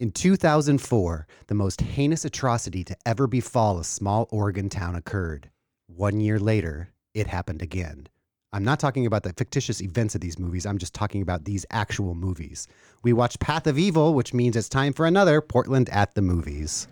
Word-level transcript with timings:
In 0.00 0.12
2004, 0.12 1.26
the 1.48 1.54
most 1.54 1.82
heinous 1.82 2.24
atrocity 2.24 2.82
to 2.84 2.96
ever 3.04 3.26
befall 3.26 3.78
a 3.78 3.84
small 3.84 4.26
Oregon 4.30 4.70
town 4.70 4.94
occurred. 4.94 5.50
One 5.88 6.20
year 6.20 6.38
later, 6.38 6.88
it 7.12 7.26
happened 7.26 7.60
again. 7.60 8.06
I'm 8.50 8.64
not 8.64 8.80
talking 8.80 9.04
about 9.04 9.24
the 9.24 9.34
fictitious 9.34 9.82
events 9.82 10.14
of 10.14 10.22
these 10.22 10.38
movies, 10.38 10.64
I'm 10.64 10.78
just 10.78 10.94
talking 10.94 11.20
about 11.20 11.44
these 11.44 11.66
actual 11.70 12.14
movies. 12.14 12.66
We 13.02 13.12
watched 13.12 13.40
Path 13.40 13.66
of 13.66 13.78
Evil, 13.78 14.14
which 14.14 14.32
means 14.32 14.56
it's 14.56 14.70
time 14.70 14.94
for 14.94 15.04
another 15.04 15.42
Portland 15.42 15.90
at 15.90 16.14
the 16.14 16.22
Movies. 16.22 16.88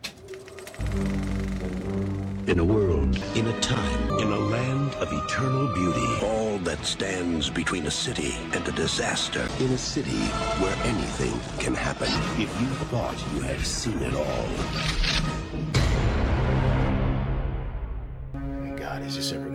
In 2.46 2.58
a 2.58 2.64
world, 2.64 3.16
in 3.34 3.46
a 3.46 3.60
time, 3.60 4.18
in 4.18 4.30
a 4.30 4.38
land 4.38 4.92
of 4.96 5.10
eternal 5.10 5.72
beauty, 5.72 6.47
that 6.64 6.84
stands 6.84 7.50
between 7.50 7.86
a 7.86 7.90
city 7.90 8.34
and 8.52 8.66
a 8.68 8.72
disaster. 8.72 9.46
in 9.60 9.72
a 9.72 9.78
city 9.78 10.18
Where 10.60 10.76
anything 10.84 11.38
can 11.58 11.74
happen. 11.74 12.08
If 12.40 12.60
you 12.60 12.68
thought 12.90 13.16
you 13.34 13.40
had 13.42 13.60
seen 13.60 13.98
it 14.02 14.14
all, 14.14 14.48
God, 18.76 19.02
is 19.02 19.16
this 19.16 19.32
ever 19.32 19.50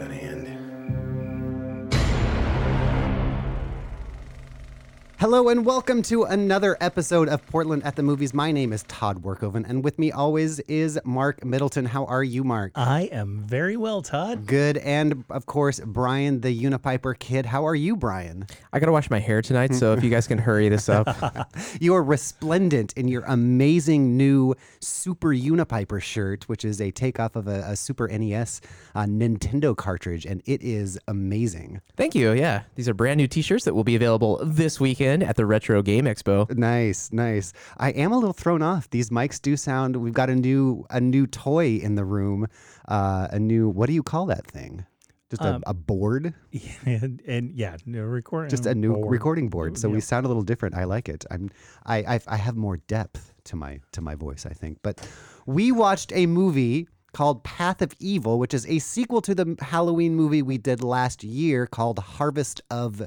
Hello 5.24 5.48
and 5.48 5.66
welcome 5.66 6.02
to 6.02 6.24
another 6.24 6.76
episode 6.82 7.30
of 7.30 7.48
Portland 7.48 7.82
at 7.86 7.96
the 7.96 8.04
Movies. 8.04 8.34
My 8.34 8.52
name 8.52 8.74
is 8.74 8.84
Todd 8.90 9.24
Workoven, 9.24 9.64
and 9.66 9.82
with 9.82 9.98
me 9.98 10.12
always 10.12 10.60
is 10.60 11.00
Mark 11.06 11.46
Middleton. 11.46 11.86
How 11.86 12.04
are 12.08 12.26
you, 12.26 12.44
Mark? 12.44 12.74
I 12.76 13.04
am 13.04 13.40
very 13.40 13.78
well, 13.78 14.02
Todd. 14.02 14.46
Good. 14.46 14.80
And 14.80 15.24
of 15.30 15.46
course, 15.46 15.80
Brian, 15.80 16.42
the 16.42 16.52
Unipiper 16.52 17.18
kid. 17.18 17.46
How 17.46 17.66
are 17.66 17.74
you, 17.74 17.96
Brian? 17.96 18.48
I 18.74 18.80
gotta 18.80 18.92
wash 18.92 19.10
my 19.10 19.20
hair 19.20 19.42
tonight, 19.42 19.74
so 19.74 19.94
if 19.94 20.04
you 20.04 20.10
guys 20.10 20.28
can 20.28 20.40
hurry 20.40 20.68
this 20.68 20.90
up. 20.90 21.08
You 21.80 21.96
are 21.96 22.04
resplendent 22.04 22.94
in 22.94 23.08
your 23.08 23.24
amazing 23.26 24.18
new 24.18 24.56
Super 24.80 25.30
Unipiper 25.30 26.02
shirt, 26.02 26.48
which 26.50 26.66
is 26.66 26.82
a 26.82 26.92
takeoff 26.92 27.36
of 27.36 27.48
a, 27.48 27.62
a 27.68 27.76
Super 27.76 28.08
NES 28.08 28.62
uh, 28.94 29.04
Nintendo 29.04 29.76
cartridge, 29.76 30.26
and 30.26 30.42
it 30.46 30.62
is 30.62 31.00
amazing. 31.08 31.82
Thank 31.96 32.14
you. 32.14 32.34
Yeah, 32.34 32.64
these 32.76 32.90
are 32.90 32.94
brand 32.94 33.18
new 33.18 33.28
T-shirts 33.28 33.66
that 33.66 33.74
will 33.74 33.84
be 33.84 33.96
available 33.96 34.42
this 34.44 34.80
weekend 34.80 35.13
at 35.22 35.36
the 35.36 35.46
Retro 35.46 35.82
Game 35.82 36.06
Expo. 36.06 36.50
Nice, 36.58 37.12
nice. 37.12 37.54
I 37.78 37.90
am 37.92 38.12
a 38.12 38.16
little 38.16 38.34
thrown 38.34 38.62
off. 38.62 38.90
These 38.90 39.10
mics 39.10 39.42
do 39.42 39.56
sound. 39.56 39.98
We've 39.98 40.14
got 40.14 40.30
a 40.30 40.36
new 40.36 40.86
a 40.90 41.00
new 41.00 41.28
toy 41.28 41.78
in 41.78 41.96
the 41.96 42.06
room. 42.06 42.48
Uh, 42.88 43.28
a 43.32 43.40
new 43.40 43.70
what 43.70 43.88
do 43.88 43.94
you 43.94 44.04
call 44.04 44.26
that 44.28 44.48
thing? 44.48 44.86
Just 45.30 45.42
a, 45.42 45.60
a 45.66 45.74
board, 45.74 46.36
and, 46.86 47.20
and 47.26 47.56
yeah, 47.56 47.76
no 47.88 48.04
recording. 48.04 48.52
just 48.52 48.68
a 48.68 48.76
new 48.76 48.94
board. 48.94 49.12
recording 49.12 49.50
board. 49.50 49.80
So 49.80 49.90
we 49.90 50.00
sound 50.00 50.26
a 50.26 50.28
little 50.28 50.44
different. 50.44 50.76
I 50.76 50.84
like 50.84 51.10
it. 51.10 51.26
I'm 51.32 51.50
I, 51.88 51.98
I 51.98 52.20
I 52.28 52.38
have 52.38 52.56
more 52.56 52.78
depth 52.78 53.34
to 53.46 53.56
my 53.56 53.80
to 53.94 54.02
my 54.02 54.14
voice. 54.14 54.46
I 54.46 54.54
think. 54.54 54.78
But 54.84 55.08
we 55.48 55.72
watched 55.72 56.12
a 56.14 56.28
movie 56.28 56.88
called 57.14 57.44
Path 57.44 57.82
of 57.82 57.94
Evil, 58.00 58.38
which 58.40 58.54
is 58.54 58.68
a 58.68 58.80
sequel 58.80 59.22
to 59.22 59.34
the 59.34 59.56
Halloween 59.60 60.16
movie 60.16 60.42
we 60.42 60.58
did 60.58 60.84
last 60.84 61.24
year 61.24 61.66
called 61.68 62.00
Harvest 62.00 62.62
of 62.70 63.02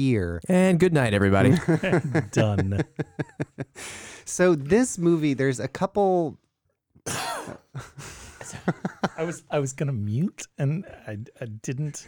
Fear. 0.00 0.42
And 0.46 0.78
good 0.78 0.92
night, 0.92 1.14
everybody. 1.14 1.54
done. 2.30 2.84
So 4.26 4.54
this 4.54 4.98
movie, 4.98 5.32
there's 5.32 5.58
a 5.58 5.68
couple 5.68 6.36
I 9.16 9.24
was 9.24 9.42
I 9.50 9.58
was 9.58 9.72
gonna 9.72 9.94
mute 9.94 10.48
and 10.58 10.84
I, 11.08 11.16
I 11.40 11.46
didn't 11.46 12.06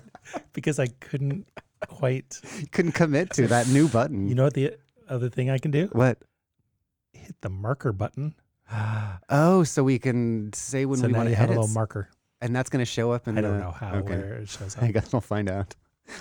because 0.52 0.78
I 0.78 0.88
couldn't 1.00 1.46
quite. 1.88 2.38
couldn't 2.72 2.92
commit 2.92 3.30
to 3.30 3.46
that 3.46 3.68
new 3.68 3.88
button. 3.88 4.28
You 4.28 4.34
know 4.34 4.44
what 4.44 4.52
the 4.52 4.74
other 5.08 5.30
thing 5.30 5.48
I 5.48 5.56
can 5.56 5.70
do? 5.70 5.88
what? 5.92 6.18
Hit 7.14 7.36
the 7.40 7.48
marker 7.48 7.92
button. 7.94 8.34
Oh, 9.30 9.64
so 9.64 9.82
we 9.82 9.98
can 9.98 10.52
say 10.52 10.84
when 10.84 10.98
so 10.98 11.06
we 11.06 11.14
want 11.14 11.30
to 11.30 11.34
have 11.34 11.48
a 11.48 11.52
little 11.52 11.68
marker. 11.68 12.10
and 12.42 12.54
that's 12.54 12.68
going 12.68 12.80
to 12.80 12.84
show 12.90 13.12
up 13.12 13.28
in 13.28 13.38
I 13.38 13.40
the. 13.40 13.48
don't 13.48 13.60
know 13.60 13.70
how 13.70 13.94
Okay. 13.94 14.14
where 14.14 14.34
it 14.34 14.48
shows 14.50 14.76
up. 14.78 14.82
I 14.82 14.92
guess 14.92 15.10
we'll 15.10 15.20
find 15.22 15.48
out. 15.48 15.74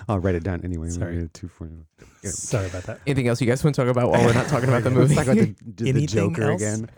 I'll 0.08 0.20
write 0.20 0.36
it 0.36 0.44
down 0.44 0.62
anyway. 0.64 0.90
Sorry. 0.90 1.16
Maybe 1.16 1.30
two 1.34 1.48
for 1.48 1.68
you. 1.68 1.86
Yeah. 2.24 2.32
Sorry 2.32 2.68
about 2.68 2.84
that. 2.84 3.00
Anything 3.08 3.28
else 3.28 3.40
you 3.42 3.48
guys 3.48 3.64
want 3.64 3.76
to 3.76 3.82
talk 3.84 3.90
about 3.92 4.10
while 4.12 4.26
we're 4.26 4.34
not 4.34 4.48
talking 4.48 4.70
about 4.70 4.84
the 4.84 4.90
Let's 4.92 5.10
movie? 5.10 5.16
talk 5.16 5.26
about 5.26 5.38
the, 5.38 5.56
the- 5.66 5.84
the 5.84 5.90
Anything 5.90 6.08
Joker 6.08 6.52
else? 6.52 6.62
again. 6.62 6.90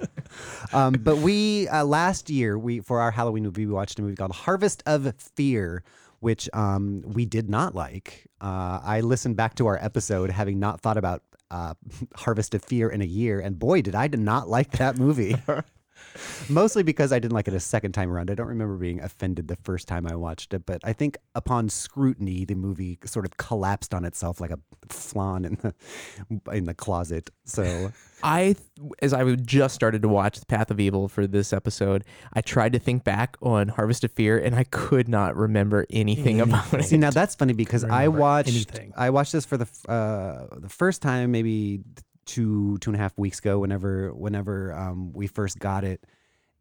um, 0.73 0.93
but 0.93 1.17
we 1.17 1.67
uh, 1.67 1.83
last 1.85 2.29
year 2.29 2.57
we 2.57 2.79
for 2.79 2.99
our 2.99 3.11
Halloween 3.11 3.43
movie 3.43 3.65
we 3.65 3.73
watched 3.73 3.99
a 3.99 4.01
movie 4.01 4.15
called 4.15 4.31
Harvest 4.31 4.83
of 4.85 5.13
Fear, 5.35 5.83
which 6.19 6.49
um, 6.53 7.01
we 7.05 7.25
did 7.25 7.49
not 7.49 7.75
like. 7.75 8.27
Uh, 8.39 8.79
I 8.83 9.01
listened 9.01 9.35
back 9.35 9.55
to 9.55 9.67
our 9.67 9.77
episode 9.83 10.29
having 10.31 10.59
not 10.59 10.81
thought 10.81 10.97
about 10.97 11.21
uh, 11.51 11.73
Harvest 12.15 12.55
of 12.55 12.63
Fear 12.63 12.89
in 12.89 13.01
a 13.01 13.05
year, 13.05 13.39
and 13.39 13.57
boy, 13.59 13.81
did 13.81 13.93
I 13.95 14.07
did 14.07 14.19
not 14.19 14.47
like 14.49 14.71
that 14.73 14.97
movie. 14.97 15.35
Mostly 16.49 16.83
because 16.83 17.11
I 17.11 17.19
didn't 17.19 17.33
like 17.33 17.47
it 17.47 17.53
a 17.53 17.59
second 17.59 17.93
time 17.93 18.11
around. 18.11 18.29
I 18.29 18.35
don't 18.35 18.47
remember 18.47 18.75
being 18.77 18.99
offended 19.01 19.47
the 19.47 19.55
first 19.57 19.87
time 19.87 20.05
I 20.07 20.15
watched 20.15 20.53
it, 20.53 20.65
but 20.65 20.81
I 20.83 20.93
think 20.93 21.17
upon 21.35 21.69
scrutiny, 21.69 22.45
the 22.45 22.55
movie 22.55 22.99
sort 23.05 23.25
of 23.25 23.37
collapsed 23.37 23.93
on 23.93 24.05
itself 24.05 24.41
like 24.41 24.51
a 24.51 24.59
flan 24.89 25.45
in 25.45 25.57
the 25.61 25.73
in 26.51 26.65
the 26.65 26.73
closet. 26.73 27.29
So 27.45 27.91
I, 28.23 28.55
as 29.01 29.13
I 29.13 29.35
just 29.35 29.75
started 29.75 30.01
to 30.03 30.07
watch 30.07 30.39
The 30.39 30.45
Path 30.45 30.71
of 30.71 30.79
Evil 30.79 31.07
for 31.07 31.27
this 31.27 31.53
episode, 31.53 32.03
I 32.33 32.41
tried 32.41 32.73
to 32.73 32.79
think 32.79 33.03
back 33.03 33.37
on 33.41 33.69
Harvest 33.69 34.03
of 34.03 34.11
Fear, 34.11 34.39
and 34.39 34.55
I 34.55 34.63
could 34.65 35.07
not 35.07 35.35
remember 35.35 35.85
anything 35.89 36.41
about 36.41 36.73
it. 36.73 36.83
See, 36.85 36.97
now 36.97 37.11
that's 37.11 37.35
funny 37.35 37.53
because 37.53 37.83
I 37.83 38.03
remember 38.03 38.19
watched 38.19 38.49
anything. 38.49 38.93
I 38.95 39.09
watched 39.09 39.31
this 39.31 39.45
for 39.45 39.57
the 39.57 39.67
uh, 39.87 40.59
the 40.59 40.69
first 40.69 41.01
time 41.01 41.31
maybe 41.31 41.81
two 42.25 42.77
two 42.79 42.89
and 42.91 42.95
a 42.95 43.01
half 43.01 43.17
weeks 43.17 43.39
ago. 43.39 43.59
Whenever 43.59 44.13
whenever 44.13 44.73
um, 44.73 45.13
we 45.13 45.27
first 45.27 45.59
got 45.59 45.83
it, 45.83 46.05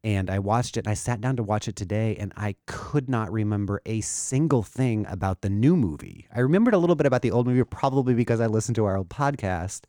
and 0.02 0.30
I 0.30 0.38
watched 0.38 0.76
it. 0.76 0.80
and 0.80 0.88
I 0.88 0.94
sat 0.94 1.20
down 1.20 1.36
to 1.36 1.42
watch 1.42 1.68
it 1.68 1.76
today, 1.76 2.16
and 2.16 2.32
I 2.36 2.56
could 2.66 3.08
not 3.08 3.32
remember 3.32 3.80
a 3.86 4.00
single 4.00 4.62
thing 4.62 5.06
about 5.08 5.42
the 5.42 5.50
new 5.50 5.76
movie. 5.76 6.26
I 6.34 6.40
remembered 6.40 6.74
a 6.74 6.78
little 6.78 6.96
bit 6.96 7.06
about 7.06 7.22
the 7.22 7.30
old 7.30 7.46
movie, 7.46 7.64
probably 7.64 8.14
because 8.14 8.40
I 8.40 8.46
listened 8.46 8.76
to 8.76 8.84
our 8.84 8.96
old 8.96 9.08
podcast, 9.08 9.82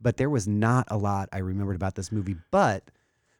but 0.00 0.16
there 0.16 0.30
was 0.30 0.48
not 0.48 0.86
a 0.90 0.96
lot 0.96 1.28
I 1.32 1.38
remembered 1.38 1.76
about 1.76 1.94
this 1.94 2.10
movie. 2.10 2.36
But 2.50 2.90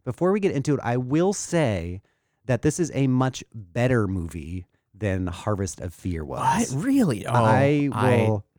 before 0.05 0.33
we 0.33 0.41
get 0.41 0.53
into 0.53 0.75
it, 0.75 0.81
I 0.83 0.97
will 0.97 1.33
say 1.33 2.03
that 2.47 2.63
this 2.63 2.81
is 2.81 2.91
a 2.95 3.07
much 3.07 3.45
better 3.55 4.07
movie 4.07 4.67
than 4.95 5.27
Harvest 5.27 5.81
of 5.81 5.95
Fear 5.95 6.25
was. 6.25 6.75
What? 6.75 6.85
Really? 6.85 7.27
Oh, 7.27 7.33
I 7.33 7.89
will. 7.91 8.45
I 8.45 8.58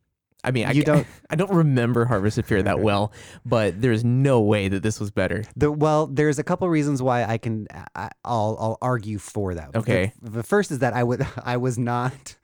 mean, 0.51 0.66
I, 0.67 0.72
You 0.72 0.83
ca- 0.83 0.94
don't- 0.94 1.07
I 1.29 1.35
don't 1.35 1.51
remember 1.51 2.05
Harvest 2.05 2.38
of 2.38 2.45
Fear 2.45 2.63
that 2.63 2.79
well, 2.79 3.11
but 3.45 3.81
there's 3.81 4.03
no 4.05 4.41
way 4.41 4.67
that 4.69 4.83
this 4.83 5.00
was 5.00 5.11
better. 5.11 5.44
The, 5.55 5.72
well, 5.72 6.07
there's 6.07 6.39
a 6.39 6.44
couple 6.44 6.67
reasons 6.69 7.01
why 7.01 7.23
I 7.25 7.38
can 7.38 7.67
I, 7.95 8.09
I'll 8.23 8.57
I'll 8.59 8.78
argue 8.81 9.17
for 9.17 9.53
that. 9.55 9.73
The- 9.73 9.79
Okay. 9.79 10.13
The, 10.22 10.44
first 10.44 10.72
is 10.72 10.79
that 10.79 10.94
I 10.94 11.03
would 11.03 11.25
I 11.44 11.57
was 11.57 11.78
not 11.78 12.35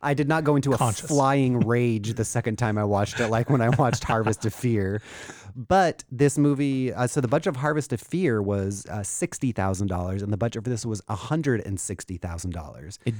I 0.00 0.14
did 0.14 0.28
not 0.28 0.44
go 0.44 0.54
into 0.56 0.72
a 0.72 0.78
Conscious. 0.78 1.08
flying 1.08 1.58
rage 1.60 2.14
the 2.14 2.24
second 2.24 2.56
time 2.56 2.78
I 2.78 2.84
watched 2.84 3.18
it, 3.18 3.28
like 3.28 3.50
when 3.50 3.60
I 3.60 3.70
watched 3.70 4.04
Harvest 4.12 4.44
of 4.46 4.54
Fear. 4.54 5.02
But 5.56 6.04
this 6.12 6.38
movie, 6.38 6.92
uh, 6.94 7.08
so 7.08 7.20
the 7.20 7.26
budget 7.26 7.48
of 7.48 7.56
Harvest 7.56 7.92
of 7.92 8.00
Fear 8.00 8.40
was 8.42 8.86
uh, 8.86 9.02
sixty 9.02 9.50
thousand 9.50 9.88
dollars, 9.88 10.22
and 10.22 10.32
the 10.32 10.36
budget 10.36 10.62
for 10.62 10.70
this 10.70 10.86
was 10.86 11.02
hundred 11.08 11.62
and 11.66 11.80
sixty 11.80 12.16
thousand 12.16 12.52
dollars. 12.52 13.00
It 13.04 13.14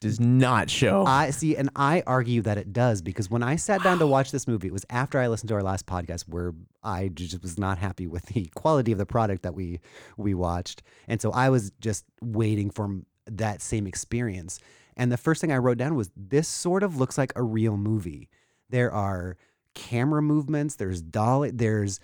does 0.00 0.18
not 0.18 0.70
show. 0.70 1.04
I 1.06 1.30
see, 1.30 1.56
and 1.56 1.70
I 1.76 2.02
argue 2.06 2.42
that 2.42 2.58
it 2.58 2.72
does 2.72 3.02
because 3.02 3.30
when 3.30 3.42
I 3.42 3.56
sat 3.56 3.82
down 3.82 3.98
to 3.98 4.06
watch 4.06 4.32
this 4.32 4.48
movie, 4.48 4.68
it 4.68 4.72
was 4.72 4.86
after 4.90 5.18
I 5.18 5.28
listened 5.28 5.48
to 5.48 5.54
our 5.54 5.62
last 5.62 5.86
podcast 5.86 6.22
where 6.22 6.54
I 6.82 7.08
just 7.08 7.42
was 7.42 7.58
not 7.58 7.78
happy 7.78 8.06
with 8.06 8.26
the 8.26 8.46
quality 8.54 8.92
of 8.92 8.98
the 8.98 9.06
product 9.06 9.42
that 9.42 9.54
we 9.54 9.80
we 10.16 10.34
watched, 10.34 10.82
and 11.06 11.20
so 11.20 11.30
I 11.32 11.50
was 11.50 11.70
just 11.80 12.04
waiting 12.22 12.70
for 12.70 13.00
that 13.26 13.62
same 13.62 13.86
experience. 13.86 14.58
And 14.96 15.12
the 15.12 15.16
first 15.16 15.40
thing 15.40 15.52
I 15.52 15.58
wrote 15.58 15.78
down 15.78 15.94
was 15.94 16.10
this 16.16 16.48
sort 16.48 16.82
of 16.82 16.96
looks 16.96 17.16
like 17.16 17.32
a 17.36 17.42
real 17.42 17.76
movie. 17.76 18.28
There 18.68 18.92
are 18.92 19.36
camera 19.74 20.22
movements. 20.22 20.76
There's 20.76 21.00
dolly. 21.00 21.50
There's 21.50 22.00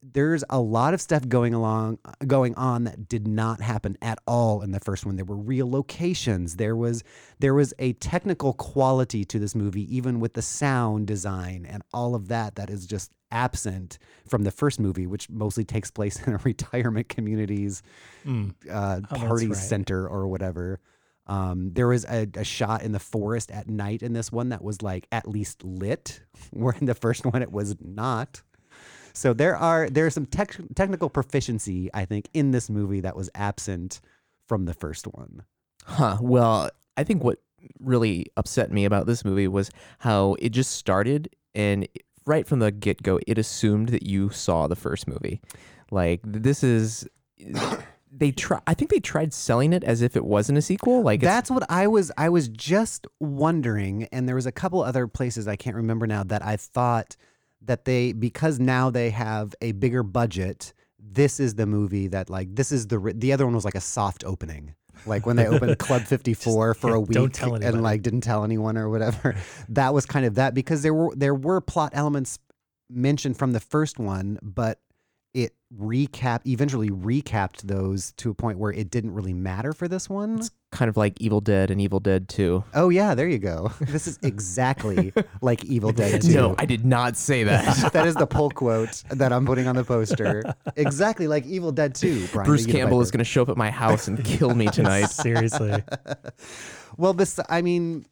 there's 0.00 0.44
a 0.48 0.60
lot 0.60 0.94
of 0.94 1.00
stuff 1.00 1.28
going 1.28 1.52
along 1.54 1.98
going 2.26 2.54
on 2.54 2.84
that 2.84 3.08
did 3.08 3.26
not 3.26 3.60
happen 3.60 3.96
at 4.00 4.18
all 4.26 4.62
in 4.62 4.70
the 4.70 4.78
first 4.80 5.04
one 5.04 5.16
there 5.16 5.24
were 5.24 5.36
real 5.36 5.68
locations 5.68 6.56
there 6.56 6.76
was 6.76 7.02
there 7.40 7.52
was 7.54 7.74
a 7.80 7.92
technical 7.94 8.52
quality 8.52 9.24
to 9.24 9.38
this 9.40 9.54
movie 9.56 9.92
even 9.94 10.20
with 10.20 10.34
the 10.34 10.42
sound 10.42 11.06
design 11.08 11.66
and 11.68 11.82
all 11.92 12.14
of 12.14 12.28
that 12.28 12.54
that 12.54 12.70
is 12.70 12.86
just 12.86 13.10
absent 13.32 13.98
from 14.28 14.44
the 14.44 14.50
first 14.52 14.78
movie 14.78 15.06
which 15.06 15.28
mostly 15.30 15.64
takes 15.64 15.90
place 15.90 16.20
in 16.26 16.32
a 16.34 16.38
retirement 16.38 17.08
community's 17.08 17.82
Mm. 18.24 18.54
uh, 18.70 19.00
Oh, 19.10 19.16
party 19.16 19.48
right. 19.48 19.56
center 19.56 20.06
or 20.08 20.28
whatever 20.28 20.80
um, 21.26 21.72
there 21.74 21.88
was 21.88 22.04
a, 22.06 22.26
a 22.36 22.44
shot 22.44 22.82
in 22.82 22.92
the 22.92 22.98
forest 22.98 23.50
at 23.50 23.68
night 23.68 24.02
in 24.02 24.12
this 24.14 24.32
one 24.32 24.48
that 24.48 24.62
was 24.64 24.80
like 24.80 25.06
at 25.12 25.28
least 25.28 25.62
lit 25.64 26.20
where 26.52 26.74
in 26.80 26.86
the 26.86 26.94
first 26.94 27.24
one 27.26 27.42
it 27.42 27.52
was 27.52 27.76
not 27.80 28.42
so 29.18 29.32
there 29.32 29.56
are 29.56 29.90
there's 29.90 30.14
some 30.14 30.26
tech, 30.26 30.56
technical 30.76 31.10
proficiency 31.10 31.90
I 31.92 32.04
think 32.04 32.28
in 32.32 32.52
this 32.52 32.70
movie 32.70 33.00
that 33.00 33.16
was 33.16 33.28
absent 33.34 34.00
from 34.46 34.64
the 34.64 34.74
first 34.74 35.06
one. 35.06 35.42
Huh. 35.84 36.18
Well, 36.20 36.70
I 36.96 37.04
think 37.04 37.24
what 37.24 37.40
really 37.80 38.26
upset 38.36 38.70
me 38.70 38.84
about 38.84 39.06
this 39.06 39.24
movie 39.24 39.48
was 39.48 39.70
how 39.98 40.36
it 40.38 40.50
just 40.50 40.72
started 40.72 41.34
and 41.54 41.88
right 42.26 42.46
from 42.46 42.60
the 42.60 42.70
get 42.70 43.02
go, 43.02 43.18
it 43.26 43.38
assumed 43.38 43.88
that 43.88 44.04
you 44.04 44.30
saw 44.30 44.68
the 44.68 44.76
first 44.76 45.08
movie. 45.08 45.40
Like 45.90 46.20
this 46.24 46.62
is. 46.62 47.06
They 48.10 48.30
try. 48.32 48.58
I 48.66 48.72
think 48.72 48.90
they 48.90 49.00
tried 49.00 49.34
selling 49.34 49.74
it 49.74 49.84
as 49.84 50.00
if 50.00 50.16
it 50.16 50.24
wasn't 50.24 50.56
a 50.56 50.62
sequel. 50.62 51.02
Like 51.02 51.20
That's 51.20 51.50
what 51.50 51.70
I 51.70 51.86
was 51.86 52.10
I 52.16 52.30
was 52.30 52.48
just 52.48 53.06
wondering 53.20 54.08
and 54.10 54.26
there 54.26 54.34
was 54.34 54.46
a 54.46 54.50
couple 54.50 54.82
other 54.82 55.06
places 55.06 55.46
I 55.46 55.56
can't 55.56 55.76
remember 55.76 56.06
now 56.06 56.24
that 56.24 56.42
I 56.42 56.56
thought 56.56 57.16
that 57.62 57.84
they 57.84 58.12
because 58.12 58.58
now 58.58 58.90
they 58.90 59.10
have 59.10 59.54
a 59.60 59.72
bigger 59.72 60.02
budget 60.02 60.72
this 61.12 61.40
is 61.40 61.54
the 61.54 61.66
movie 61.66 62.08
that 62.08 62.30
like 62.30 62.54
this 62.54 62.72
is 62.72 62.86
the 62.88 63.12
the 63.14 63.32
other 63.32 63.44
one 63.44 63.54
was 63.54 63.64
like 63.64 63.74
a 63.74 63.80
soft 63.80 64.24
opening. 64.24 64.74
Like 65.06 65.26
when 65.26 65.36
they 65.36 65.46
opened 65.48 65.78
Club 65.78 66.02
54 66.02 66.74
for 66.74 66.90
yeah, 66.90 66.96
a 66.96 67.00
week 67.00 67.10
don't 67.10 67.34
tell 67.34 67.54
and 67.54 67.82
like 67.82 68.02
didn't 68.02 68.22
tell 68.22 68.44
anyone 68.44 68.76
or 68.76 68.88
whatever 68.88 69.36
that 69.68 69.94
was 69.94 70.06
kind 70.06 70.26
of 70.26 70.34
that 70.34 70.54
because 70.54 70.82
there 70.82 70.94
were 70.94 71.14
there 71.14 71.34
were 71.34 71.60
plot 71.60 71.92
elements 71.94 72.38
mentioned 72.90 73.38
from 73.38 73.52
the 73.52 73.60
first 73.60 73.98
one 73.98 74.38
but 74.42 74.80
it 75.34 75.54
recap 75.78 76.40
eventually 76.46 76.90
recapped 76.90 77.62
those 77.62 78.12
to 78.12 78.30
a 78.30 78.34
point 78.34 78.58
where 78.58 78.72
it 78.72 78.90
didn't 78.90 79.12
really 79.12 79.34
matter 79.34 79.72
for 79.72 79.86
this 79.86 80.08
one 80.08 80.42
kind 80.70 80.88
of 80.88 80.96
like 80.96 81.20
Evil 81.20 81.40
Dead 81.40 81.70
and 81.70 81.80
Evil 81.80 82.00
Dead 82.00 82.28
Two. 82.28 82.64
Oh 82.74 82.88
yeah, 82.88 83.14
there 83.14 83.28
you 83.28 83.38
go. 83.38 83.72
This 83.80 84.06
is 84.06 84.18
exactly 84.22 85.12
like 85.40 85.64
Evil 85.64 85.92
Dead 85.92 86.22
2. 86.22 86.32
No, 86.34 86.54
I 86.58 86.66
did 86.66 86.84
not 86.84 87.16
say 87.16 87.42
that. 87.44 87.92
that 87.92 88.06
is 88.06 88.14
the 88.14 88.26
pull 88.26 88.50
quote 88.50 89.02
that 89.10 89.32
I'm 89.32 89.46
putting 89.46 89.66
on 89.66 89.76
the 89.76 89.84
poster. 89.84 90.42
Exactly 90.76 91.26
like 91.26 91.46
Evil 91.46 91.72
Dead 91.72 91.94
2. 91.94 92.28
Brian, 92.32 92.46
Bruce 92.46 92.60
you 92.62 92.66
get 92.68 92.74
a 92.74 92.78
Campbell 92.80 93.00
is 93.00 93.10
going 93.10 93.18
to 93.18 93.24
show 93.24 93.42
up 93.42 93.48
at 93.48 93.56
my 93.56 93.70
house 93.70 94.08
and 94.08 94.22
kill 94.24 94.54
me 94.54 94.66
tonight. 94.66 95.06
Seriously. 95.06 95.82
Well, 96.96 97.14
this 97.14 97.40
I 97.48 97.62
mean 97.62 98.06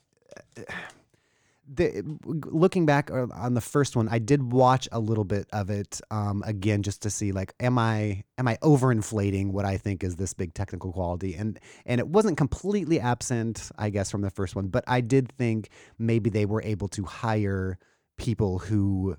the, 1.68 2.02
looking 2.24 2.86
back 2.86 3.10
on 3.10 3.54
the 3.54 3.60
first 3.60 3.96
one, 3.96 4.08
I 4.08 4.18
did 4.18 4.52
watch 4.52 4.88
a 4.92 5.00
little 5.00 5.24
bit 5.24 5.48
of 5.52 5.70
it 5.70 6.00
um, 6.10 6.42
again 6.46 6.82
just 6.82 7.02
to 7.02 7.10
see 7.10 7.32
like 7.32 7.54
am 7.60 7.78
I 7.78 8.24
am 8.38 8.46
I 8.46 8.56
overinflating 8.62 9.50
what 9.50 9.64
I 9.64 9.76
think 9.76 10.04
is 10.04 10.16
this 10.16 10.32
big 10.32 10.54
technical 10.54 10.92
quality? 10.92 11.34
And 11.34 11.58
and 11.84 11.98
it 11.98 12.08
wasn't 12.08 12.36
completely 12.36 13.00
absent 13.00 13.70
I 13.78 13.90
guess 13.90 14.10
from 14.10 14.22
the 14.22 14.30
first 14.30 14.54
one, 14.54 14.68
but 14.68 14.84
I 14.86 15.00
did 15.00 15.32
think 15.32 15.70
maybe 15.98 16.30
they 16.30 16.46
were 16.46 16.62
able 16.62 16.88
to 16.88 17.04
hire 17.04 17.78
people 18.16 18.58
who 18.58 19.16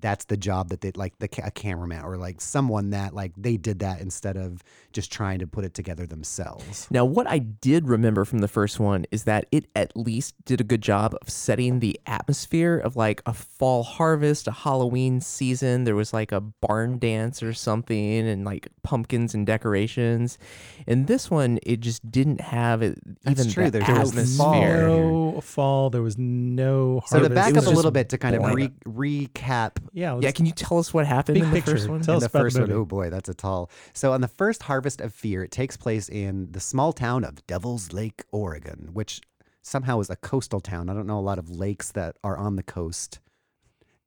that's 0.00 0.26
the 0.26 0.36
job 0.36 0.68
that 0.70 0.80
they 0.80 0.92
like 0.92 1.18
the 1.18 1.28
ca- 1.28 1.44
a 1.46 1.50
cameraman 1.50 2.04
or 2.04 2.16
like 2.16 2.40
someone 2.40 2.90
that 2.90 3.14
like 3.14 3.32
they 3.36 3.56
did 3.56 3.80
that 3.80 4.00
instead 4.00 4.36
of 4.36 4.62
just 4.92 5.12
trying 5.12 5.38
to 5.38 5.46
put 5.46 5.64
it 5.64 5.74
together 5.74 6.06
themselves. 6.06 6.86
Now, 6.90 7.04
what 7.04 7.26
I 7.26 7.38
did 7.38 7.88
remember 7.88 8.24
from 8.24 8.40
the 8.40 8.48
first 8.48 8.80
one 8.80 9.06
is 9.10 9.24
that 9.24 9.46
it 9.52 9.66
at 9.74 9.96
least 9.96 10.34
did 10.44 10.60
a 10.60 10.64
good 10.64 10.82
job 10.82 11.16
of 11.20 11.30
setting 11.30 11.80
the 11.80 11.98
atmosphere 12.06 12.76
of 12.76 12.96
like 12.96 13.22
a 13.26 13.32
fall 13.32 13.82
harvest, 13.82 14.46
a 14.46 14.52
Halloween 14.52 15.20
season. 15.20 15.84
There 15.84 15.96
was 15.96 16.12
like 16.12 16.32
a 16.32 16.40
barn 16.40 16.98
dance 16.98 17.42
or 17.42 17.52
something, 17.52 18.26
and 18.26 18.44
like 18.44 18.68
pumpkins 18.82 19.34
and 19.34 19.46
decorations. 19.46 20.38
And 20.86 21.06
this 21.06 21.30
one, 21.30 21.58
it 21.62 21.80
just 21.80 22.10
didn't 22.10 22.40
have 22.40 22.82
it, 22.82 22.98
That's 23.22 23.40
even 23.40 23.52
true, 23.52 23.64
the 23.70 23.80
there's 23.80 23.88
no 23.88 23.94
atmosphere. 23.94 24.88
No 24.88 25.40
fall. 25.40 25.90
There 25.90 26.02
was 26.02 26.18
no 26.18 27.02
So 27.06 27.20
to 27.20 27.30
back 27.30 27.56
up 27.56 27.66
a 27.66 27.70
little 27.70 27.90
bit 27.90 28.10
to 28.10 28.18
kind 28.18 28.36
of 28.36 28.54
re- 28.54 28.72
recap 28.86 29.78
Yeah. 29.92 30.18
Yeah, 30.20 30.30
can 30.30 30.46
you 30.46 30.52
tell 30.52 30.78
us 30.78 30.92
what 30.94 31.06
happened 31.06 31.38
in 31.38 31.44
the 31.44 31.50
picture. 31.50 31.72
first 31.72 31.88
one? 31.88 32.00
Tell 32.00 32.14
in 32.14 32.16
us 32.16 32.22
the 32.22 32.26
about 32.26 32.42
first 32.42 32.56
the 32.56 32.62
one. 32.62 32.70
movie. 32.70 32.80
Oh 32.80 32.84
boy, 32.84 33.10
that's 33.10 33.28
a 33.28 33.34
tall. 33.34 33.70
So 33.92 34.12
on 34.12 34.20
the 34.20 34.28
first 34.28 34.64
Harvest 34.64 35.00
of 35.00 35.12
Fear, 35.14 35.44
it 35.44 35.50
takes 35.50 35.76
place 35.76 36.08
in 36.08 36.50
the 36.52 36.60
small 36.60 36.92
town 36.92 37.24
of 37.24 37.46
Devil's 37.46 37.92
Lake, 37.92 38.24
Oregon, 38.32 38.90
which 38.92 39.20
somehow 39.62 40.00
is 40.00 40.10
a 40.10 40.16
coastal 40.16 40.60
town. 40.60 40.88
I 40.88 40.94
don't 40.94 41.06
know 41.06 41.18
a 41.18 41.20
lot 41.20 41.38
of 41.38 41.50
lakes 41.50 41.90
that 41.92 42.16
are 42.22 42.36
on 42.36 42.56
the 42.56 42.62
coast 42.62 43.18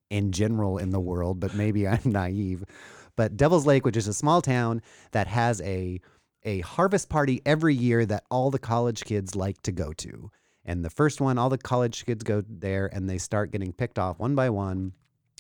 in 0.10 0.32
general 0.32 0.78
in 0.78 0.92
the 0.92 1.00
world, 1.00 1.40
but 1.40 1.54
maybe 1.54 1.88
I'm 1.88 2.02
naive. 2.06 2.64
But 3.16 3.36
Devil's 3.36 3.66
Lake, 3.66 3.84
which 3.86 3.98
is 3.98 4.08
a 4.08 4.14
small 4.14 4.42
town 4.42 4.82
that 5.12 5.28
has 5.28 5.62
a 5.62 6.00
a 6.44 6.62
harvest 6.62 7.10
party 7.10 7.42
every 7.46 7.76
year 7.76 8.06
that 8.06 8.24
all 8.32 8.52
the 8.52 8.60
college 8.60 9.04
kids 9.04 9.36
like 9.36 9.62
to 9.64 9.72
go 9.72 9.92
to. 9.92 10.32
And 10.64 10.86
the 10.86 10.90
first 10.90 11.20
one, 11.20 11.38
all 11.38 11.50
the 11.50 11.58
college 11.58 12.06
kids 12.06 12.24
go 12.24 12.44
there 12.48 12.88
and 12.94 13.10
they 13.10 13.18
start 13.18 13.52
getting 13.52 13.74
picked 13.74 14.00
off 14.00 14.20
one 14.20 14.36
by 14.36 14.50
one, 14.50 14.94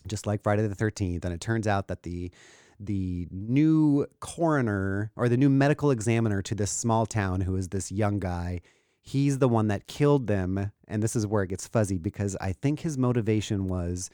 just 0.06 0.28
like 0.28 0.44
Friday 0.44 0.68
the 0.68 0.76
13th. 0.76 1.26
And 1.26 1.34
it 1.34 1.42
turns 1.42 1.68
out 1.68 1.88
that 1.88 2.04
the 2.04 2.32
the 2.80 3.28
new 3.32 4.06
coroner 4.20 5.12
or 5.16 5.28
the 5.28 5.38
new 5.38 5.50
medical 5.50 5.90
examiner 5.90 6.42
to 6.44 6.54
this 6.54 6.70
small 6.70 7.08
town, 7.08 7.42
who 7.42 7.56
is 7.56 7.70
this 7.70 7.92
young 7.92 8.20
guy, 8.20 8.62
he's 9.02 9.40
the 9.40 9.50
one 9.50 9.68
that 9.70 9.88
killed 9.88 10.28
them. 10.28 10.72
And 10.88 11.02
this 11.02 11.16
is 11.16 11.26
where 11.26 11.44
it 11.44 11.48
gets 11.48 11.68
fuzzy 11.68 11.98
because 11.98 12.38
I 12.40 12.54
think 12.54 12.82
his 12.82 12.98
motivation 12.98 13.68
was 13.68 14.10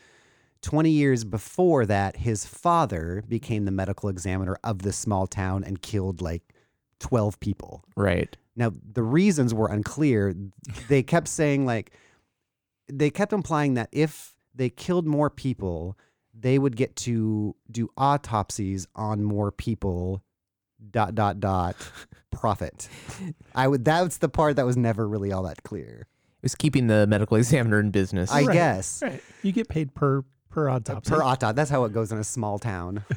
20 0.61 0.89
years 0.89 1.25
before 1.25 1.85
that, 1.85 2.15
his 2.15 2.45
father 2.45 3.23
became 3.27 3.65
the 3.65 3.71
medical 3.71 4.09
examiner 4.09 4.57
of 4.63 4.81
this 4.81 4.97
small 4.97 5.27
town 5.27 5.63
and 5.63 5.81
killed 5.81 6.21
like 6.21 6.53
12 6.99 7.39
people. 7.39 7.83
Right. 7.97 8.35
Now, 8.55 8.71
the 8.93 9.03
reasons 9.03 9.53
were 9.53 9.67
unclear. 9.67 10.33
They 10.87 11.03
kept 11.03 11.27
saying, 11.27 11.65
like, 11.65 11.91
they 12.87 13.09
kept 13.09 13.33
implying 13.33 13.73
that 13.73 13.89
if 13.91 14.32
they 14.55 14.69
killed 14.69 15.05
more 15.07 15.29
people, 15.29 15.97
they 16.33 16.57
would 16.59 16.75
get 16.75 16.95
to 16.97 17.55
do 17.71 17.89
autopsies 17.97 18.87
on 18.95 19.23
more 19.23 19.51
people, 19.51 20.23
dot, 20.91 21.15
dot, 21.15 21.39
dot, 21.39 21.75
profit. 22.31 22.89
I 23.55 23.67
would, 23.67 23.85
that's 23.85 24.17
the 24.17 24.29
part 24.29 24.55
that 24.55 24.65
was 24.65 24.77
never 24.77 25.07
really 25.07 25.31
all 25.31 25.43
that 25.43 25.63
clear. 25.63 26.07
It 26.37 26.43
was 26.43 26.55
keeping 26.55 26.87
the 26.87 27.07
medical 27.07 27.37
examiner 27.37 27.79
in 27.79 27.91
business. 27.91 28.31
I 28.31 28.43
Right, 28.43 28.53
guess. 28.53 29.01
Right. 29.01 29.21
You 29.43 29.51
get 29.51 29.69
paid 29.69 29.93
per 29.95 30.23
per 30.49 30.69
autopsy. 30.69 31.09
Per 31.09 31.23
autopsy. 31.23 31.55
That's 31.55 31.69
how 31.71 31.83
it 31.85 31.93
goes 31.93 32.11
in 32.11 32.17
a 32.19 32.23
small 32.23 32.59
town. 32.59 33.03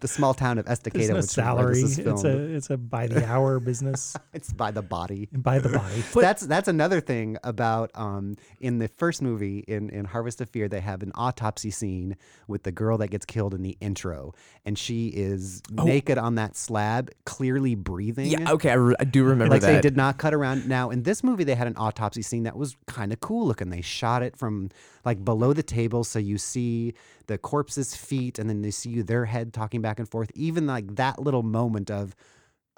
the 0.00 0.08
small 0.08 0.34
town 0.34 0.58
of 0.58 0.66
There's 0.66 0.80
Estacada, 0.80 1.08
no 1.10 1.14
which 1.16 1.24
is 1.24 1.36
where 1.36 1.44
salary. 1.44 1.80
It's 1.82 1.98
a 2.24 2.38
it's 2.56 2.70
a 2.70 2.76
by 2.76 3.06
the 3.06 3.24
hour 3.26 3.60
business. 3.70 4.16
it's 4.32 4.52
by 4.52 4.70
the 4.70 4.82
body. 4.82 5.28
by 5.32 5.58
the 5.58 5.68
body. 5.68 6.02
that's 6.14 6.42
that's 6.46 6.68
another 6.68 7.00
thing 7.00 7.36
about 7.44 7.90
um 7.94 8.36
in 8.60 8.78
the 8.78 8.88
first 8.88 9.22
movie 9.22 9.60
in 9.68 9.90
in 9.90 10.04
Harvest 10.06 10.40
of 10.40 10.48
Fear 10.50 10.68
they 10.68 10.80
have 10.80 11.02
an 11.02 11.12
autopsy 11.14 11.70
scene 11.70 12.16
with 12.48 12.62
the 12.62 12.72
girl 12.72 12.98
that 12.98 13.08
gets 13.08 13.24
killed 13.26 13.54
in 13.54 13.62
the 13.62 13.76
intro 13.80 14.32
and 14.64 14.78
she 14.78 15.08
is 15.08 15.62
naked 15.72 16.18
on 16.18 16.34
that 16.36 16.56
slab 16.56 17.10
clearly 17.24 17.74
breathing 17.74 18.26
Yeah, 18.26 18.52
okay, 18.52 18.70
I, 18.70 18.74
re- 18.74 18.94
I 19.00 19.04
do 19.04 19.24
remember 19.24 19.54
like 19.54 19.62
that. 19.62 19.72
they 19.72 19.80
did 19.80 19.96
not 19.96 20.18
cut 20.18 20.34
around 20.34 20.66
now 20.68 20.90
in 20.90 21.02
this 21.02 21.22
movie 21.24 21.44
they 21.44 21.54
had 21.54 21.66
an 21.66 21.76
autopsy 21.76 22.22
scene 22.22 22.44
that 22.44 22.56
was 22.56 22.76
kind 22.86 23.12
of 23.12 23.20
cool 23.20 23.46
looking 23.46 23.70
they 23.70 23.80
shot 23.82 24.22
it 24.22 24.36
from 24.36 24.70
like 25.04 25.24
below 25.24 25.52
the 25.52 25.62
table 25.62 26.04
so 26.04 26.18
you 26.18 26.36
see 26.38 26.94
the 27.26 27.38
corpse's 27.38 27.94
feet 27.96 28.38
and 28.38 28.48
then 28.50 28.60
they 28.62 28.70
see 28.70 28.90
you 28.90 29.02
their 29.02 29.24
head 29.24 29.52
talking 29.52 29.80
back 29.80 29.89
and 29.98 30.08
forth 30.08 30.30
even 30.34 30.66
like 30.66 30.96
that 30.96 31.18
little 31.18 31.42
moment 31.42 31.90
of 31.90 32.14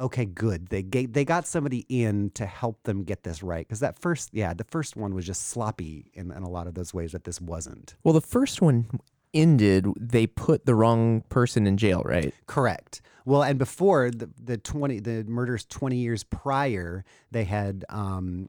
okay 0.00 0.24
good 0.24 0.68
they 0.68 0.82
ga- 0.82 1.06
they 1.06 1.24
got 1.24 1.46
somebody 1.46 1.84
in 1.88 2.30
to 2.30 2.46
help 2.46 2.82
them 2.84 3.04
get 3.04 3.22
this 3.22 3.42
right 3.42 3.66
because 3.66 3.80
that 3.80 3.98
first 3.98 4.30
yeah 4.32 4.54
the 4.54 4.64
first 4.64 4.96
one 4.96 5.14
was 5.14 5.26
just 5.26 5.48
sloppy 5.48 6.10
in, 6.14 6.32
in 6.32 6.42
a 6.42 6.48
lot 6.48 6.66
of 6.66 6.74
those 6.74 6.94
ways 6.94 7.12
that 7.12 7.24
this 7.24 7.40
wasn't 7.40 7.94
Well, 8.02 8.14
the 8.14 8.20
first 8.20 8.62
one 8.62 8.86
ended, 9.34 9.86
they 9.98 10.26
put 10.26 10.66
the 10.66 10.74
wrong 10.74 11.22
person 11.28 11.66
in 11.66 11.76
jail, 11.76 12.02
right? 12.04 12.34
Correct. 12.46 13.00
Well, 13.24 13.42
and 13.42 13.58
before 13.58 14.10
the 14.10 14.30
the 14.42 14.56
twenty 14.56 15.00
the 15.00 15.24
murders 15.24 15.64
twenty 15.64 15.96
years 15.96 16.24
prior, 16.24 17.04
they 17.30 17.44
had 17.44 17.84
um, 17.88 18.48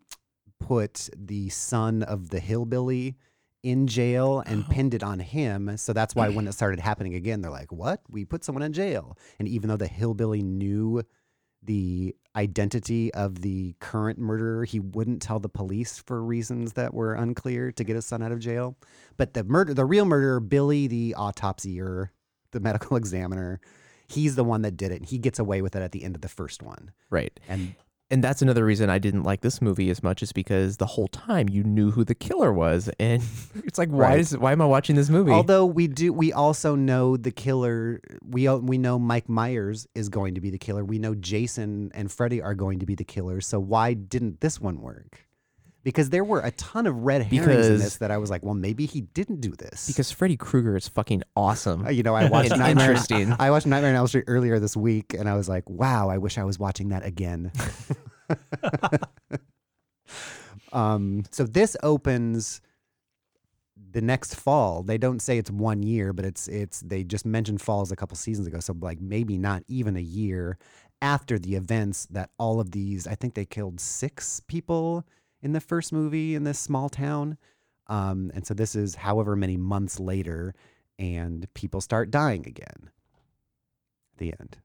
put 0.59 1.09
the 1.15 1.49
son 1.49 2.03
of 2.03 2.29
the 2.29 2.39
hillbilly 2.39 3.15
in 3.63 3.88
jail 3.88 4.43
and 4.46 4.65
oh. 4.67 4.72
pinned 4.72 4.93
it 4.93 5.03
on 5.03 5.20
him. 5.20 5.77
So 5.77 5.93
that's 5.93 6.13
why 6.13 6.29
when 6.29 6.48
it 6.48 6.51
started 6.53 6.79
happening 6.79 7.15
again, 7.15 7.41
they're 7.41 7.51
like, 7.51 7.72
"What? 7.72 8.01
We 8.10 8.25
put 8.25 8.43
someone 8.43 8.62
in 8.62 8.74
jail?" 8.74 9.17
And 9.39 9.48
even 9.48 9.70
though 9.70 9.77
the 9.77 9.88
hillbilly 9.88 10.43
knew 10.43 11.03
the 11.65 12.15
identity 12.36 13.13
of 13.13 13.41
the 13.41 13.75
current 13.79 14.20
murderer, 14.20 14.65
he 14.65 14.79
wouldn't 14.79 15.22
tell 15.22 15.39
the 15.39 15.50
police 15.50 15.98
for 15.98 16.24
reasons 16.24 16.74
that 16.74 16.93
were 16.93 17.13
unclear 17.13 17.72
to 17.72 17.84
get 17.84 17.96
his 17.96 18.05
son 18.05 18.22
out 18.22 18.32
of 18.32 18.39
jail. 18.39 18.77
But 19.17 19.34
the 19.34 19.43
murder, 19.43 19.74
the 19.74 19.86
real 19.86 20.05
murderer, 20.05 20.39
Billy, 20.39 20.88
the 20.88 21.15
autopsier, 21.17 22.10
the 22.51 22.60
medical 22.60 22.98
examiner, 22.98 23.62
he's 24.08 24.36
the 24.36 24.43
one 24.43 24.62
that 24.63 24.77
did 24.77 24.91
it. 24.91 24.98
And 24.98 25.05
he 25.05 25.17
gets 25.17 25.39
away 25.39 25.62
with 25.62 25.75
it 25.75 25.82
at 25.82 25.91
the 25.91 26.03
end 26.03 26.15
of 26.15 26.22
the 26.22 26.29
first 26.29 26.62
one. 26.62 26.91
Right. 27.10 27.39
And 27.48 27.75
And 28.13 28.24
that's 28.24 28.43
another 28.43 28.63
reason 28.63 28.91
I 28.91 29.00
didn't 29.00 29.24
like 29.24 29.41
this 29.41 29.60
movie 29.60 29.89
as 29.89 30.03
much 30.03 30.22
is 30.22 30.32
because 30.32 30.77
the 30.77 30.86
whole 30.86 31.08
time 31.08 31.50
you 31.50 31.63
knew 31.63 31.89
who 31.89 32.03
the 32.03 32.13
killer 32.13 32.53
was, 32.53 32.88
and 33.00 33.24
it's 33.55 33.79
like, 33.79 33.89
why 33.89 34.00
Right. 34.10 34.20
is 34.20 34.38
why 34.38 34.51
am 34.51 34.62
I 34.62 34.65
watching 34.65 34.96
this 34.96 35.10
movie? 35.10 35.32
although 35.32 35.65
we 35.65 35.88
do, 35.88 36.13
we 36.13 36.32
also 36.32 36.75
know 36.75 37.17
the 37.17 37.32
killer. 37.32 38.00
We 38.24 38.48
we 38.50 38.77
know 38.77 39.00
Mike 39.00 39.27
Myers 39.27 39.88
is 39.96 40.10
going 40.10 40.36
to 40.36 40.41
be 40.41 40.51
the 40.51 40.60
killer. 40.60 40.86
We 40.86 41.00
know 41.00 41.15
Jason 41.15 41.91
and 41.96 42.12
Freddy 42.12 42.39
are 42.39 42.53
going 42.53 42.77
to 42.79 42.86
be 42.86 42.93
the 42.96 43.03
killers. 43.03 43.48
So 43.48 43.60
why 43.60 43.96
didn't 43.96 44.41
this 44.41 44.62
one 44.62 44.79
work? 44.79 45.25
Because 45.83 46.11
there 46.11 46.23
were 46.23 46.39
a 46.39 46.51
ton 46.51 46.87
of 46.87 47.03
red 47.03 47.23
herrings 47.23 47.67
in 47.67 47.73
Because- 47.73 47.83
this 47.83 47.97
that 47.97 48.09
I 48.09 48.17
was 48.17 48.29
like, 48.29 48.41
well, 48.43 48.53
maybe 48.53 48.85
he 48.85 49.01
didn't 49.01 49.41
do 49.41 49.51
this. 49.51 49.87
because 49.87 50.11
Freddy 50.11 50.37
Krueger 50.37 50.77
is 50.77 50.87
fucking 50.87 51.23
awesome. 51.35 51.85
Uh, 51.85 51.89
you 51.89 52.03
know, 52.03 52.15
I 52.15 52.29
watched 52.29 52.51
And 52.51 52.61
Nightmare. 52.61 52.91
interesting. 52.91 53.33
I 53.37 53.51
watched 53.51 53.65
Nightmare 53.65 53.89
on 53.91 53.97
Elm 53.97 54.07
Street 54.07 54.23
earlier 54.27 54.59
this 54.59 54.77
week, 54.77 55.13
and 55.13 55.27
I 55.27 55.35
was 55.35 55.49
like, 55.49 55.69
"Wow, 55.69 56.09
I 56.09 56.19
wish 56.19 56.37
I 56.37 56.45
was 56.45 56.57
watching 56.57 56.89
that 56.89 57.05
again." 57.05 57.51
um, 60.73 61.23
so 61.31 61.45
this 61.45 61.75
opens 61.83 62.61
the 63.91 64.01
next 64.01 64.35
fall. 64.35 64.83
They 64.83 64.97
don't 64.97 65.21
say 65.21 65.37
it's 65.37 65.51
one 65.51 65.83
year, 65.83 66.13
but 66.13 66.25
it's 66.25 66.47
it's 66.47 66.81
they 66.81 67.03
just 67.03 67.25
mentioned 67.25 67.61
falls 67.61 67.91
a 67.91 67.95
couple 67.95 68.15
seasons 68.17 68.47
ago. 68.47 68.59
So 68.59 68.75
like 68.79 69.01
maybe 69.01 69.37
not 69.37 69.63
even 69.67 69.95
a 69.97 70.01
year 70.01 70.57
after 71.01 71.37
the 71.37 71.55
events 71.55 72.07
that 72.11 72.29
all 72.39 72.59
of 72.59 72.71
these. 72.71 73.07
I 73.07 73.15
think 73.15 73.33
they 73.33 73.45
killed 73.45 73.79
six 73.79 74.39
people 74.47 75.05
in 75.43 75.53
the 75.53 75.62
first 75.62 75.93
movie 75.93 76.33
in 76.33 76.43
this 76.43 76.57
small 76.57 76.89
town, 76.89 77.38
um, 77.88 78.31
and 78.33 78.47
so 78.47 78.53
this 78.53 78.75
is 78.75 78.95
however 78.95 79.35
many 79.35 79.57
months 79.57 80.00
later, 80.00 80.55
and 80.97 81.47
people 81.53 81.81
start 81.81 82.09
dying 82.09 82.47
again. 82.47 82.89
The 84.17 84.33
end. 84.39 84.57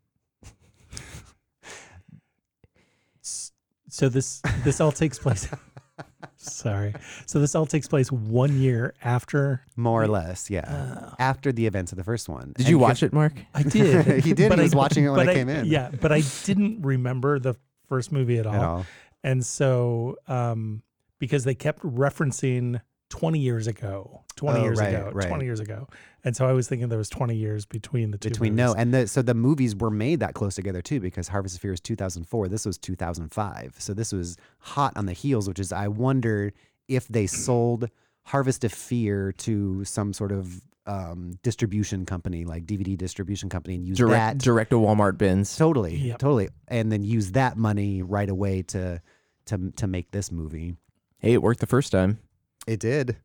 So 3.90 4.08
this 4.08 4.40
this 4.64 4.80
all 4.80 4.92
takes 4.92 5.18
place. 5.18 5.48
sorry. 6.36 6.94
So 7.26 7.40
this 7.40 7.54
all 7.54 7.66
takes 7.66 7.88
place 7.88 8.12
one 8.12 8.60
year 8.60 8.94
after 9.02 9.62
More 9.76 10.02
or 10.02 10.08
less, 10.08 10.50
yeah. 10.50 11.14
After 11.18 11.52
the 11.52 11.66
events 11.66 11.92
of 11.92 11.98
the 11.98 12.04
first 12.04 12.28
one. 12.28 12.52
Did 12.56 12.68
you 12.68 12.78
watch 12.78 13.02
it, 13.02 13.12
Mark? 13.12 13.32
I 13.54 13.62
did. 13.62 14.24
He 14.24 14.34
did. 14.34 14.50
But 14.50 14.58
He 14.58 14.64
was 14.64 14.74
watching 14.74 15.04
it 15.04 15.08
when 15.08 15.26
but 15.26 15.28
I 15.30 15.34
came 15.34 15.48
in. 15.48 15.66
Yeah, 15.66 15.90
but 16.00 16.12
I 16.12 16.22
didn't 16.44 16.82
remember 16.82 17.38
the 17.38 17.54
first 17.88 18.12
movie 18.12 18.38
at 18.38 18.46
all. 18.46 18.54
At 18.54 18.62
all. 18.62 18.86
And 19.22 19.44
so, 19.44 20.16
um, 20.26 20.82
because 21.18 21.44
they 21.44 21.54
kept 21.54 21.82
referencing 21.82 22.80
20 23.10 23.38
years 23.38 23.66
ago, 23.66 24.22
20 24.36 24.60
Oh, 24.60 24.62
years 24.62 24.78
right, 24.78 24.94
ago, 24.94 25.10
right. 25.12 25.28
20 25.28 25.44
years 25.44 25.60
ago. 25.60 25.88
And 26.24 26.36
so 26.36 26.46
I 26.46 26.52
was 26.52 26.68
thinking 26.68 26.88
there 26.88 26.98
was 26.98 27.08
20 27.08 27.34
years 27.34 27.64
between 27.64 28.10
the 28.10 28.18
two. 28.18 28.28
Between 28.28 28.54
no, 28.54 28.74
and 28.74 28.92
the, 28.92 29.06
so 29.08 29.22
the 29.22 29.34
movies 29.34 29.74
were 29.74 29.90
made 29.90 30.20
that 30.20 30.34
close 30.34 30.54
together 30.54 30.82
too, 30.82 31.00
because 31.00 31.28
Harvest 31.28 31.56
of 31.56 31.62
Fear 31.62 31.72
is 31.72 31.80
2004. 31.80 32.48
This 32.48 32.66
was 32.66 32.78
2005. 32.78 33.76
So 33.78 33.94
this 33.94 34.12
was 34.12 34.36
hot 34.60 34.92
on 34.96 35.06
the 35.06 35.12
heels, 35.12 35.48
which 35.48 35.58
is 35.58 35.72
I 35.72 35.88
wonder 35.88 36.52
if 36.86 37.08
they 37.08 37.26
sold 37.26 37.90
Harvest 38.28 38.62
of 38.64 38.72
Fear 38.72 39.32
to 39.38 39.84
some 39.84 40.12
sort 40.12 40.32
of 40.32 40.60
um, 40.86 41.32
distribution 41.42 42.06
company, 42.06 42.44
like 42.44 42.64
DVD 42.66 42.96
distribution 42.96 43.48
company, 43.48 43.74
and 43.76 43.86
use 43.86 43.98
Direct 43.98 44.38
that 44.38 44.44
direct 44.44 44.70
to 44.70 44.76
Walmart 44.76 45.18
bins. 45.18 45.56
totally, 45.56 45.96
Yep. 45.96 46.18
totally, 46.18 46.48
and 46.68 46.90
then 46.92 47.04
use 47.04 47.32
that 47.32 47.56
money 47.56 48.02
right 48.02 48.28
away 48.28 48.62
to 48.62 49.00
to 49.46 49.72
to 49.76 49.86
make 49.86 50.10
this 50.10 50.30
movie. 50.32 50.76
Hey, 51.18 51.32
it 51.32 51.42
worked 51.42 51.60
the 51.60 51.66
first 51.66 51.90
time. 51.92 52.18
It 52.66 52.80
did. 52.80 53.16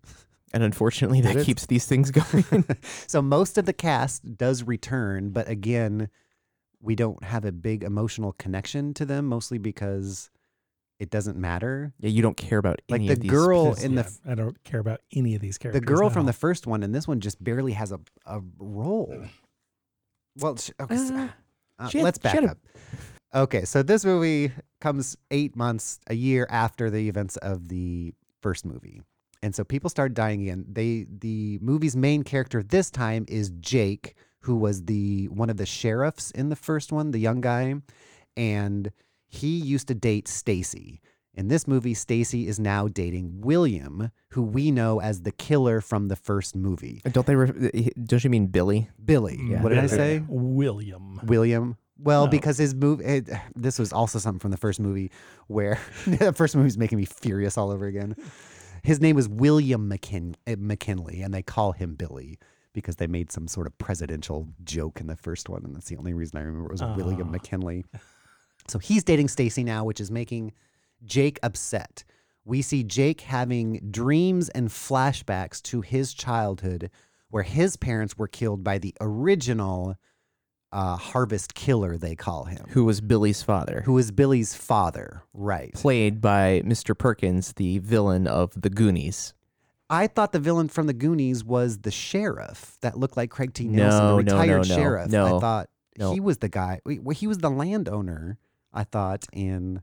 And 0.54 0.62
unfortunately, 0.64 1.20
that 1.22 1.36
it? 1.38 1.46
keeps 1.46 1.66
these 1.66 1.86
things 1.86 2.12
going. 2.12 2.64
so 3.08 3.22
most 3.22 3.58
of 3.58 3.66
the 3.66 3.74
cast 3.74 4.38
does 4.38 4.64
return, 4.64 5.32
but 5.32 5.48
again, 5.50 6.10
we 6.82 6.96
don't 6.96 7.24
have 7.24 7.44
a 7.44 7.52
big 7.52 7.84
emotional 7.84 8.34
connection 8.34 8.94
to 8.96 9.06
them, 9.06 9.26
mostly 9.26 9.58
because 9.58 10.30
it 11.04 11.10
doesn't 11.12 11.38
matter. 11.38 11.94
yeah, 12.00 12.10
you 12.10 12.22
don't 12.22 12.36
care 12.38 12.58
about 12.58 12.82
Like 12.90 13.02
the 13.02 13.12
of 13.14 13.20
these 13.20 13.30
girl 13.32 13.74
in 13.74 13.96
the 13.96 14.02
Yeah, 14.02 14.08
f- 14.08 14.20
I 14.26 14.36
don't 14.36 14.64
care 14.64 14.80
about 14.80 15.02
any 15.16 15.36
of 15.36 15.42
these 15.42 15.58
characters. 15.58 15.80
the 15.82 15.86
girl 15.86 16.10
from 16.10 16.26
the 16.26 16.34
first 16.34 16.66
one 16.68 16.82
and 16.84 16.94
this 16.96 17.08
one 17.08 17.20
just 17.20 17.44
barely 17.44 17.74
has 17.74 17.92
a, 17.92 18.00
a 18.26 18.42
role. 18.58 19.26
Well, 20.38 20.58
sh- 20.58 20.72
okay, 20.80 20.96
s- 20.96 21.12
Uh, 21.12 21.28
uh, 21.80 21.90
she 21.90 22.00
had- 22.00 22.04
let's 22.06 22.18
she 22.20 22.24
back 22.24 22.34
had 22.36 22.44
a- 22.46 22.52
up. 22.52 22.58
Okay, 23.36 23.66
so 23.66 23.82
this 23.84 24.06
movie 24.06 24.52
comes 24.80 25.18
eight 25.32 25.56
months, 25.56 26.00
a 26.08 26.14
year 26.14 26.46
after 26.50 26.90
the 26.90 27.08
events 27.10 27.38
of 27.38 27.68
the 27.68 28.14
first 28.42 28.66
movie. 28.66 29.02
And 29.42 29.54
so 29.56 29.64
people 29.64 29.90
start 29.90 30.14
dying 30.14 30.42
again. 30.44 30.66
They 30.70 31.06
the 31.10 31.60
movie's 31.62 31.96
main 31.96 32.24
character 32.24 32.64
this 32.64 32.90
time 32.90 33.26
is 33.28 33.50
Jake, 33.60 34.16
who 34.42 34.56
was 34.56 34.84
the 34.86 35.28
one 35.30 35.50
of 35.50 35.58
the 35.58 35.66
sheriffs 35.66 36.32
in 36.32 36.50
the 36.50 36.56
first 36.56 36.92
one, 36.92 37.12
the 37.12 37.20
young 37.20 37.42
guy, 37.42 37.76
and 38.38 38.92
he 39.34 39.58
used 39.58 39.88
to 39.88 39.96
date 39.96 40.28
Stacy. 40.28 41.02
In 41.36 41.48
this 41.48 41.68
movie, 41.68 41.96
Stacy 41.96 42.48
is 42.48 42.60
now 42.60 42.88
dating 42.88 43.42
William, 43.42 44.12
who 44.30 44.44
we 44.44 44.70
know 44.70 45.02
as 45.02 45.24
the 45.24 45.32
killer 45.32 45.82
from 45.82 46.08
the 46.08 46.16
first 46.16 46.56
movie. 46.56 47.02
Don't 47.12 47.26
they? 47.26 47.36
Re- 47.36 47.92
don't 48.04 48.24
you 48.24 48.30
mean 48.30 48.46
Billy? 48.48 48.90
Billy. 49.04 49.40
Yeah. 49.44 49.62
What 49.64 49.70
did 49.70 49.80
I 49.80 49.88
say? 49.88 50.24
William. 50.28 51.20
William. 51.24 51.76
Well, 51.98 52.26
No. 52.26 52.32
because 52.32 52.58
his 52.60 52.76
move, 52.76 53.02
it, 53.02 53.30
this 53.56 53.80
was 53.80 53.92
also 53.92 54.20
something 54.20 54.40
from 54.40 54.52
the 54.52 54.58
first 54.58 54.80
movie 54.80 55.10
where 55.48 55.80
the 56.06 56.34
first 56.34 56.56
movie 56.56 56.68
is 56.68 56.78
making 56.78 57.00
me 57.00 57.06
furious 57.06 57.58
all 57.58 57.72
over 57.72 57.88
again. 57.88 58.16
His 58.84 59.00
name 59.00 59.16
was 59.16 59.28
William 59.30 59.90
McKin- 59.90 60.36
uh, 60.46 60.56
McKinley, 60.60 61.22
and 61.22 61.34
they 61.34 61.42
call 61.42 61.72
him 61.72 61.96
Billy 61.96 62.38
because 62.74 62.98
they 62.98 63.08
made 63.08 63.32
some 63.32 63.48
sort 63.48 63.66
of 63.68 63.78
presidential 63.78 64.48
joke 64.64 65.00
in 65.00 65.08
the 65.08 65.16
first 65.16 65.48
one, 65.50 65.64
and 65.64 65.76
that's 65.76 65.88
the 65.88 65.96
only 65.98 66.14
reason 66.14 66.38
I 66.38 66.42
remember 66.42 66.66
it 66.68 66.72
was 66.74 66.84
William 66.98 67.28
Ah. 67.30 67.32
McKinley. 67.32 67.86
So 68.68 68.80
he's 68.80 69.04
dating 69.04 69.28
Stacy 69.28 69.64
now, 69.64 69.84
which 69.86 70.00
is 70.00 70.10
making 70.12 70.54
Jake 71.06 71.40
upset. 71.44 72.04
We 72.46 72.62
see 72.62 72.84
Jake 72.84 73.22
having 73.22 73.88
dreams 73.92 74.50
and 74.50 74.70
flashbacks 74.70 75.62
to 75.64 75.82
his 75.82 76.14
childhood 76.14 76.90
where 77.30 77.44
his 77.44 77.78
parents 77.78 78.18
were 78.18 78.28
killed 78.28 78.64
by 78.64 78.78
the 78.78 78.94
original 79.02 79.96
uh, 80.72 80.96
harvest 80.98 81.54
killer, 81.54 81.98
they 81.98 82.16
call 82.16 82.46
him, 82.46 82.66
Who 82.70 82.86
was 82.86 83.00
Billy's 83.00 83.42
father? 83.44 83.82
who 83.86 83.98
is 83.98 84.12
Billy's 84.12 84.56
father. 84.56 85.24
Right. 85.34 85.74
played 85.74 86.20
by 86.20 86.62
Mr. 86.66 86.98
Perkins, 86.98 87.54
the 87.54 87.78
villain 87.80 88.28
of 88.28 88.60
The 88.60 88.70
Goonies. 88.70 89.34
I 89.90 90.08
thought 90.08 90.32
the 90.32 90.40
villain 90.40 90.70
from 90.70 90.88
the 90.88 90.94
Goonies 90.94 91.44
was 91.44 91.80
the 91.80 91.92
sheriff 91.92 92.78
that 92.82 92.98
looked 92.98 93.18
like 93.18 93.30
Craig 93.30 93.54
T. 93.54 93.66
Nelson, 93.68 94.00
No, 94.00 94.18
the 94.18 94.24
no, 94.24 94.32
no, 94.36 94.40
retired 94.42 94.70
no, 94.70 94.76
sheriff. 94.76 95.12
no, 95.12 95.38
I 95.38 95.40
thought 95.40 95.70
he 96.12 96.20
was 96.20 96.40
the 96.40 96.50
guy. 96.50 96.82
well, 96.86 97.14
He 97.16 97.28
was 97.28 97.38
the 97.38 97.52
landowner, 97.52 98.38
I 98.74 98.84
thought, 98.84 99.26
in. 99.34 99.82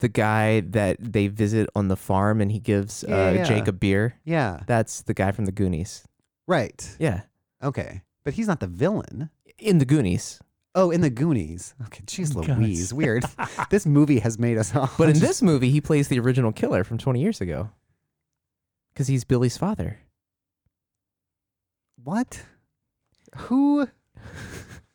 The 0.00 0.08
guy 0.08 0.60
that 0.60 0.96
they 1.00 1.26
visit 1.26 1.68
on 1.74 1.88
the 1.88 1.96
farm 1.96 2.40
and 2.40 2.52
he 2.52 2.60
gives 2.60 3.02
uh, 3.02 3.32
yeah. 3.34 3.42
Jake 3.42 3.66
a 3.66 3.72
beer. 3.72 4.14
Yeah. 4.24 4.60
That's 4.68 5.02
the 5.02 5.12
guy 5.12 5.32
from 5.32 5.44
The 5.46 5.50
Goonies. 5.50 6.04
Right. 6.46 6.88
Yeah. 7.00 7.22
Okay. 7.64 8.02
But 8.22 8.34
he's 8.34 8.46
not 8.46 8.60
the 8.60 8.68
villain. 8.68 9.30
In 9.58 9.78
The 9.78 9.84
Goonies. 9.84 10.38
Oh, 10.74 10.92
in 10.92 11.00
the 11.00 11.10
Goonies. 11.10 11.74
Okay, 11.86 12.04
jeez. 12.04 12.34
Louise. 12.34 12.94
Weird. 12.94 13.24
this 13.70 13.84
movie 13.84 14.20
has 14.20 14.38
made 14.38 14.58
us 14.58 14.76
all. 14.76 14.88
But 14.96 15.08
in 15.08 15.18
this 15.18 15.42
movie, 15.42 15.70
he 15.70 15.80
plays 15.80 16.06
the 16.06 16.20
original 16.20 16.52
killer 16.52 16.84
from 16.84 16.98
20 16.98 17.20
years 17.20 17.40
ago. 17.40 17.70
Because 18.92 19.08
he's 19.08 19.24
Billy's 19.24 19.56
father. 19.56 19.98
What? 22.04 22.42
Who? 23.36 23.88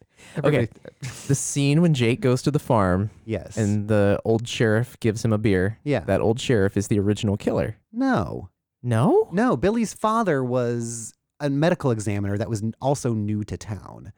Okay. 0.44 0.70
The 1.28 1.36
scene 1.36 1.82
when 1.82 1.94
Jake 1.94 2.22
goes 2.22 2.42
to 2.44 2.52
the 2.52 2.60
farm 2.60 3.10
Yes. 3.25 3.58
and 3.58 3.88
the 3.88 4.20
old 4.25 4.48
sheriff 4.48 4.98
gives 5.00 5.24
him 5.24 5.32
a 5.34 5.38
beer. 5.38 5.80
yeah. 5.84 6.00
That 6.02 6.22
old 6.22 6.40
sheriff 6.40 6.75
is 6.78 6.88
the 6.88 7.00
original 7.00 7.38
killer. 7.38 7.78
no. 7.92 8.50
No? 8.86 9.30
No. 9.32 9.56
Billy's 9.56 9.94
father 9.94 10.44
was 10.44 11.13
a 11.40 11.50
medical 11.50 11.92
examiner 11.92 12.38
that 12.38 12.50
was 12.50 12.62
n- 12.62 12.74
also 12.82 13.13
new 13.13 13.44
to 13.46 13.56
town. 13.58 14.12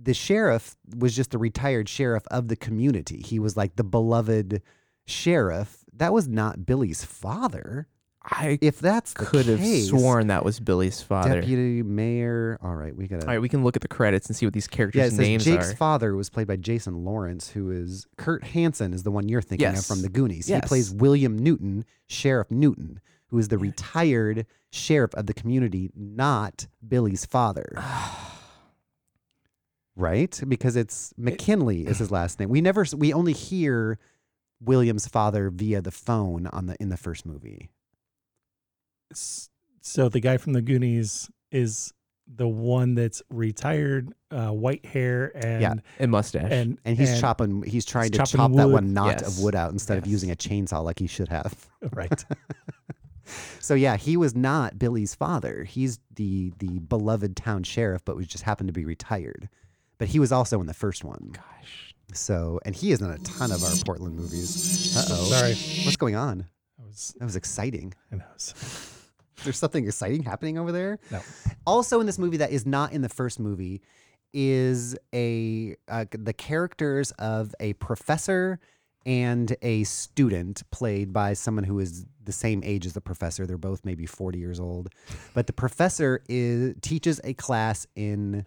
The 0.00 0.14
sheriff 0.14 0.76
was 0.96 1.14
just 1.16 1.32
the 1.32 1.38
retired 1.38 1.88
sheriff 1.88 2.22
of 2.30 2.46
the 2.48 2.54
community. 2.56 3.20
He 3.22 3.38
was 3.40 3.56
like 3.56 3.74
the 3.76 3.84
beloved 3.84 4.62
sheriff. 5.06 5.84
That 5.92 6.12
was 6.12 6.28
not 6.28 6.64
Billy's 6.64 7.04
father. 7.04 7.88
I 8.24 8.58
If 8.60 8.78
that's 8.78 9.12
the 9.14 9.24
could 9.24 9.46
have 9.46 9.64
sworn 9.64 10.28
that 10.28 10.44
was 10.44 10.60
Billy's 10.60 11.02
father. 11.02 11.40
Deputy 11.40 11.82
mayor. 11.82 12.58
All 12.62 12.74
right, 12.74 12.94
we 12.96 13.08
gotta. 13.08 13.22
All 13.22 13.28
right, 13.28 13.40
we 13.40 13.48
can 13.48 13.64
look 13.64 13.74
at 13.76 13.82
the 13.82 13.88
credits 13.88 14.28
and 14.28 14.36
see 14.36 14.46
what 14.46 14.52
these 14.52 14.68
Yeah, 14.70 14.76
characters' 14.76 15.06
it 15.06 15.10
says 15.10 15.18
names 15.18 15.44
Jake's 15.44 15.72
are. 15.72 15.76
father 15.76 16.14
was 16.14 16.30
played 16.30 16.46
by 16.46 16.56
Jason 16.56 17.04
Lawrence, 17.04 17.50
who 17.50 17.70
is 17.70 18.06
Kurt 18.16 18.44
Hansen 18.44 18.92
is 18.94 19.02
the 19.02 19.10
one 19.10 19.28
you're 19.28 19.42
thinking 19.42 19.66
of 19.66 19.84
from 19.84 20.02
the 20.02 20.08
Goonies. 20.08 20.48
Yes. 20.48 20.62
He 20.64 20.68
plays 20.68 20.92
William 20.92 21.36
Newton, 21.36 21.84
Sheriff 22.06 22.50
Newton, 22.50 23.00
who 23.28 23.38
is 23.38 23.48
the 23.48 23.58
retired 23.58 24.46
sheriff 24.70 25.14
of 25.14 25.26
the 25.26 25.34
community, 25.34 25.90
not 25.96 26.66
Billy's 26.86 27.24
father. 27.26 27.72
right? 29.96 30.40
Because 30.46 30.76
it's 30.76 31.12
McKinley 31.16 31.86
is 31.86 31.98
his 31.98 32.10
last 32.12 32.38
name. 32.40 32.48
We 32.48 32.60
never 32.60 32.86
we 32.96 33.12
only 33.12 33.32
hear 33.32 33.98
William's 34.60 35.08
father 35.08 35.50
via 35.50 35.80
the 35.82 35.90
phone 35.90 36.46
on 36.48 36.66
the 36.66 36.76
in 36.80 36.88
the 36.88 36.96
first 36.96 37.26
movie. 37.26 37.70
S- 39.12 39.48
So 39.80 40.08
the 40.08 40.20
guy 40.20 40.36
from 40.36 40.52
the 40.52 40.62
Goonies 40.62 41.30
is 41.50 41.92
the 42.34 42.48
one 42.48 42.94
that's 42.94 43.20
retired, 43.30 44.12
uh, 44.30 44.48
white 44.50 44.86
hair, 44.86 45.32
and 45.36 45.60
Yeah. 45.60 45.74
and 45.98 46.10
mustache. 46.10 46.50
and 46.50 46.78
And 46.84 46.96
he's 46.96 47.20
chopping 47.20 47.62
he's 47.62 47.84
trying 47.84 48.04
he's 48.04 48.12
to 48.12 48.18
chopping 48.18 48.36
chop 48.38 48.52
that 48.54 48.68
one 48.68 48.94
knot 48.94 49.20
Yes. 49.20 49.36
of 49.38 49.42
wood 49.42 49.54
out 49.54 49.72
instead 49.72 49.98
of 49.98 50.06
using 50.06 50.30
a 50.30 50.36
chainsaw 50.36 50.82
like 50.84 50.98
he 50.98 51.06
should 51.06 51.28
have. 51.28 51.68
right. 51.92 52.24
So 53.60 53.74
yeah, 53.74 53.96
he 53.96 54.16
was 54.16 54.34
not 54.34 54.78
Billy's 54.80 55.14
father. 55.14 55.62
He's 55.64 56.00
the 56.16 56.52
the 56.58 56.80
beloved 56.80 57.36
town 57.36 57.62
sheriff, 57.62 58.04
but 58.04 58.16
was 58.16 58.26
just 58.26 58.42
happened 58.42 58.66
to 58.68 58.72
be 58.72 58.84
retired. 58.84 59.48
But 59.98 60.08
he 60.08 60.18
was 60.18 60.32
also 60.32 60.60
in 60.60 60.66
the 60.66 60.74
first 60.74 61.04
one. 61.04 61.30
Gosh. 61.32 61.94
So 62.12 62.58
and 62.64 62.74
he 62.74 62.90
is 62.90 63.00
in 63.00 63.08
a 63.10 63.18
ton 63.18 63.52
of 63.52 63.62
our 63.62 63.70
Portland 63.86 64.16
movies. 64.16 64.96
Uh 64.96 65.04
oh. 65.10 65.24
Sorry, 65.26 65.54
What's 65.84 65.96
going 65.96 66.16
on? 66.16 66.46
I 66.80 66.84
was. 66.84 67.14
That 67.18 67.24
was 67.24 67.36
exciting. 67.36 67.94
I 68.10 68.16
know. 68.16 68.24
There's 69.44 69.58
something 69.58 69.86
exciting 69.86 70.22
happening 70.22 70.58
over 70.58 70.72
there. 70.72 70.98
No. 71.10 71.20
Also 71.66 72.00
in 72.00 72.06
this 72.06 72.18
movie 72.18 72.38
that 72.38 72.50
is 72.50 72.66
not 72.66 72.92
in 72.92 73.02
the 73.02 73.08
first 73.08 73.40
movie 73.40 73.82
is 74.34 74.96
a 75.14 75.76
uh, 75.88 76.06
the 76.10 76.32
characters 76.32 77.10
of 77.12 77.54
a 77.60 77.74
professor 77.74 78.58
and 79.04 79.56
a 79.62 79.84
student 79.84 80.62
played 80.70 81.12
by 81.12 81.34
someone 81.34 81.64
who 81.64 81.78
is 81.80 82.06
the 82.24 82.32
same 82.32 82.62
age 82.64 82.86
as 82.86 82.92
the 82.92 83.00
professor. 83.00 83.46
They're 83.46 83.58
both 83.58 83.84
maybe 83.84 84.06
40 84.06 84.38
years 84.38 84.60
old. 84.60 84.90
But 85.34 85.46
the 85.46 85.52
professor 85.52 86.22
is 86.28 86.74
teaches 86.82 87.20
a 87.24 87.34
class 87.34 87.86
in 87.96 88.46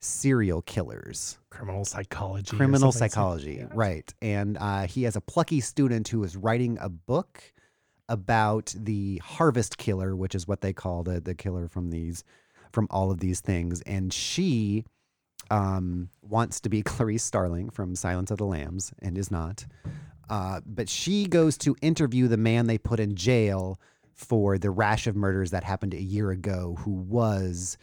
serial 0.00 0.62
killers 0.62 1.38
Criminal 1.50 1.84
psychology. 1.84 2.56
criminal 2.56 2.92
psychology, 2.92 3.64
right? 3.72 4.12
And 4.20 4.58
uh, 4.58 4.86
he 4.86 5.04
has 5.04 5.16
a 5.16 5.20
plucky 5.20 5.60
student 5.60 6.08
who 6.08 6.22
is 6.24 6.36
writing 6.36 6.76
a 6.80 6.88
book 6.88 7.40
about 8.12 8.74
the 8.78 9.18
harvest 9.24 9.78
killer, 9.78 10.14
which 10.14 10.34
is 10.36 10.46
what 10.46 10.60
they 10.60 10.72
call 10.72 11.02
the 11.02 11.20
the 11.20 11.34
killer 11.34 11.68
from 11.68 11.90
these 11.90 12.24
from 12.72 12.86
all 12.90 13.10
of 13.10 13.20
these 13.20 13.40
things. 13.40 13.80
And 13.82 14.12
she 14.12 14.84
um, 15.50 16.10
wants 16.22 16.60
to 16.60 16.68
be 16.68 16.82
Clarice 16.92 17.24
Starling 17.24 17.70
from 17.70 17.96
Silence 17.96 18.30
of 18.30 18.38
the 18.38 18.46
Lambs 18.46 18.92
and 19.00 19.18
is 19.18 19.30
not. 19.30 19.66
Uh, 20.30 20.60
but 20.66 20.88
she 20.88 21.26
goes 21.26 21.58
to 21.58 21.76
interview 21.82 22.28
the 22.28 22.36
man 22.36 22.66
they 22.66 22.78
put 22.78 23.00
in 23.00 23.16
jail 23.16 23.80
for 24.14 24.58
the 24.58 24.70
rash 24.70 25.06
of 25.06 25.16
murders 25.16 25.50
that 25.50 25.64
happened 25.64 25.94
a 25.94 26.02
year 26.02 26.30
ago, 26.30 26.76
who 26.80 26.92
was 26.92 27.76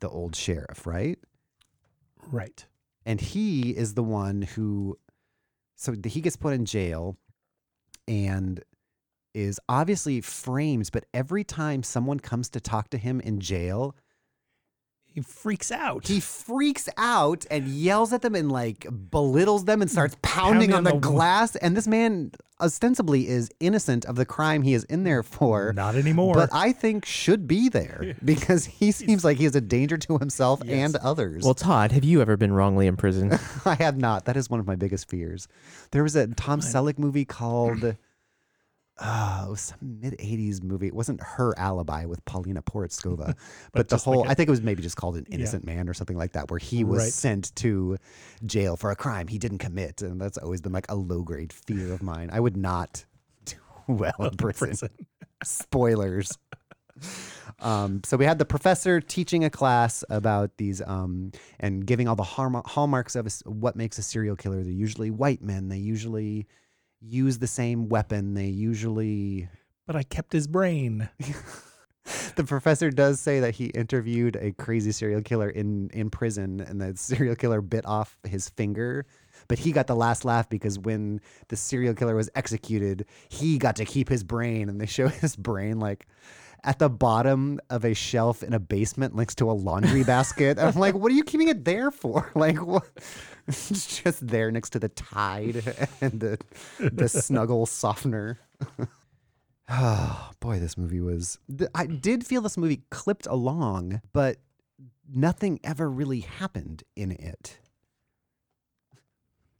the 0.00 0.08
old 0.08 0.34
sheriff, 0.36 0.86
right? 0.86 1.18
Right. 2.30 2.66
and 3.04 3.20
he 3.20 3.70
is 3.70 3.94
the 3.94 4.02
one 4.02 4.42
who 4.42 4.98
so 5.76 5.94
he 6.04 6.20
gets 6.20 6.36
put 6.36 6.54
in 6.54 6.64
jail 6.64 7.16
and 8.08 8.62
is 9.34 9.58
obviously 9.68 10.20
frames, 10.20 10.90
but 10.90 11.04
every 11.14 11.44
time 11.44 11.82
someone 11.82 12.20
comes 12.20 12.48
to 12.50 12.60
talk 12.60 12.90
to 12.90 12.98
him 12.98 13.20
in 13.20 13.40
jail 13.40 13.94
He 15.04 15.20
freaks 15.20 15.70
out. 15.72 16.06
he 16.06 16.20
freaks 16.20 16.88
out 16.96 17.44
and 17.50 17.68
yells 17.68 18.12
at 18.12 18.22
them 18.22 18.34
and 18.34 18.50
like 18.50 18.86
belittles 19.10 19.64
them 19.64 19.82
and 19.82 19.90
starts 19.90 20.16
pounding, 20.22 20.70
Pounding 20.70 20.72
on 20.72 20.78
on 20.78 20.84
the, 20.84 20.92
the- 20.92 20.98
glass 21.14 21.56
and 21.56 21.76
this 21.76 21.86
man 21.88 22.32
ostensibly 22.60 23.26
is 23.26 23.50
innocent 23.58 24.04
of 24.04 24.14
the 24.16 24.24
crime 24.24 24.62
he 24.62 24.72
is 24.72 24.84
in 24.84 25.02
there 25.04 25.22
for 25.22 25.72
Not 25.72 25.96
anymore. 25.96 26.34
but 26.34 26.50
I 26.52 26.72
think 26.72 27.04
should 27.04 27.46
be 27.48 27.68
there 27.68 28.14
because 28.24 28.64
he 28.66 28.92
seems 28.92 29.24
like 29.24 29.36
he 29.38 29.44
is 29.46 29.56
a 29.56 29.60
danger 29.60 29.98
to 29.98 30.18
himself 30.18 30.62
and 30.68 30.94
others. 30.96 31.42
Well, 31.44 31.54
Todd, 31.54 31.90
have 31.92 32.04
you 32.04 32.20
ever 32.22 32.36
been 32.36 32.52
wrongly 32.52 32.86
imprisoned? 32.86 33.38
I 33.64 33.74
have 33.74 33.96
not. 33.98 34.26
That 34.26 34.36
is 34.36 34.48
one 34.48 34.60
of 34.60 34.66
my 34.66 34.76
biggest 34.76 35.10
fears. 35.10 35.48
There 35.90 36.02
was 36.04 36.14
a 36.16 36.28
Tom 36.28 36.60
Selleck 36.60 36.98
movie 36.98 37.24
called. 37.24 37.96
Uh, 39.04 39.44
it 39.46 39.50
was 39.50 39.60
some 39.60 39.78
mid 40.00 40.16
'80s 40.18 40.62
movie. 40.62 40.86
It 40.86 40.94
wasn't 40.94 41.20
her 41.20 41.58
alibi 41.58 42.04
with 42.04 42.24
Paulina 42.24 42.62
Porizkova, 42.62 43.34
but, 43.72 43.88
the 43.88 43.96
just 43.96 44.06
like 44.06 44.14
whole. 44.14 44.24
a- 44.26 44.28
I 44.30 44.34
think 44.34 44.46
it 44.48 44.50
was 44.52 44.62
maybe 44.62 44.80
just 44.82 44.96
called 44.96 45.16
an 45.16 45.26
innocent 45.28 45.64
man 45.66 45.88
or 45.88 45.94
something 45.94 46.16
like 46.16 46.32
that, 46.32 46.50
where 46.50 46.58
he 46.60 46.84
was 46.84 47.02
Right. 47.02 47.12
sent 47.12 47.54
to 47.56 47.98
jail 48.46 48.76
for 48.76 48.90
a 48.92 48.96
crime 48.96 49.26
he 49.26 49.38
didn't 49.38 49.58
commit, 49.58 50.02
and 50.02 50.20
that's 50.20 50.38
always 50.38 50.60
been 50.60 50.72
like 50.72 50.86
a 50.88 50.94
low 50.94 51.22
grade 51.22 51.52
fear 51.52 51.92
of 51.92 52.02
mine. 52.02 52.30
I 52.32 52.38
would 52.40 52.56
not 52.56 53.04
do 53.44 53.56
well 53.88 54.14
in 54.20 54.36
prison. 54.36 54.68
Prison. 54.68 54.90
Spoilers. 55.42 56.38
Um, 57.60 58.02
so 58.04 58.16
we 58.16 58.24
had 58.24 58.38
the 58.38 58.44
professor 58.44 59.00
teaching 59.00 59.44
a 59.44 59.50
class 59.50 60.04
about 60.10 60.56
these 60.58 60.80
um, 60.82 61.32
and 61.60 61.86
giving 61.86 62.08
all 62.08 62.16
the 62.16 62.22
hallma- 62.22 62.66
hallmarks 62.66 63.16
of 63.16 63.26
what 63.46 63.76
makes 63.76 63.98
a 63.98 64.02
serial 64.02 64.36
killer. 64.36 64.62
They're 64.62 64.72
usually 64.72 65.10
white 65.10 65.42
men. 65.42 65.68
They 65.68 65.78
usually 65.78 66.46
use 67.02 67.38
the 67.38 67.46
same 67.46 67.88
weapon. 67.88 68.34
They 68.34 68.46
usually. 68.46 69.48
But 69.86 69.96
I 69.96 70.02
kept 70.02 70.32
his 70.32 70.46
brain. 70.46 71.08
The 72.34 72.44
professor 72.44 72.90
does 72.90 73.20
say 73.20 73.40
that 73.40 73.54
he 73.54 73.66
interviewed 73.66 74.36
a 74.36 74.52
crazy 74.52 74.90
serial 74.90 75.22
killer 75.22 75.48
in 75.48 75.88
in 75.92 76.10
prison, 76.10 76.60
and 76.60 76.80
the 76.80 76.96
serial 76.96 77.36
killer 77.36 77.60
bit 77.60 77.86
off 77.86 78.18
his 78.24 78.48
finger. 78.48 79.06
But 79.48 79.58
he 79.58 79.70
got 79.72 79.86
the 79.86 79.94
last 79.94 80.24
laugh 80.24 80.48
because 80.48 80.78
when 80.78 81.20
the 81.48 81.56
serial 81.56 81.94
killer 81.94 82.16
was 82.16 82.30
executed, 82.34 83.06
he 83.28 83.58
got 83.58 83.76
to 83.76 83.84
keep 83.84 84.08
his 84.08 84.24
brain, 84.24 84.68
and 84.68 84.80
they 84.80 84.86
show 84.86 85.08
his 85.22 85.36
brain 85.36 85.78
like 85.78 86.06
at 86.64 86.78
the 86.78 86.88
bottom 86.88 87.60
of 87.70 87.84
a 87.84 87.94
shelf 87.94 88.42
in 88.42 88.52
a 88.52 88.60
basement 88.60 89.14
next 89.14 89.36
to 89.38 89.50
a 89.50 89.52
laundry 89.52 90.04
basket. 90.14 90.58
I'm 90.58 90.74
like, 90.74 90.94
what 90.94 91.10
are 91.10 91.14
you 91.14 91.24
keeping 91.24 91.48
it 91.48 91.64
there 91.64 91.90
for? 91.90 92.30
Like, 92.34 92.58
what? 92.64 92.84
It's 93.48 94.00
just 94.02 94.26
there 94.26 94.50
next 94.52 94.70
to 94.70 94.78
the 94.78 94.88
Tide 94.88 95.64
and 96.00 96.20
the 96.20 96.38
the 96.78 97.08
Snuggle 97.08 97.66
softener. 97.66 98.38
Oh 99.68 100.30
boy, 100.40 100.60
this 100.60 100.78
movie 100.78 101.00
was. 101.00 101.38
I 101.74 101.86
did 101.86 102.24
feel 102.24 102.40
this 102.40 102.56
movie 102.56 102.82
clipped 102.90 103.26
along, 103.26 104.00
but 104.12 104.36
nothing 105.12 105.58
ever 105.64 105.90
really 105.90 106.20
happened 106.20 106.84
in 106.94 107.10
it. 107.10 107.58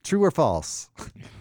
True 0.05 0.23
or 0.23 0.31
false? 0.31 0.89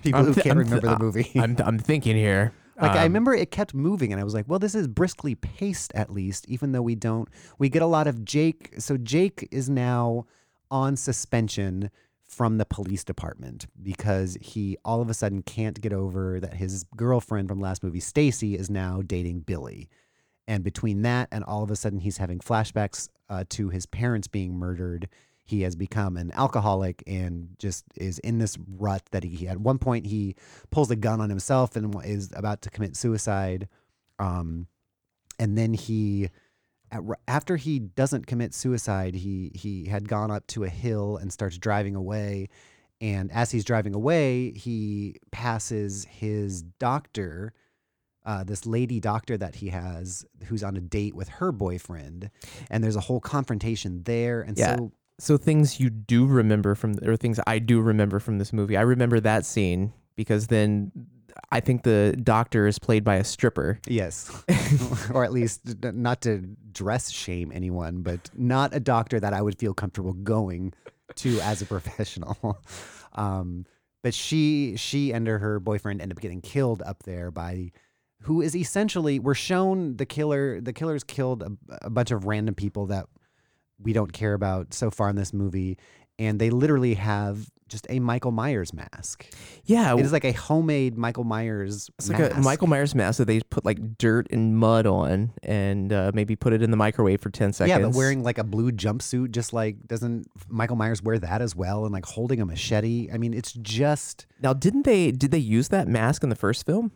People 0.03 0.19
I'm 0.21 0.25
who 0.27 0.33
can't 0.33 0.57
I'm 0.57 0.65
thi- 0.65 0.71
remember 0.71 0.87
the 0.87 0.95
uh, 0.95 0.99
movie. 0.99 1.31
I'm, 1.35 1.55
I'm 1.63 1.79
thinking 1.79 2.15
here. 2.15 2.53
Like 2.81 2.91
I 2.91 2.99
Um, 2.99 3.03
remember 3.03 3.33
it 3.33 3.51
kept 3.51 3.73
moving, 3.73 4.11
and 4.11 4.19
I 4.19 4.23
was 4.23 4.33
like, 4.33 4.47
"Well, 4.47 4.59
this 4.59 4.75
is 4.75 4.87
briskly 4.87 5.35
paced 5.35 5.93
at 5.93 6.11
least." 6.11 6.47
Even 6.47 6.71
though 6.71 6.81
we 6.81 6.95
don't, 6.95 7.29
we 7.59 7.69
get 7.69 7.81
a 7.81 7.87
lot 7.87 8.07
of 8.07 8.25
Jake. 8.25 8.73
So 8.79 8.97
Jake 8.97 9.47
is 9.51 9.69
now 9.69 10.25
on 10.69 10.95
suspension 10.95 11.91
from 12.23 12.57
the 12.57 12.65
police 12.65 13.03
department 13.03 13.67
because 13.81 14.37
he 14.41 14.77
all 14.85 15.01
of 15.01 15.09
a 15.09 15.13
sudden 15.13 15.41
can't 15.41 15.81
get 15.81 15.91
over 15.93 16.39
that 16.39 16.53
his 16.55 16.85
girlfriend 16.95 17.49
from 17.49 17.59
last 17.59 17.83
movie, 17.83 17.99
Stacy, 17.99 18.55
is 18.55 18.69
now 18.69 19.01
dating 19.05 19.41
Billy, 19.41 19.89
and 20.47 20.63
between 20.63 21.01
that 21.01 21.27
and 21.31 21.43
all 21.43 21.61
of 21.61 21.69
a 21.69 21.75
sudden 21.75 21.99
he's 21.99 22.17
having 22.17 22.39
flashbacks 22.39 23.09
uh, 23.29 23.43
to 23.49 23.69
his 23.69 23.85
parents 23.85 24.27
being 24.27 24.55
murdered. 24.55 25.07
He 25.51 25.63
has 25.63 25.75
become 25.75 26.15
an 26.15 26.31
alcoholic 26.31 27.03
and 27.05 27.49
just 27.59 27.83
is 27.97 28.19
in 28.19 28.39
this 28.39 28.57
rut 28.77 29.03
that 29.11 29.23
he 29.25 29.49
at 29.49 29.59
one 29.59 29.79
point 29.79 30.05
he 30.05 30.35
pulls 30.69 30.89
a 30.89 30.95
gun 30.95 31.19
on 31.19 31.29
himself 31.29 31.75
and 31.75 31.93
is 32.05 32.31
about 32.33 32.61
to 32.61 32.69
commit 32.69 32.95
suicide. 32.95 33.67
Um, 34.17 34.67
and 35.37 35.57
then 35.57 35.73
he, 35.73 36.29
after 37.27 37.57
he 37.57 37.79
doesn't 37.79 38.27
commit 38.27 38.53
suicide, 38.53 39.13
he 39.15 39.51
he 39.53 39.85
had 39.85 40.07
gone 40.07 40.31
up 40.31 40.47
to 40.47 40.63
a 40.63 40.69
hill 40.69 41.17
and 41.17 41.33
starts 41.33 41.57
driving 41.57 41.95
away. 41.95 42.47
And 43.01 43.29
as 43.31 43.51
he's 43.51 43.65
driving 43.65 43.93
away, 43.93 44.51
he 44.51 45.15
passes 45.31 46.05
his 46.05 46.61
doctor, 46.61 47.51
uh, 48.25 48.43
this 48.45 48.65
lady 48.65 48.99
doctor 49.01 49.37
that 49.37 49.55
he 49.55 49.69
has, 49.69 50.23
who's 50.45 50.63
on 50.63 50.77
a 50.77 50.81
date 50.81 51.15
with 51.15 51.27
her 51.27 51.51
boyfriend, 51.51 52.29
and 52.69 52.83
there's 52.83 52.95
a 52.95 53.01
whole 53.01 53.19
confrontation 53.19 54.03
there. 54.03 54.41
And 54.41 54.57
Yeah. 54.57 54.77
so 54.77 54.91
So 55.21 55.37
things 55.37 55.79
you 55.79 55.91
do 55.91 56.25
remember 56.25 56.73
from, 56.73 56.95
or 57.05 57.15
things 57.15 57.39
I 57.45 57.59
do 57.59 57.79
remember 57.79 58.19
from 58.19 58.39
this 58.39 58.51
movie. 58.51 58.75
I 58.75 58.81
remember 58.81 59.19
that 59.19 59.45
scene 59.45 59.93
because 60.15 60.47
then 60.47 60.91
I 61.51 61.59
think 61.59 61.83
the 61.83 62.17
doctor 62.23 62.65
is 62.65 62.79
played 62.79 63.03
by 63.03 63.17
a 63.17 63.23
stripper. 63.23 63.79
Yes. 63.85 64.43
or 65.13 65.23
at 65.23 65.31
least 65.31 65.61
not 65.83 66.21
to 66.21 66.39
dress 66.71 67.11
shame 67.11 67.51
anyone, 67.53 68.01
but 68.01 68.31
not 68.35 68.73
a 68.73 68.79
doctor 68.79 69.19
that 69.19 69.31
I 69.31 69.43
would 69.43 69.59
feel 69.59 69.75
comfortable 69.75 70.13
going 70.13 70.73
to 71.17 71.39
as 71.41 71.61
a 71.61 71.65
professional. 71.65 72.59
Um, 73.13 73.65
but 74.03 74.13
she 74.13 74.77
she 74.77 75.11
and 75.11 75.27
her, 75.27 75.59
boyfriend 75.59 76.01
end 76.01 76.13
up 76.13 76.21
getting 76.21 76.39
killed 76.39 76.81
up 76.81 77.03
there 77.03 77.29
by 77.29 77.73
who 78.21 78.41
is 78.41 78.55
essentially 78.55 79.19
we're 79.19 79.33
shown 79.33 79.97
the 79.97 80.05
killer 80.05 80.61
the 80.61 80.71
killer's 80.71 81.03
killed 81.03 81.43
a, 81.43 81.51
a 81.81 81.89
bunch 81.89 82.11
of 82.11 82.23
random 82.23 82.55
people 82.55 82.85
that 82.85 83.07
we 83.81 83.93
don't 83.93 84.13
care 84.13 84.33
about 84.33 84.73
so 84.73 84.91
far 84.91 85.09
in 85.09 85.15
this 85.15 85.33
movie 85.33 85.77
and 86.19 86.39
they 86.39 86.51
literally 86.51 86.93
have 86.93 87.49
just 87.67 87.87
a 87.89 87.99
Michael 87.99 88.31
Myers 88.31 88.73
mask. 88.73 89.25
Yeah, 89.63 89.95
It 89.95 90.01
is 90.01 90.11
like 90.11 90.25
a 90.25 90.33
homemade 90.33 90.97
Michael 90.97 91.23
Myers 91.23 91.89
It's 91.97 92.09
like 92.09 92.19
a 92.19 92.29
mask. 92.33 92.43
Michael 92.43 92.67
Myers 92.67 92.93
mask 92.93 93.17
that 93.17 93.25
they 93.25 93.39
put 93.39 93.63
like 93.65 93.97
dirt 93.97 94.27
and 94.29 94.57
mud 94.57 94.85
on 94.85 95.31
and 95.41 95.91
uh, 95.91 96.11
maybe 96.13 96.35
put 96.35 96.51
it 96.53 96.61
in 96.61 96.69
the 96.69 96.77
microwave 96.77 97.21
for 97.21 97.29
10 97.29 97.53
seconds. 97.53 97.69
Yeah, 97.69 97.83
but 97.83 97.95
wearing 97.95 98.23
like 98.23 98.37
a 98.37 98.43
blue 98.43 98.71
jumpsuit, 98.71 99.31
just 99.31 99.53
like 99.53 99.87
doesn't 99.87 100.27
Michael 100.49 100.75
Myers 100.75 101.01
wear 101.01 101.17
that 101.17 101.41
as 101.41 101.55
well? 101.55 101.85
And 101.85 101.93
like 101.93 102.05
holding 102.05 102.41
a 102.41 102.45
machete. 102.45 103.09
I 103.11 103.17
mean, 103.17 103.33
it's 103.33 103.53
just 103.53 104.27
Now, 104.41 104.53
didn't 104.53 104.83
they 104.83 105.11
did 105.11 105.31
they 105.31 105.39
use 105.39 105.69
that 105.69 105.87
mask 105.87 106.23
in 106.23 106.29
the 106.29 106.35
first 106.35 106.65
film? 106.65 106.91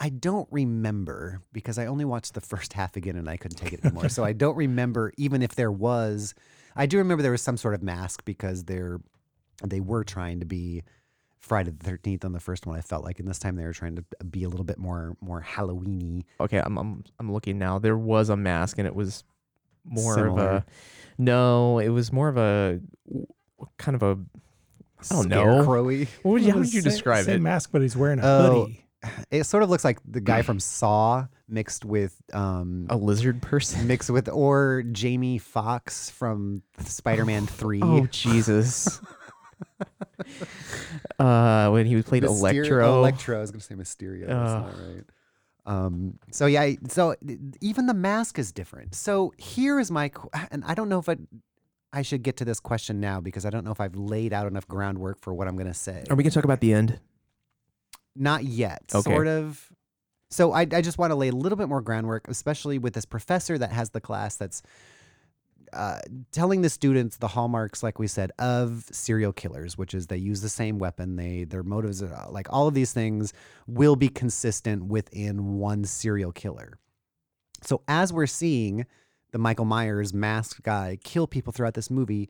I 0.00 0.08
don't 0.10 0.48
remember 0.50 1.40
because 1.52 1.78
I 1.78 1.86
only 1.86 2.04
watched 2.04 2.34
the 2.34 2.40
first 2.40 2.72
half 2.74 2.96
again 2.96 3.16
and 3.16 3.28
I 3.28 3.36
couldn't 3.36 3.56
take 3.58 3.72
it 3.72 3.84
anymore. 3.84 4.08
so 4.08 4.24
I 4.24 4.32
don't 4.32 4.56
remember 4.56 5.12
even 5.16 5.42
if 5.42 5.54
there 5.54 5.72
was. 5.72 6.34
I 6.76 6.86
do 6.86 6.98
remember 6.98 7.22
there 7.22 7.32
was 7.32 7.42
some 7.42 7.56
sort 7.56 7.74
of 7.74 7.82
mask 7.82 8.24
because 8.24 8.64
they're 8.64 9.00
they 9.64 9.80
were 9.80 10.04
trying 10.04 10.40
to 10.40 10.46
be 10.46 10.82
Friday 11.38 11.70
the 11.70 11.84
Thirteenth 11.84 12.24
on 12.24 12.32
the 12.32 12.40
first 12.40 12.66
one. 12.66 12.78
I 12.78 12.80
felt 12.80 13.04
like, 13.04 13.18
and 13.18 13.28
this 13.28 13.38
time 13.38 13.56
they 13.56 13.64
were 13.64 13.72
trying 13.72 13.96
to 13.96 14.04
be 14.24 14.44
a 14.44 14.48
little 14.48 14.64
bit 14.64 14.78
more 14.78 15.16
more 15.20 15.42
Halloweeny. 15.42 16.24
Okay, 16.40 16.58
I'm 16.58 16.78
I'm 16.78 17.04
I'm 17.18 17.32
looking 17.32 17.58
now. 17.58 17.78
There 17.78 17.98
was 17.98 18.28
a 18.28 18.36
mask 18.36 18.78
and 18.78 18.86
it 18.86 18.94
was 18.94 19.24
more 19.84 20.26
of 20.26 20.38
a 20.38 20.64
No, 21.18 21.78
it 21.80 21.88
was 21.88 22.12
more 22.12 22.28
of 22.28 22.36
a 22.36 22.80
kind 23.78 23.94
of 23.96 24.02
a 24.02 24.18
I 25.10 25.14
don't 25.14 25.28
know. 25.28 25.44
Scarecrowy. 25.44 26.06
What 26.22 26.32
would 26.32 26.42
you, 26.42 26.52
how 26.52 26.58
would 26.58 26.72
you 26.72 26.80
describe 26.82 27.24
same 27.24 27.36
it? 27.36 27.40
mask, 27.40 27.70
but 27.72 27.82
he's 27.82 27.96
wearing 27.96 28.20
a 28.20 28.22
Oh, 28.24 28.60
hoodie. 28.62 28.86
It 29.30 29.44
sort 29.44 29.62
of 29.62 29.70
looks 29.70 29.84
like 29.84 29.98
the 30.06 30.20
guy 30.20 30.42
from 30.42 30.60
Saw 30.60 31.26
mixed 31.48 31.84
with 31.84 32.14
um 32.32 32.86
A 32.90 32.96
lizard 32.96 33.42
person? 33.42 33.86
mixed 33.86 34.10
with 34.10 34.28
or 34.28 34.84
Jamie 34.92 35.38
Foxx 35.38 36.10
from 36.10 36.62
Spider-Man 36.78 37.46
3. 37.46 37.80
Oh 37.82 38.06
Jesus. 38.06 39.00
uh, 41.18 41.70
when 41.70 41.86
he 41.86 42.00
played 42.02 42.22
Myster- 42.22 42.28
Electro. 42.28 42.98
Electro. 42.98 43.38
I 43.38 43.40
was 43.40 43.50
going 43.50 43.60
to 43.60 43.66
say 43.66 43.74
Mysterio. 43.74 44.26
That's 44.26 44.52
not 44.52 44.74
right. 44.78 45.04
Um, 45.64 46.18
so 46.30 46.46
yeah, 46.46 46.72
so 46.88 47.14
even 47.60 47.86
the 47.86 47.94
mask 47.94 48.38
is 48.38 48.52
different. 48.52 48.94
So 48.94 49.32
here 49.38 49.78
is 49.78 49.90
my, 49.90 50.08
qu- 50.08 50.28
and 50.50 50.64
I 50.66 50.74
don't 50.74 50.88
know 50.88 50.98
if 50.98 51.08
I, 51.08 51.16
I 51.92 52.02
should 52.02 52.22
get 52.22 52.36
to 52.38 52.44
this 52.44 52.58
question 52.60 53.00
now 53.00 53.20
because 53.20 53.44
I 53.44 53.50
don't 53.50 53.64
know 53.64 53.70
if 53.70 53.80
I've 53.80 53.94
laid 53.96 54.32
out 54.32 54.46
enough 54.46 54.66
groundwork 54.66 55.20
for 55.20 55.34
what 55.34 55.46
I'm 55.46 55.56
going 55.56 55.68
to 55.68 55.74
say. 55.74 56.04
Are 56.10 56.16
we 56.16 56.22
gonna 56.22 56.30
talk 56.32 56.44
about 56.44 56.60
the 56.60 56.72
end? 56.72 56.98
Not 58.14 58.44
yet. 58.44 58.82
Okay. 58.94 59.10
Sort 59.10 59.26
of. 59.26 59.70
So 60.30 60.52
I, 60.52 60.60
I 60.60 60.80
just 60.80 60.98
want 60.98 61.10
to 61.10 61.14
lay 61.14 61.28
a 61.28 61.32
little 61.32 61.56
bit 61.56 61.68
more 61.68 61.82
groundwork, 61.82 62.26
especially 62.28 62.78
with 62.78 62.94
this 62.94 63.04
professor 63.04 63.58
that 63.58 63.72
has 63.72 63.90
the 63.90 64.00
class 64.00 64.36
that's 64.36 64.62
uh, 65.72 66.00
telling 66.32 66.62
the 66.62 66.68
students 66.68 67.16
the 67.16 67.28
hallmarks, 67.28 67.82
like 67.82 67.98
we 67.98 68.06
said, 68.06 68.30
of 68.38 68.84
serial 68.92 69.32
killers, 69.32 69.78
which 69.78 69.94
is 69.94 70.06
they 70.06 70.16
use 70.16 70.42
the 70.42 70.48
same 70.48 70.78
weapon. 70.78 71.16
They 71.16 71.44
their 71.44 71.62
motives, 71.62 72.02
are, 72.02 72.28
like 72.30 72.46
all 72.50 72.68
of 72.68 72.74
these 72.74 72.92
things, 72.92 73.32
will 73.66 73.96
be 73.96 74.08
consistent 74.08 74.84
within 74.84 75.58
one 75.58 75.84
serial 75.84 76.32
killer. 76.32 76.78
So 77.62 77.82
as 77.88 78.12
we're 78.12 78.26
seeing 78.26 78.86
the 79.30 79.38
Michael 79.38 79.64
Myers 79.64 80.12
masked 80.12 80.62
guy 80.62 80.98
kill 81.02 81.26
people 81.26 81.52
throughout 81.52 81.74
this 81.74 81.90
movie, 81.90 82.28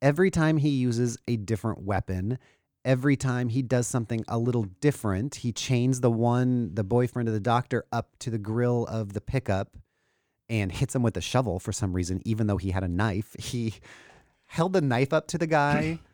every 0.00 0.30
time 0.30 0.56
he 0.56 0.70
uses 0.70 1.18
a 1.28 1.36
different 1.36 1.82
weapon, 1.82 2.38
every 2.88 3.16
time 3.16 3.50
he 3.50 3.60
does 3.60 3.86
something 3.86 4.24
a 4.28 4.38
little 4.38 4.64
different, 4.80 5.36
he 5.36 5.52
chains 5.52 6.00
the 6.00 6.10
one, 6.10 6.74
the 6.74 6.82
boyfriend 6.82 7.28
of 7.28 7.34
the 7.34 7.40
doctor, 7.40 7.84
up 7.92 8.08
to 8.18 8.30
the 8.30 8.38
grill 8.38 8.86
of 8.86 9.12
the 9.12 9.20
pickup 9.20 9.76
and 10.48 10.72
hits 10.72 10.94
him 10.94 11.02
with 11.02 11.14
a 11.14 11.20
shovel 11.20 11.58
for 11.60 11.70
some 11.70 11.92
reason, 11.92 12.22
even 12.24 12.46
though 12.46 12.56
he 12.56 12.70
had 12.70 12.82
a 12.82 12.88
knife. 12.88 13.36
He 13.38 13.74
held 14.46 14.72
the 14.72 14.80
knife 14.80 15.12
up 15.12 15.28
to 15.28 15.38
the 15.38 15.46
guy. 15.46 16.00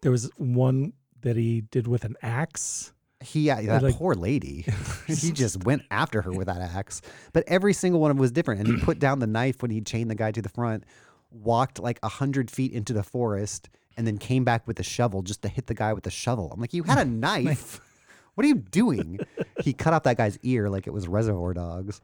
There 0.00 0.10
was 0.10 0.28
one 0.36 0.94
that 1.20 1.36
he 1.36 1.60
did 1.60 1.86
with 1.86 2.04
an 2.04 2.16
axe. 2.22 2.92
He, 3.22 3.48
uh, 3.50 3.62
that 3.62 3.84
like- 3.84 3.94
poor 3.94 4.16
lady, 4.16 4.66
he 5.06 5.30
just 5.30 5.62
went 5.62 5.82
after 5.92 6.22
her 6.22 6.32
with 6.32 6.48
that 6.48 6.60
axe. 6.60 7.02
But 7.32 7.44
every 7.46 7.72
single 7.72 8.00
one 8.00 8.10
of 8.10 8.16
them 8.16 8.20
was 8.20 8.32
different. 8.32 8.62
And 8.62 8.68
he 8.68 8.84
put 8.84 8.98
down 8.98 9.20
the 9.20 9.28
knife 9.28 9.62
when 9.62 9.70
he 9.70 9.80
chained 9.80 10.10
the 10.10 10.16
guy 10.16 10.32
to 10.32 10.42
the 10.42 10.48
front, 10.48 10.82
walked 11.30 11.78
like 11.78 12.00
a 12.02 12.08
hundred 12.08 12.50
feet 12.50 12.72
into 12.72 12.92
the 12.92 13.04
forest, 13.04 13.68
and 13.96 14.06
then 14.06 14.18
came 14.18 14.44
back 14.44 14.66
with 14.66 14.78
a 14.80 14.82
shovel 14.82 15.22
just 15.22 15.42
to 15.42 15.48
hit 15.48 15.66
the 15.66 15.74
guy 15.74 15.92
with 15.92 16.04
the 16.04 16.10
shovel. 16.10 16.50
I'm 16.52 16.60
like, 16.60 16.72
you 16.74 16.82
had 16.82 16.98
a 16.98 17.04
knife. 17.10 17.80
What 18.34 18.46
are 18.46 18.48
you 18.48 18.54
doing? 18.54 19.20
he 19.62 19.74
cut 19.74 19.92
off 19.92 20.04
that 20.04 20.16
guy's 20.16 20.38
ear 20.42 20.70
like 20.70 20.86
it 20.86 20.90
was 20.90 21.06
Reservoir 21.06 21.52
Dogs. 21.52 22.00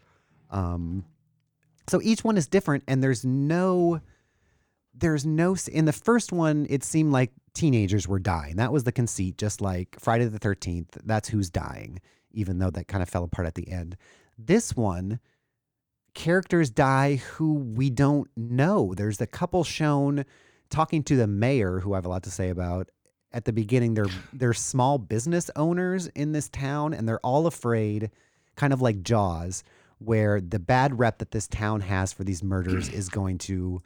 Um, 0.50 1.06
so 1.88 2.02
each 2.02 2.22
one 2.22 2.36
is 2.36 2.46
different, 2.46 2.84
and 2.86 3.02
there's 3.02 3.24
no, 3.24 4.00
there's 4.94 5.24
no. 5.24 5.56
In 5.72 5.86
the 5.86 5.92
first 5.92 6.30
one, 6.30 6.66
it 6.68 6.84
seemed 6.84 7.12
like 7.12 7.32
teenagers 7.54 8.06
were 8.06 8.18
dying. 8.18 8.56
That 8.56 8.72
was 8.72 8.84
the 8.84 8.92
conceit, 8.92 9.38
just 9.38 9.62
like 9.62 9.96
Friday 9.98 10.26
the 10.26 10.38
Thirteenth. 10.38 10.98
That's 11.02 11.30
who's 11.30 11.48
dying, 11.48 11.98
even 12.32 12.58
though 12.58 12.70
that 12.70 12.88
kind 12.88 13.02
of 13.02 13.08
fell 13.08 13.24
apart 13.24 13.46
at 13.46 13.54
the 13.54 13.70
end. 13.70 13.96
This 14.36 14.76
one, 14.76 15.20
characters 16.14 16.68
die 16.68 17.16
who 17.16 17.54
we 17.54 17.88
don't 17.88 18.28
know. 18.36 18.92
There's 18.94 19.20
a 19.20 19.26
couple 19.26 19.64
shown 19.64 20.26
talking 20.70 21.02
to 21.04 21.16
the 21.16 21.26
mayor, 21.26 21.80
who 21.80 21.94
I 21.94 21.96
have 21.96 22.06
a 22.06 22.08
lot 22.08 22.22
to 22.24 22.30
say 22.30 22.50
about. 22.50 22.90
At 23.32 23.44
the 23.44 23.52
beginning, 23.52 23.94
they're 23.94 24.06
they're 24.32 24.54
small 24.54 24.98
business 24.98 25.50
owners 25.56 26.06
in 26.08 26.32
this 26.32 26.48
town, 26.48 26.94
and 26.94 27.08
they're 27.08 27.20
all 27.20 27.46
afraid, 27.46 28.10
kind 28.56 28.72
of 28.72 28.80
like 28.80 29.02
Jaws, 29.02 29.64
where 29.98 30.40
the 30.40 30.58
bad 30.58 30.98
rep 30.98 31.18
that 31.18 31.30
this 31.30 31.46
town 31.48 31.80
has 31.82 32.12
for 32.12 32.24
these 32.24 32.42
murders 32.42 32.88
is 32.92 33.08
going 33.08 33.38
to 33.38 33.82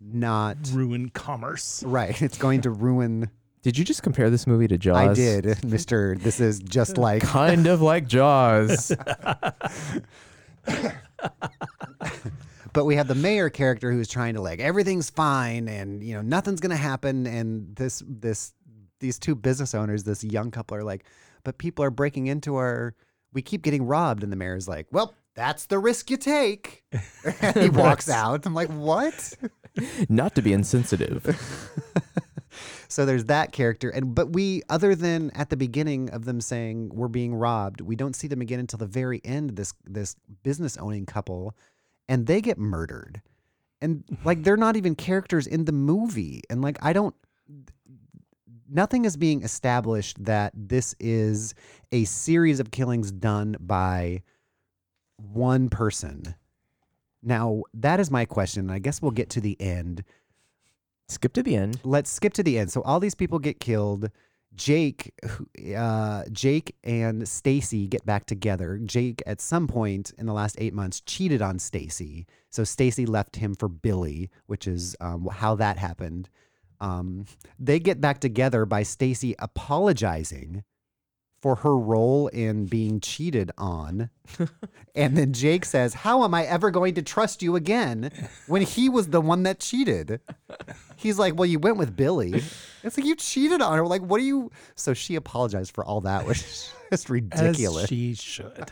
not 0.00 0.56
Ruin 0.72 1.08
commerce. 1.08 1.82
right. 1.86 2.20
It's 2.20 2.36
going 2.38 2.60
to 2.62 2.70
ruin. 2.70 3.30
Did 3.62 3.78
you 3.78 3.84
just 3.84 4.02
compare 4.02 4.28
this 4.28 4.46
movie 4.46 4.68
to 4.68 4.76
Jaws? 4.76 4.96
I 4.96 5.14
did, 5.14 5.64
Mister. 5.70 6.16
This 6.16 6.38
is 6.40 6.58
just 6.58 6.98
like 6.98 7.22
Kind 7.22 7.66
of 7.66 7.80
like 7.80 8.06
Jaws. 8.06 8.92
but 12.74 12.84
we 12.84 12.96
have 12.96 13.08
the 13.08 13.14
mayor 13.14 13.48
character 13.48 13.90
who's 13.92 14.08
trying 14.08 14.34
to 14.34 14.42
like 14.42 14.60
everything's 14.60 15.08
fine 15.08 15.68
and 15.68 16.02
you 16.02 16.12
know 16.12 16.20
nothing's 16.20 16.60
gonna 16.60 16.76
happen. 16.76 17.26
And 17.26 17.74
this 17.74 18.02
this 18.06 18.52
these 19.00 19.18
two 19.18 19.34
business 19.34 19.74
owners 19.74 20.04
this 20.04 20.22
young 20.22 20.50
couple 20.50 20.76
are 20.76 20.84
like 20.84 21.04
but 21.44 21.56
people 21.56 21.84
are 21.84 21.90
breaking 21.90 22.26
into 22.26 22.56
our 22.56 22.94
we 23.32 23.40
keep 23.40 23.62
getting 23.62 23.86
robbed. 23.86 24.22
And 24.22 24.30
the 24.30 24.36
mayor's 24.36 24.68
like 24.68 24.88
well 24.90 25.14
that's 25.34 25.66
the 25.66 25.78
risk 25.78 26.10
you 26.10 26.18
take. 26.18 26.84
And 27.40 27.56
he 27.56 27.70
walks 27.70 28.10
out. 28.10 28.44
I'm 28.44 28.54
like 28.54 28.68
what? 28.68 29.32
Not 30.08 30.34
to 30.34 30.42
be 30.42 30.52
insensitive. 30.52 31.80
so 32.88 33.06
there's 33.06 33.24
that 33.26 33.52
character. 33.52 33.88
And 33.90 34.14
but 34.16 34.32
we 34.32 34.62
other 34.68 34.96
than 34.96 35.30
at 35.30 35.48
the 35.48 35.56
beginning 35.56 36.10
of 36.10 36.24
them 36.24 36.40
saying 36.40 36.90
we're 36.92 37.08
being 37.08 37.36
robbed 37.36 37.80
we 37.80 37.94
don't 37.94 38.16
see 38.16 38.26
them 38.26 38.40
again 38.40 38.58
until 38.58 38.78
the 38.78 38.86
very 38.86 39.20
end 39.24 39.50
this 39.50 39.74
this 39.84 40.16
business 40.42 40.76
owning 40.76 41.06
couple 41.06 41.54
and 42.08 42.26
they 42.26 42.40
get 42.40 42.58
murdered 42.58 43.20
and 43.80 44.04
like 44.24 44.42
they're 44.42 44.56
not 44.56 44.76
even 44.76 44.94
characters 44.94 45.46
in 45.46 45.64
the 45.64 45.72
movie 45.72 46.42
and 46.50 46.62
like 46.62 46.78
i 46.82 46.92
don't 46.92 47.14
nothing 48.68 49.04
is 49.04 49.16
being 49.16 49.42
established 49.42 50.22
that 50.24 50.52
this 50.54 50.94
is 50.98 51.54
a 51.92 52.04
series 52.04 52.60
of 52.60 52.70
killings 52.70 53.12
done 53.12 53.56
by 53.60 54.22
one 55.16 55.68
person 55.68 56.34
now 57.22 57.62
that 57.72 58.00
is 58.00 58.10
my 58.10 58.24
question 58.24 58.62
and 58.62 58.72
i 58.72 58.78
guess 58.78 59.00
we'll 59.00 59.10
get 59.10 59.30
to 59.30 59.40
the 59.40 59.60
end 59.60 60.04
Skip 61.08 61.34
to 61.34 61.42
the 61.42 61.54
end. 61.54 61.80
let's 61.84 62.10
skip 62.10 62.32
to 62.34 62.42
the 62.42 62.58
end. 62.58 62.70
So 62.72 62.82
all 62.82 62.98
these 62.98 63.14
people 63.14 63.38
get 63.38 63.60
killed. 63.60 64.10
Jake, 64.54 65.12
uh, 65.76 66.24
Jake 66.30 66.76
and 66.84 67.26
Stacy 67.28 67.86
get 67.86 68.04
back 68.06 68.26
together. 68.26 68.78
Jake, 68.84 69.22
at 69.26 69.40
some 69.40 69.66
point 69.66 70.12
in 70.18 70.26
the 70.26 70.32
last 70.32 70.56
eight 70.58 70.74
months, 70.74 71.00
cheated 71.00 71.42
on 71.42 71.58
Stacy. 71.58 72.26
So 72.50 72.64
Stacy 72.64 73.06
left 73.06 73.36
him 73.36 73.54
for 73.54 73.68
Billy, 73.68 74.30
which 74.46 74.66
is 74.66 74.96
um, 75.00 75.28
how 75.32 75.54
that 75.56 75.78
happened. 75.78 76.28
Um, 76.80 77.24
they 77.58 77.80
get 77.80 78.00
back 78.00 78.20
together 78.20 78.66
by 78.66 78.82
Stacy 78.82 79.34
apologizing 79.38 80.64
for 81.44 81.56
her 81.56 81.76
role 81.76 82.28
in 82.28 82.64
being 82.64 82.98
cheated 83.00 83.50
on. 83.58 84.08
and 84.94 85.14
then 85.14 85.34
Jake 85.34 85.66
says, 85.66 85.92
How 85.92 86.24
am 86.24 86.32
I 86.32 86.46
ever 86.46 86.70
going 86.70 86.94
to 86.94 87.02
trust 87.02 87.42
you 87.42 87.54
again 87.54 88.10
when 88.46 88.62
he 88.62 88.88
was 88.88 89.08
the 89.08 89.20
one 89.20 89.42
that 89.42 89.60
cheated? 89.60 90.22
He's 90.96 91.18
like, 91.18 91.34
Well, 91.36 91.44
you 91.44 91.58
went 91.58 91.76
with 91.76 91.94
Billy. 91.94 92.42
It's 92.82 92.96
like, 92.96 93.04
You 93.04 93.14
cheated 93.14 93.60
on 93.60 93.76
her. 93.76 93.86
Like, 93.86 94.00
what 94.00 94.20
do 94.20 94.24
you. 94.24 94.52
So 94.74 94.94
she 94.94 95.16
apologized 95.16 95.74
for 95.74 95.84
all 95.84 96.00
that, 96.00 96.26
which 96.26 96.38
is 96.38 96.72
just 96.90 97.10
ridiculous. 97.10 97.82
As 97.82 97.88
she 97.90 98.14
should. 98.14 98.70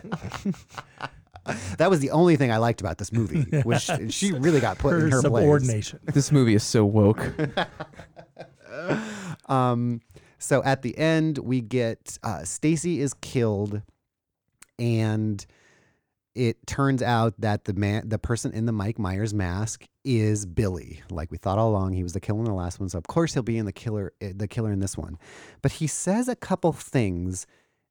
that 1.76 1.90
was 1.90 2.00
the 2.00 2.12
only 2.12 2.36
thing 2.36 2.50
I 2.50 2.56
liked 2.56 2.80
about 2.80 2.96
this 2.96 3.12
movie, 3.12 3.42
which 3.64 3.90
she 4.08 4.32
really 4.32 4.60
got 4.60 4.78
put 4.78 4.92
Her 4.92 5.04
in 5.04 5.12
her 5.12 5.20
place. 5.20 5.94
This 6.04 6.32
movie 6.32 6.54
is 6.54 6.62
so 6.62 6.86
woke. 6.86 7.20
Um, 9.46 10.00
so 10.42 10.60
at 10.64 10.82
the 10.82 10.98
end, 10.98 11.38
we 11.38 11.60
get 11.60 12.18
uh, 12.24 12.42
Stacy 12.42 13.00
is 13.00 13.14
killed, 13.14 13.80
and 14.76 15.44
it 16.34 16.66
turns 16.66 17.00
out 17.00 17.34
that 17.38 17.64
the 17.64 17.74
man, 17.74 18.08
the 18.08 18.18
person 18.18 18.52
in 18.52 18.66
the 18.66 18.72
Mike 18.72 18.98
Myers 18.98 19.32
mask, 19.32 19.86
is 20.04 20.44
Billy. 20.44 21.00
Like 21.10 21.30
we 21.30 21.38
thought 21.38 21.58
all 21.58 21.70
along, 21.70 21.92
he 21.92 22.02
was 22.02 22.12
the 22.12 22.20
killer 22.20 22.40
in 22.40 22.46
the 22.46 22.54
last 22.54 22.80
one, 22.80 22.88
so 22.88 22.98
of 22.98 23.06
course 23.06 23.34
he'll 23.34 23.44
be 23.44 23.56
in 23.56 23.66
the 23.66 23.72
killer, 23.72 24.12
eh, 24.20 24.32
the 24.34 24.48
killer 24.48 24.72
in 24.72 24.80
this 24.80 24.98
one. 24.98 25.16
But 25.62 25.72
he 25.72 25.86
says 25.86 26.26
a 26.26 26.34
couple 26.34 26.72
things, 26.72 27.46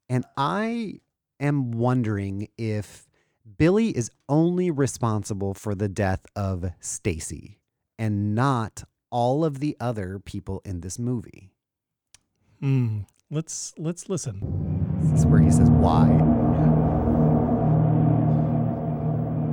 and 0.09 0.25
I 0.35 0.99
am 1.39 1.71
wondering 1.71 2.49
if 2.57 3.07
Billy 3.57 3.95
is 3.95 4.11
only 4.27 4.71
responsible 4.71 5.53
for 5.53 5.73
the 5.73 5.87
death 5.87 6.25
of 6.35 6.71
Stacy 6.81 7.59
and 7.97 8.35
not 8.35 8.83
all 9.09 9.45
of 9.45 9.61
the 9.61 9.77
other 9.79 10.19
people 10.19 10.61
in 10.65 10.81
this 10.81 10.99
movie. 10.99 11.53
Hmm. 12.61 12.99
Let's 13.31 13.73
let's 13.79 14.07
listen. 14.07 14.39
This 15.01 15.21
is 15.21 15.25
where 15.25 15.41
he 15.41 15.49
says 15.49 15.67
why. 15.71 16.05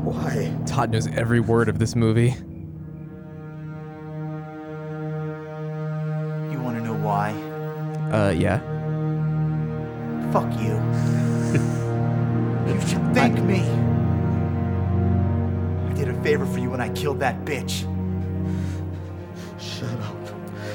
Why? 0.05 0.55
Todd 0.66 0.90
knows 0.90 1.07
every 1.07 1.40
word 1.40 1.71
of 1.71 1.79
this 1.79 1.97
movie. 1.97 2.35
You 6.53 6.61
want 6.61 6.77
to 6.77 6.85
know 6.85 6.99
why? 7.01 7.31
Uh, 8.12 8.29
yeah. 8.31 8.59
Fuck 10.31 10.53
you. 10.61 10.75
you 12.75 12.81
should 12.87 13.14
thank 13.14 13.40
me. 13.40 13.61
I 15.88 15.92
did 15.94 16.11
a 16.11 16.23
favor 16.23 16.44
for 16.44 16.59
you 16.59 16.68
when 16.68 16.83
I 16.83 16.90
killed 16.90 17.21
that 17.21 17.42
bitch. 17.47 17.87
Shut 19.59 19.99
up. 20.01 20.18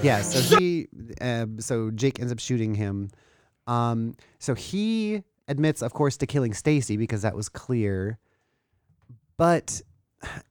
Yeah, 0.03 0.21
so 0.21 0.57
he, 0.57 0.87
uh, 1.21 1.45
so 1.59 1.91
Jake 1.91 2.19
ends 2.19 2.31
up 2.31 2.39
shooting 2.39 2.75
him. 2.75 3.09
Um, 3.67 4.15
so 4.39 4.53
he 4.53 5.23
admits, 5.47 5.81
of 5.81 5.93
course, 5.93 6.17
to 6.17 6.27
killing 6.27 6.53
Stacy 6.53 6.97
because 6.97 7.21
that 7.21 7.35
was 7.35 7.49
clear. 7.49 8.17
But 9.37 9.81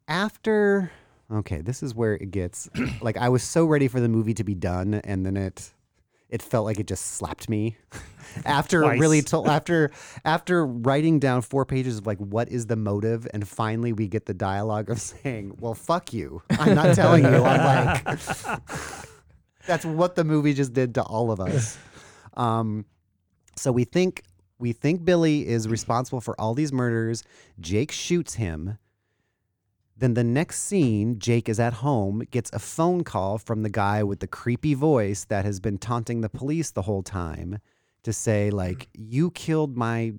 after, 0.08 0.90
okay, 1.30 1.60
this 1.60 1.82
is 1.82 1.94
where 1.94 2.14
it 2.14 2.30
gets 2.30 2.68
like 3.02 3.16
I 3.16 3.28
was 3.28 3.42
so 3.42 3.64
ready 3.64 3.88
for 3.88 4.00
the 4.00 4.08
movie 4.08 4.34
to 4.34 4.44
be 4.44 4.54
done, 4.54 4.94
and 4.94 5.24
then 5.24 5.36
it, 5.36 5.72
it 6.28 6.42
felt 6.42 6.64
like 6.64 6.80
it 6.80 6.86
just 6.86 7.06
slapped 7.12 7.48
me. 7.48 7.76
after 8.46 8.80
really 8.80 9.20
Twice. 9.20 9.44
to, 9.44 9.50
after 9.50 9.90
after 10.24 10.66
writing 10.66 11.18
down 11.18 11.42
four 11.42 11.66
pages 11.66 11.98
of 11.98 12.06
like 12.06 12.18
what 12.18 12.48
is 12.48 12.66
the 12.66 12.76
motive, 12.76 13.28
and 13.32 13.46
finally 13.46 13.92
we 13.92 14.08
get 14.08 14.26
the 14.26 14.34
dialogue 14.34 14.90
of 14.90 15.00
saying, 15.00 15.56
"Well, 15.60 15.74
fuck 15.74 16.12
you. 16.12 16.42
I'm 16.50 16.74
not 16.74 16.94
telling 16.94 17.24
you." 17.24 17.44
I'm 17.44 18.04
like, 18.04 18.60
that's 19.66 19.84
what 19.84 20.14
the 20.14 20.24
movie 20.24 20.54
just 20.54 20.72
did 20.72 20.94
to 20.94 21.02
all 21.02 21.30
of 21.30 21.40
us. 21.40 21.78
Um, 22.34 22.86
so 23.56 23.70
we 23.72 23.84
think 23.84 24.22
we 24.58 24.72
think 24.72 25.04
Billy 25.04 25.46
is 25.46 25.68
responsible 25.68 26.22
for 26.22 26.40
all 26.40 26.54
these 26.54 26.72
murders. 26.72 27.24
Jake 27.60 27.92
shoots 27.92 28.36
him. 28.36 28.78
Then 29.98 30.14
the 30.14 30.24
next 30.24 30.62
scene, 30.62 31.18
Jake 31.18 31.48
is 31.48 31.60
at 31.60 31.74
home, 31.74 32.22
gets 32.30 32.50
a 32.52 32.58
phone 32.58 33.04
call 33.04 33.38
from 33.38 33.64
the 33.64 33.68
guy 33.68 34.02
with 34.02 34.20
the 34.20 34.26
creepy 34.26 34.72
voice 34.72 35.24
that 35.24 35.44
has 35.44 35.60
been 35.60 35.78
taunting 35.78 36.22
the 36.22 36.28
police 36.28 36.70
the 36.70 36.82
whole 36.82 37.02
time 37.02 37.58
to 38.02 38.12
say 38.12 38.50
like 38.50 38.88
you 38.94 39.30
killed 39.30 39.76
my 39.76 40.12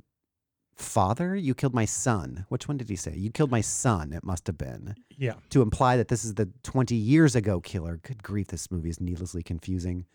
father, 0.76 1.36
you 1.36 1.54
killed 1.54 1.74
my 1.74 1.86
son. 1.86 2.46
Which 2.50 2.68
one 2.68 2.78
did 2.78 2.90
he 2.90 2.96
say? 2.96 3.16
You 3.16 3.30
killed 3.30 3.52
my 3.52 3.62
son, 3.62 4.14
it 4.14 4.24
must 4.24 4.48
have 4.48 4.58
been. 4.58 4.96
Yeah. 5.18 5.34
To 5.52 5.62
imply 5.62 5.98
that 5.98 6.08
this 6.08 6.26
is 6.26 6.36
the 6.36 6.50
20 6.64 6.96
years 6.96 7.36
ago 7.36 7.60
killer. 7.60 8.00
Good 8.04 8.24
grief, 8.24 8.48
this 8.48 8.72
movie 8.72 8.90
is 8.90 9.00
needlessly 9.00 9.44
confusing. 9.44 10.06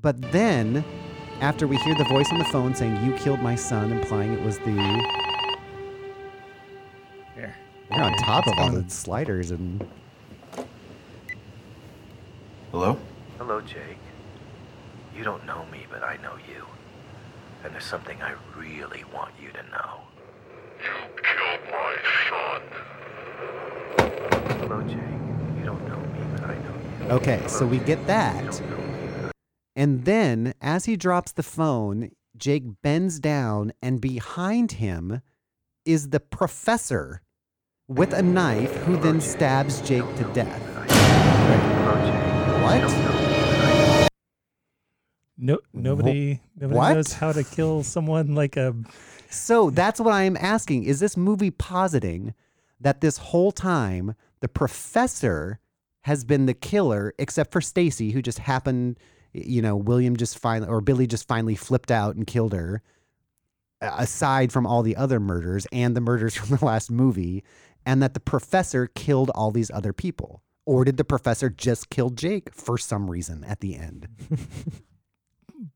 But 0.00 0.20
then 0.32 0.84
after 1.40 1.66
we 1.66 1.76
hear 1.78 1.94
the 1.94 2.04
voice 2.04 2.30
on 2.30 2.38
the 2.38 2.44
phone 2.44 2.74
saying 2.74 3.04
you 3.04 3.12
killed 3.14 3.40
my 3.40 3.54
son, 3.54 3.92
implying 3.92 4.32
it 4.32 4.40
was 4.40 4.58
the 4.58 4.72
Here. 7.34 7.54
they're 7.90 8.02
on 8.02 8.12
top 8.18 8.46
of 8.46 8.58
all 8.58 8.70
the 8.70 8.88
sliders 8.88 9.50
and 9.50 9.86
Hello? 12.70 12.98
Hello, 13.38 13.60
Jake. 13.60 13.98
You 15.16 15.22
don't 15.22 15.46
know 15.46 15.64
me, 15.66 15.86
but 15.88 16.02
I 16.02 16.16
know 16.16 16.32
you. 16.48 16.66
And 17.64 17.72
there's 17.72 17.84
something 17.84 18.20
I 18.20 18.34
really 18.58 19.04
want 19.14 19.32
you 19.40 19.50
to 19.50 19.62
know. 19.62 20.02
You 20.82 20.92
killed 21.22 21.60
my 21.72 21.96
son. 22.28 22.62
Hello, 24.58 24.82
Jake. 24.82 24.98
You 25.58 25.64
don't 25.64 25.88
know 25.88 25.96
me, 25.96 26.20
but 26.32 26.42
I 26.44 26.54
know 26.56 26.74
you. 27.06 27.12
Okay, 27.12 27.42
so 27.46 27.66
we 27.66 27.78
get 27.78 28.06
that. 28.06 28.44
don't 28.44 28.70
know 28.70 28.76
me, 28.76 29.08
but 29.18 29.32
And 29.74 30.04
then 30.04 30.52
as 30.60 30.84
he 30.84 30.96
drops 30.96 31.32
the 31.32 31.42
phone, 31.42 32.10
Jake 32.36 32.64
bends 32.82 33.18
down 33.18 33.72
and 33.80 33.98
behind 33.98 34.72
him 34.72 35.22
is 35.86 36.10
the 36.10 36.20
professor 36.20 37.22
with 37.88 38.12
a 38.12 38.22
knife 38.22 38.74
who 38.82 38.98
then 38.98 39.22
stabs 39.22 39.80
Jake 39.80 40.14
to 40.16 40.24
death. 40.34 40.62
Hello, 40.90 41.94
Jake. 42.04 42.62
What? 42.62 43.13
No, 45.36 45.58
nobody, 45.72 46.40
nobody 46.56 46.78
what? 46.78 46.94
knows 46.94 47.12
how 47.12 47.32
to 47.32 47.42
kill 47.42 47.82
someone 47.82 48.34
like 48.34 48.56
a. 48.56 48.74
So 49.30 49.70
that's 49.70 50.00
what 50.00 50.12
I 50.12 50.22
am 50.22 50.36
asking. 50.36 50.84
Is 50.84 51.00
this 51.00 51.16
movie 51.16 51.50
positing 51.50 52.34
that 52.80 53.00
this 53.00 53.18
whole 53.18 53.50
time 53.50 54.14
the 54.40 54.48
professor 54.48 55.58
has 56.02 56.24
been 56.24 56.46
the 56.46 56.54
killer, 56.54 57.14
except 57.18 57.50
for 57.50 57.60
Stacy, 57.60 58.10
who 58.10 58.20
just 58.22 58.38
happened, 58.38 58.98
you 59.32 59.62
know, 59.62 59.74
William 59.74 60.16
just 60.16 60.38
finally, 60.38 60.70
or 60.70 60.80
Billy 60.80 61.06
just 61.06 61.26
finally 61.26 61.56
flipped 61.56 61.90
out 61.90 62.14
and 62.14 62.26
killed 62.26 62.52
her, 62.52 62.82
aside 63.80 64.52
from 64.52 64.66
all 64.66 64.82
the 64.82 64.96
other 64.96 65.18
murders 65.18 65.66
and 65.72 65.96
the 65.96 66.00
murders 66.00 66.34
from 66.36 66.56
the 66.56 66.64
last 66.64 66.90
movie, 66.90 67.42
and 67.86 68.02
that 68.02 68.14
the 68.14 68.20
professor 68.20 68.86
killed 68.86 69.30
all 69.34 69.50
these 69.50 69.70
other 69.70 69.92
people? 69.92 70.42
Or 70.66 70.84
did 70.84 70.96
the 70.96 71.04
professor 71.04 71.50
just 71.50 71.90
kill 71.90 72.10
Jake 72.10 72.52
for 72.54 72.78
some 72.78 73.10
reason 73.10 73.44
at 73.44 73.60
the 73.60 73.76
end? 73.76 74.08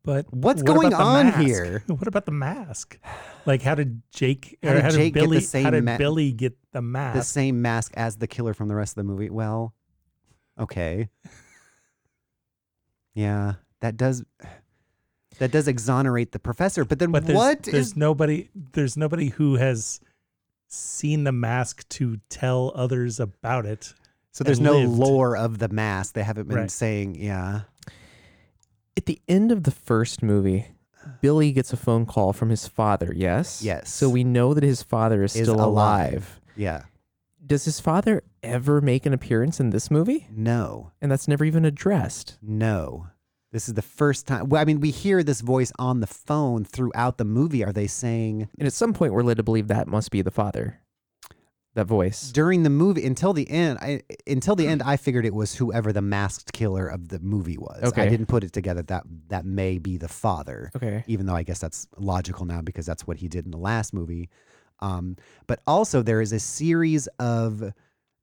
But 0.05 0.27
What's 0.33 0.63
what 0.63 0.75
going 0.75 0.95
on 0.95 1.33
here? 1.45 1.83
What 1.89 2.07
about 2.07 2.25
the 2.25 2.33
mask? 2.33 2.99
Like, 3.47 3.63
how 3.63 3.75
did 3.75 4.01
Jake 4.11 4.59
How 4.63 4.71
or 4.71 4.75
did 4.75 4.83
how 4.85 4.91
Jake 4.91 5.13
did 5.15 5.15
get 5.15 5.21
the 5.21 5.27
Billy? 5.29 5.41
same 5.41 5.65
how 5.65 5.71
did 5.71 5.85
ma- 5.85 5.97
Billy 5.99 6.33
get 6.33 6.57
the 6.73 6.81
mask? 6.83 7.17
the 7.19 7.25
same 7.25 7.61
mask 7.61 7.93
as 7.97 8.17
the 8.17 8.27
killer 8.27 8.55
from 8.55 8.69
the 8.69 8.75
rest 8.75 8.93
of 8.93 9.05
the 9.07 9.11
movie. 9.13 9.29
Well, 9.31 9.75
okay. 10.59 11.09
Yeah, 13.15 13.55
that 13.81 13.97
does 13.97 14.25
that 15.39 15.51
does 15.51 15.69
exonerate 15.69 16.33
the 16.33 16.39
professor. 16.39 16.85
But 16.85 16.99
then 16.99 17.11
but 17.13 17.27
there's, 17.27 17.37
what 17.37 17.63
there's 17.65 17.89
is 17.89 17.97
nobody. 17.97 18.49
There's 18.73 18.97
nobody 18.97 19.29
who 19.29 19.57
has 19.57 20.01
seen 20.69 21.25
the 21.25 21.33
mask 21.33 21.89
to 21.91 22.19
tell 22.29 22.73
others 22.75 23.19
about 23.21 23.67
it. 23.67 23.95
so 24.33 24.45
there's 24.45 24.61
no 24.61 24.79
lived. 24.79 24.93
lore 24.93 25.37
of 25.37 25.59
the 25.59 25.69
mask. 25.69 26.15
They 26.15 26.23
haven't 26.23 26.49
been 26.49 26.57
Right. 26.59 26.71
saying, 26.71 27.15
yeah. 27.17 27.63
At 28.99 29.07
the 29.07 29.21
end 29.29 29.53
of 29.53 29.63
the 29.63 29.71
first 29.71 30.25
movie, 30.25 30.67
Billy 31.21 31.53
gets 31.53 31.73
a 31.73 31.77
phone 31.77 32.05
call 32.05 32.33
from 32.33 32.49
his 32.51 32.67
father, 32.67 33.13
yes? 33.15 33.63
Yes. 33.63 33.95
So 33.95 34.11
we 34.11 34.25
know 34.25 34.55
that 34.55 34.65
his 34.65 34.83
father 34.83 35.23
is, 35.23 35.37
Is 35.37 35.43
still 35.45 35.55
alive. 35.65 36.11
alive. 36.13 36.41
Yeah. 36.57 36.83
Does 37.47 37.65
his 37.65 37.79
father 37.79 38.25
ever 38.43 38.81
make 38.81 39.07
an 39.07 39.13
appearance 39.15 39.61
in 39.61 39.71
this 39.71 39.89
movie? 39.89 40.27
No. 40.33 40.91
And 41.01 41.13
that's 41.13 41.29
never 41.29 41.45
even 41.45 41.65
addressed. 41.65 42.39
No. 42.43 43.07
This 43.53 43.69
is 43.69 43.75
the 43.75 43.83
first 43.83 44.27
time. 44.27 44.49
Well, 44.49 44.61
I 44.61 44.65
mean, 44.65 44.81
we 44.81 44.91
hear 44.91 45.23
this 45.23 45.43
voice 45.43 45.71
on 45.79 46.01
the 46.01 46.09
phone 46.09 46.65
throughout 46.65 47.19
the 47.19 47.25
movie. 47.25 47.65
Are 47.65 47.73
they 47.73 47.87
saying 47.87 48.49
And 48.59 48.67
at 48.67 48.73
some 48.73 48.93
point, 48.93 49.13
we're 49.13 49.23
led 49.23 49.37
to 49.37 49.45
believe 49.45 49.69
that 49.69 49.87
must 49.87 50.11
be 50.11 50.23
the 50.23 50.33
father. 50.33 50.81
That 51.79 51.87
voice. 51.87 52.33
during 52.33 52.65
the 52.65 52.71
movie 52.71 53.07
until 53.07 53.33
the 53.33 53.49
end? 53.49 53.79
I 53.81 54.03
until 54.27 54.57
the 54.57 54.67
end, 54.67 54.83
I 54.83 54.97
figured 54.97 55.25
it 55.25 55.35
was 55.35 55.55
whoever 55.55 55.93
the 55.93 56.03
masked 56.03 56.53
killer 56.53 56.89
of 56.89 57.09
the 57.09 57.21
movie 57.21 57.57
was. 57.57 57.85
Okay. 57.85 58.03
I 58.03 58.09
didn't 58.09 58.27
put 58.27 58.43
it 58.43 58.53
together 58.53 58.83
that 58.83 59.05
that 59.29 59.45
may 59.45 59.79
be 59.79 59.97
the 59.97 60.09
father. 60.09 60.71
Okay. 60.75 61.05
even 61.07 61.27
though 61.27 61.37
I 61.37 61.45
guess 61.45 61.61
that's 61.61 61.87
logical 61.97 62.47
now 62.47 62.63
because 62.63 62.85
that's 62.85 63.07
what 63.07 63.17
he 63.19 63.29
did 63.29 63.45
in 63.45 63.53
the 63.53 63.59
last 63.59 63.95
movie. 63.95 64.29
Um, 64.81 65.17
but 65.47 65.61
also, 65.67 66.03
there 66.03 66.21
is 66.21 66.33
a 66.33 66.41
series 66.41 67.07
of 67.19 67.73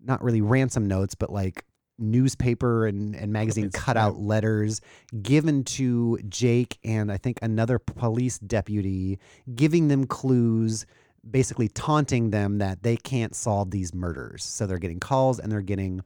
not 0.03 0.21
really 0.21 0.41
ransom 0.41 0.87
notes, 0.87 1.15
but 1.15 1.31
like 1.31 1.63
newspaper 1.97 2.87
and, 2.87 3.15
and 3.15 3.31
magazine 3.31 3.69
cutout 3.71 4.15
yeah. 4.15 4.25
letters 4.25 4.81
given 5.21 5.63
to 5.63 6.19
Jake 6.27 6.77
and 6.83 7.11
I 7.11 7.17
think 7.17 7.39
another 7.41 7.79
police 7.79 8.37
deputy, 8.39 9.19
giving 9.55 9.87
them 9.87 10.05
clues, 10.05 10.85
basically 11.29 11.67
taunting 11.67 12.29
them 12.29 12.59
that 12.59 12.83
they 12.83 12.97
can't 12.97 13.35
solve 13.35 13.71
these 13.71 13.93
murders. 13.93 14.43
So 14.43 14.65
they're 14.65 14.77
getting 14.77 14.99
calls 14.99 15.39
and 15.39 15.51
they're 15.51 15.61
getting. 15.61 16.01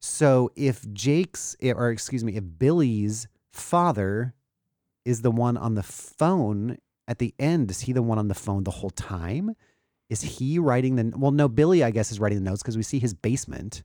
So 0.00 0.50
if 0.56 0.90
Jake's, 0.92 1.56
eh, 1.62 1.72
or 1.72 1.90
excuse 1.90 2.24
me, 2.24 2.36
if 2.36 2.44
Billy's 2.58 3.26
father 3.52 4.34
is 5.04 5.22
the 5.22 5.30
one 5.30 5.56
on 5.56 5.74
the 5.74 5.82
phone 5.82 6.78
at 7.06 7.18
the 7.18 7.34
end. 7.38 7.70
Is 7.70 7.82
he 7.82 7.92
the 7.92 8.02
one 8.02 8.18
on 8.18 8.28
the 8.28 8.34
phone 8.34 8.64
the 8.64 8.70
whole 8.70 8.90
time? 8.90 9.54
Is 10.10 10.22
he 10.22 10.58
writing 10.58 10.96
the? 10.96 11.16
Well, 11.16 11.30
no. 11.30 11.48
Billy, 11.48 11.82
I 11.82 11.90
guess, 11.90 12.12
is 12.12 12.20
writing 12.20 12.38
the 12.38 12.50
notes 12.50 12.62
because 12.62 12.76
we 12.76 12.82
see 12.82 12.98
his 12.98 13.14
basement. 13.14 13.82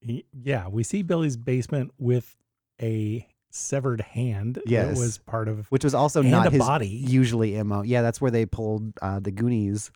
Yeah, 0.00 0.68
we 0.68 0.82
see 0.82 1.02
Billy's 1.02 1.36
basement 1.36 1.92
with 1.98 2.36
a 2.80 3.26
severed 3.56 4.00
hand. 4.00 4.60
Yes. 4.66 4.86
that 4.94 5.00
was 5.00 5.18
part 5.18 5.48
of. 5.48 5.66
which 5.68 5.84
was 5.84 5.94
also 5.94 6.22
not 6.22 6.46
a 6.46 6.50
his 6.50 6.58
body. 6.60 6.88
usually 6.88 7.60
mo. 7.62 7.82
Yeah, 7.82 8.02
that's 8.02 8.20
where 8.20 8.30
they 8.30 8.46
pulled 8.46 8.92
uh, 9.02 9.18
the 9.20 9.30
Goonies, 9.32 9.90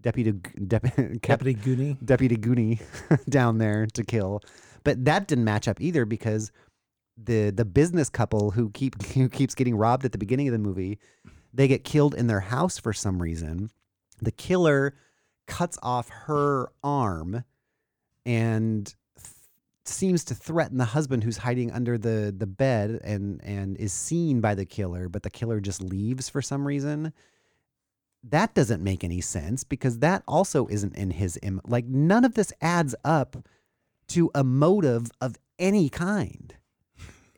deputy 0.00 0.32
Dep- 0.32 0.82
Cap- 1.22 1.40
Deputy 1.42 1.54
Goonie. 1.54 2.04
deputy 2.04 2.36
Goonie 2.36 2.80
down 3.28 3.58
there 3.58 3.86
to 3.94 4.04
kill, 4.04 4.42
but 4.84 5.04
that 5.04 5.28
didn't 5.28 5.44
match 5.44 5.68
up 5.68 5.80
either 5.80 6.04
because 6.04 6.50
the 7.22 7.50
the 7.50 7.64
business 7.64 8.08
couple 8.08 8.50
who 8.50 8.70
keep 8.70 9.02
who 9.14 9.28
keeps 9.28 9.54
getting 9.54 9.76
robbed 9.76 10.04
at 10.04 10.12
the 10.12 10.18
beginning 10.18 10.48
of 10.48 10.52
the 10.52 10.58
movie, 10.58 10.98
they 11.52 11.68
get 11.68 11.84
killed 11.84 12.14
in 12.14 12.26
their 12.26 12.40
house 12.40 12.78
for 12.78 12.92
some 12.92 13.20
reason. 13.20 13.70
The 14.22 14.32
killer 14.32 14.94
cuts 15.46 15.78
off 15.82 16.08
her 16.10 16.70
arm 16.84 17.44
and 18.26 18.94
seems 19.90 20.24
to 20.24 20.34
threaten 20.34 20.78
the 20.78 20.84
husband 20.86 21.24
who's 21.24 21.38
hiding 21.38 21.70
under 21.70 21.98
the 21.98 22.34
the 22.36 22.46
bed 22.46 23.00
and 23.02 23.40
and 23.44 23.76
is 23.76 23.92
seen 23.92 24.40
by 24.40 24.54
the 24.54 24.64
killer 24.64 25.08
but 25.08 25.22
the 25.22 25.30
killer 25.30 25.60
just 25.60 25.82
leaves 25.82 26.28
for 26.28 26.42
some 26.42 26.66
reason. 26.66 27.12
That 28.22 28.54
doesn't 28.54 28.82
make 28.82 29.02
any 29.02 29.20
sense 29.20 29.64
because 29.64 30.00
that 30.00 30.22
also 30.28 30.66
isn't 30.66 30.94
in 30.94 31.10
his 31.10 31.38
Im- 31.42 31.62
like 31.66 31.86
none 31.86 32.24
of 32.24 32.34
this 32.34 32.52
adds 32.60 32.94
up 33.04 33.36
to 34.08 34.30
a 34.34 34.44
motive 34.44 35.10
of 35.20 35.36
any 35.58 35.88
kind 35.88 36.54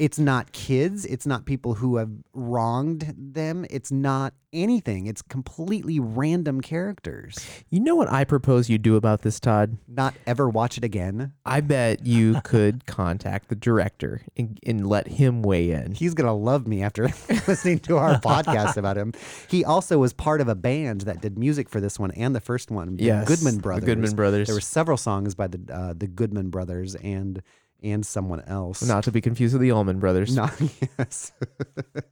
it's 0.03 0.19
not 0.19 0.51
kids 0.51 1.05
it's 1.07 1.27
not 1.29 1.47
people 1.47 1.75
who 1.75 1.97
have 1.97 2.11
wronged 2.35 3.15
them 3.17 3.65
it's 3.71 3.93
not 3.93 4.35
anything 4.53 5.07
it's 5.07 5.23
completely 5.23 6.01
random 6.01 6.61
characters 6.61 7.39
You 7.71 7.79
know 7.79 7.95
what 7.95 8.11
I 8.11 8.25
propose 8.25 8.69
you 8.69 8.79
do 8.79 8.97
about 8.97 9.23
this, 9.23 9.39
Todd? 9.39 9.79
not 9.87 10.15
ever 10.27 10.49
watch 10.49 10.77
it 10.77 10.83
again 10.83 11.35
I 11.47 11.61
bet 11.61 12.05
you 12.05 12.41
could 12.45 12.85
contact 12.87 13.49
the 13.49 13.55
director 13.55 14.23
and, 14.37 14.59
and 14.67 14.89
let 14.89 15.07
him 15.07 15.41
weigh 15.43 15.71
in. 15.71 15.93
He's 15.93 16.15
gonna 16.15 16.35
love 16.35 16.67
me 16.67 16.83
after 16.83 17.05
listening 17.47 17.79
to 17.81 17.97
our 17.97 18.21
podcast 18.21 18.77
about 18.77 18.97
him. 18.97 19.13
He 19.49 19.65
also 19.65 19.99
was 19.99 20.13
part 20.13 20.41
of 20.41 20.49
a 20.49 20.55
band 20.57 21.03
that 21.03 21.21
did 21.21 21.39
music 21.39 21.69
for 21.69 21.81
this 21.81 21.99
one 21.99 22.11
and 22.13 22.35
the 22.35 22.41
first 22.41 22.71
one. 22.71 22.97
The 22.97 23.05
Yes, 23.05 23.29
Goodman 23.29 23.57
the 23.57 23.63
Brothers. 23.63 23.85
Goodman 23.85 24.15
Brothers. 24.17 24.49
There 24.49 24.57
were 24.57 24.61
several 24.61 24.97
songs 24.97 25.35
by 25.35 25.47
the 25.47 25.61
uh, 25.73 25.95
the 25.97 26.07
Goodman 26.09 26.51
Brothers, 26.51 26.95
and 26.97 27.43
and 27.83 28.05
someone 28.05 28.41
else. 28.47 28.83
Not 28.83 29.05
to 29.05 29.13
be 29.13 29.21
confused 29.21 29.55
with 29.55 29.63
the 29.63 29.73
Allman 29.73 29.99
Brothers. 29.99 30.35
Not 30.37 30.53
yes. 30.99 31.33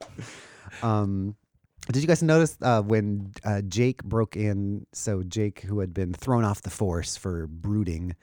um, 0.83 1.37
did 1.90 2.02
you 2.02 2.06
guys 2.06 2.22
notice 2.22 2.56
uh, 2.62 2.83
when 2.83 3.33
uh, 3.44 3.62
Jake 3.62 4.02
broke 4.04 4.37
in? 4.37 4.87
So 4.92 5.22
Jake, 5.22 5.61
who 5.61 5.80
had 5.80 5.94
been 5.94 6.12
thrown 6.12 6.44
off 6.44 6.62
the 6.62 6.70
force 6.70 7.16
for 7.16 7.46
brooding 7.46 8.14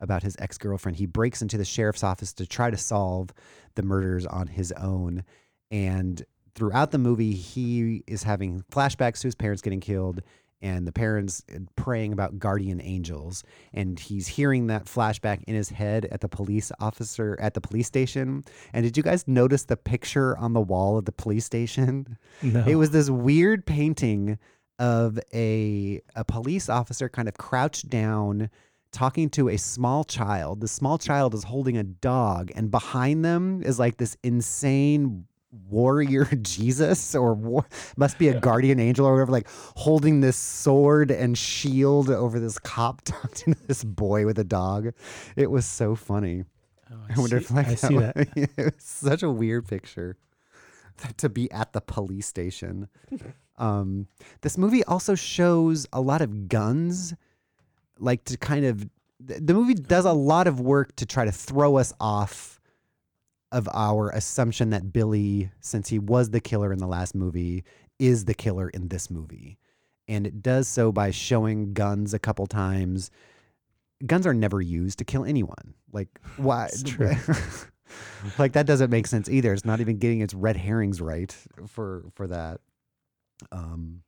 about 0.00 0.22
his 0.22 0.36
ex 0.38 0.58
girlfriend, 0.58 0.96
he 0.96 1.06
breaks 1.06 1.40
into 1.40 1.56
the 1.56 1.64
sheriff's 1.64 2.04
office 2.04 2.32
to 2.34 2.46
try 2.46 2.70
to 2.70 2.76
solve 2.76 3.30
the 3.74 3.82
murders 3.82 4.26
on 4.26 4.48
his 4.48 4.72
own. 4.72 5.24
And 5.70 6.24
throughout 6.54 6.90
the 6.90 6.98
movie, 6.98 7.32
he 7.32 8.02
is 8.06 8.22
having 8.22 8.62
flashbacks 8.70 9.20
to 9.20 9.28
his 9.28 9.34
parents 9.34 9.62
getting 9.62 9.80
killed 9.80 10.22
and 10.62 10.86
the 10.86 10.92
parents 10.92 11.42
uh, 11.54 11.58
praying 11.76 12.12
about 12.12 12.38
guardian 12.38 12.80
angels 12.80 13.44
and 13.72 13.98
he's 13.98 14.26
hearing 14.26 14.66
that 14.68 14.86
flashback 14.86 15.42
in 15.46 15.54
his 15.54 15.68
head 15.68 16.06
at 16.06 16.20
the 16.20 16.28
police 16.28 16.72
officer 16.80 17.36
at 17.40 17.54
the 17.54 17.60
police 17.60 17.86
station. 17.86 18.44
And 18.72 18.84
did 18.84 18.96
you 18.96 19.02
guys 19.02 19.26
notice 19.28 19.64
the 19.64 19.76
picture 19.76 20.36
on 20.38 20.52
the 20.52 20.60
wall 20.60 20.96
of 20.98 21.04
the 21.04 21.12
police 21.12 21.44
station? 21.44 22.18
No. 22.42 22.64
it 22.66 22.74
was 22.74 22.90
this 22.90 23.08
weird 23.08 23.64
painting 23.64 24.38
of 24.78 25.18
a 25.32 26.00
a 26.14 26.24
police 26.24 26.68
officer 26.68 27.08
kind 27.08 27.28
of 27.28 27.34
crouched 27.34 27.88
down 27.88 28.50
talking 28.94 29.28
to 29.30 29.48
a 29.48 29.56
small 29.56 30.04
child. 30.04 30.60
The 30.60 30.68
small 30.68 30.98
child 30.98 31.34
is 31.34 31.44
holding 31.44 31.76
a 31.76 31.82
dog 31.82 32.50
and 32.54 32.70
behind 32.70 33.24
them 33.24 33.62
is 33.62 33.78
like 33.78 33.96
this 33.96 34.16
insane 34.22 35.26
warrior 35.68 36.24
Jesus 36.42 37.14
or 37.14 37.34
war, 37.34 37.66
must 37.96 38.18
be 38.18 38.28
a 38.28 38.40
guardian 38.40 38.80
angel 38.80 39.06
or 39.06 39.14
whatever, 39.14 39.32
like 39.32 39.48
holding 39.76 40.20
this 40.20 40.36
sword 40.36 41.10
and 41.10 41.36
shield 41.36 42.10
over 42.10 42.38
this 42.40 42.58
cop 42.58 43.02
talking 43.04 43.54
to 43.54 43.66
this 43.66 43.84
boy 43.84 44.26
with 44.26 44.38
a 44.38 44.44
dog. 44.44 44.92
It 45.36 45.50
was 45.50 45.66
so 45.66 45.94
funny. 45.94 46.44
Oh, 46.92 46.96
I 47.08 47.18
wonder 47.18 47.40
see, 47.40 47.44
if 47.44 47.50
like 47.50 47.68
I 47.68 47.74
see 47.74 47.98
that. 47.98 48.16
was- 48.16 48.28
it 48.36 48.64
was 48.64 48.74
such 48.78 49.22
a 49.22 49.30
weird 49.30 49.66
picture 49.66 50.16
to 51.16 51.28
be 51.28 51.50
at 51.50 51.72
the 51.72 51.80
police 51.80 52.26
station. 52.26 52.88
Um, 53.56 54.06
this 54.42 54.56
movie 54.58 54.84
also 54.84 55.14
shows 55.14 55.86
a 55.92 56.00
lot 56.00 56.20
of 56.20 56.48
guns, 56.48 57.14
like 57.98 58.24
to 58.24 58.36
kind 58.36 58.64
of. 58.64 58.88
The 59.20 59.54
movie 59.54 59.74
does 59.74 60.04
a 60.04 60.12
lot 60.12 60.46
of 60.46 60.60
work 60.60 60.94
to 60.96 61.06
try 61.06 61.24
to 61.24 61.32
throw 61.32 61.76
us 61.78 61.94
off 61.98 62.60
of 63.54 63.68
our 63.72 64.10
assumption 64.10 64.70
that 64.70 64.92
Billy, 64.92 65.50
since 65.60 65.88
he 65.88 65.98
was 65.98 66.30
the 66.30 66.40
killer 66.40 66.72
in 66.72 66.80
the 66.80 66.88
last 66.88 67.14
movie, 67.14 67.64
is 67.98 68.24
the 68.24 68.34
killer 68.34 68.68
in 68.68 68.88
this 68.88 69.10
movie. 69.10 69.58
And 70.08 70.26
it 70.26 70.42
does 70.42 70.66
so 70.68 70.90
by 70.92 71.12
showing 71.12 71.72
guns 71.72 72.12
a 72.12 72.18
couple 72.18 72.46
times. 72.46 73.10
Guns 74.04 74.26
are 74.26 74.34
never 74.34 74.60
used 74.60 74.98
to 74.98 75.04
kill 75.04 75.24
anyone. 75.24 75.74
Like, 75.92 76.08
why? 76.36 76.68
Like 78.38 78.54
that 78.54 78.66
doesn't 78.66 78.90
make 78.90 79.06
sense 79.06 79.28
either. 79.28 79.52
It's 79.52 79.64
not 79.64 79.80
even 79.80 79.98
getting 79.98 80.20
its 80.20 80.34
red 80.34 80.56
herrings 80.56 81.00
right 81.00 81.36
for 81.68 82.06
for 82.14 82.26
that. 82.26 82.60
Um, 83.52 84.02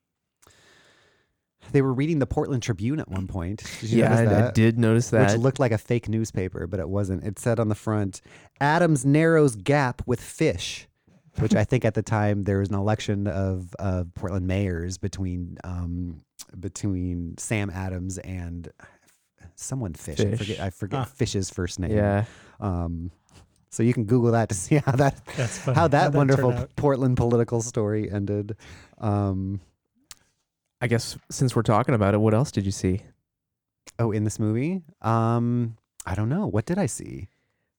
they 1.72 1.82
were 1.82 1.92
reading 1.92 2.18
the 2.18 2.26
Portland 2.26 2.62
Tribune 2.62 3.00
at 3.00 3.08
one 3.08 3.26
point. 3.26 3.62
Did 3.80 3.90
you 3.90 3.98
yeah, 4.00 4.08
notice 4.14 4.32
I, 4.32 4.48
I 4.48 4.50
did 4.52 4.78
notice 4.78 5.10
that. 5.10 5.32
Which 5.32 5.40
looked 5.40 5.58
like 5.58 5.72
a 5.72 5.78
fake 5.78 6.08
newspaper, 6.08 6.66
but 6.66 6.80
it 6.80 6.88
wasn't. 6.88 7.24
It 7.24 7.38
said 7.38 7.58
on 7.60 7.68
the 7.68 7.74
front, 7.74 8.20
Adams 8.60 9.04
narrows 9.04 9.56
gap 9.56 10.02
with 10.06 10.20
fish, 10.20 10.86
which 11.38 11.54
I 11.54 11.64
think 11.64 11.84
at 11.84 11.94
the 11.94 12.02
time 12.02 12.44
there 12.44 12.58
was 12.58 12.68
an 12.70 12.74
election 12.74 13.26
of, 13.26 13.74
of 13.78 14.14
Portland 14.14 14.46
mayors 14.46 14.98
between 14.98 15.58
um, 15.64 16.22
between 16.58 17.36
Sam 17.38 17.70
Adams 17.70 18.18
and 18.18 18.68
someone 19.54 19.94
fish. 19.94 20.20
I 20.20 20.34
forget 20.36 20.60
I 20.60 20.70
forget 20.70 21.00
Ah. 21.00 21.04
Fish's 21.04 21.50
first 21.50 21.78
name. 21.80 21.92
yeah. 21.92 22.24
Um, 22.60 23.10
so 23.70 23.82
you 23.82 23.92
can 23.92 24.04
Google 24.04 24.32
that 24.32 24.48
to 24.48 24.54
see 24.54 24.76
how 24.76 24.92
that 24.92 25.20
how 25.74 25.88
that 25.88 26.02
How'd 26.04 26.14
wonderful? 26.14 26.68
Portland 26.76 27.16
political 27.18 27.60
story 27.60 28.10
ended. 28.10 28.56
Um, 28.98 29.60
I 30.80 30.86
guess 30.88 31.16
since 31.30 31.56
we're 31.56 31.62
talking 31.62 31.94
about 31.94 32.14
it, 32.14 32.18
what 32.18 32.34
else 32.34 32.50
did 32.52 32.64
you 32.66 32.72
see? 32.72 33.02
oh, 34.00 34.10
in 34.10 34.24
this 34.24 34.38
movie, 34.38 34.82
um, 35.00 35.76
I 36.04 36.14
don't 36.16 36.28
know. 36.28 36.46
What 36.48 36.66
did 36.66 36.76
I 36.76 36.86
see? 36.86 37.28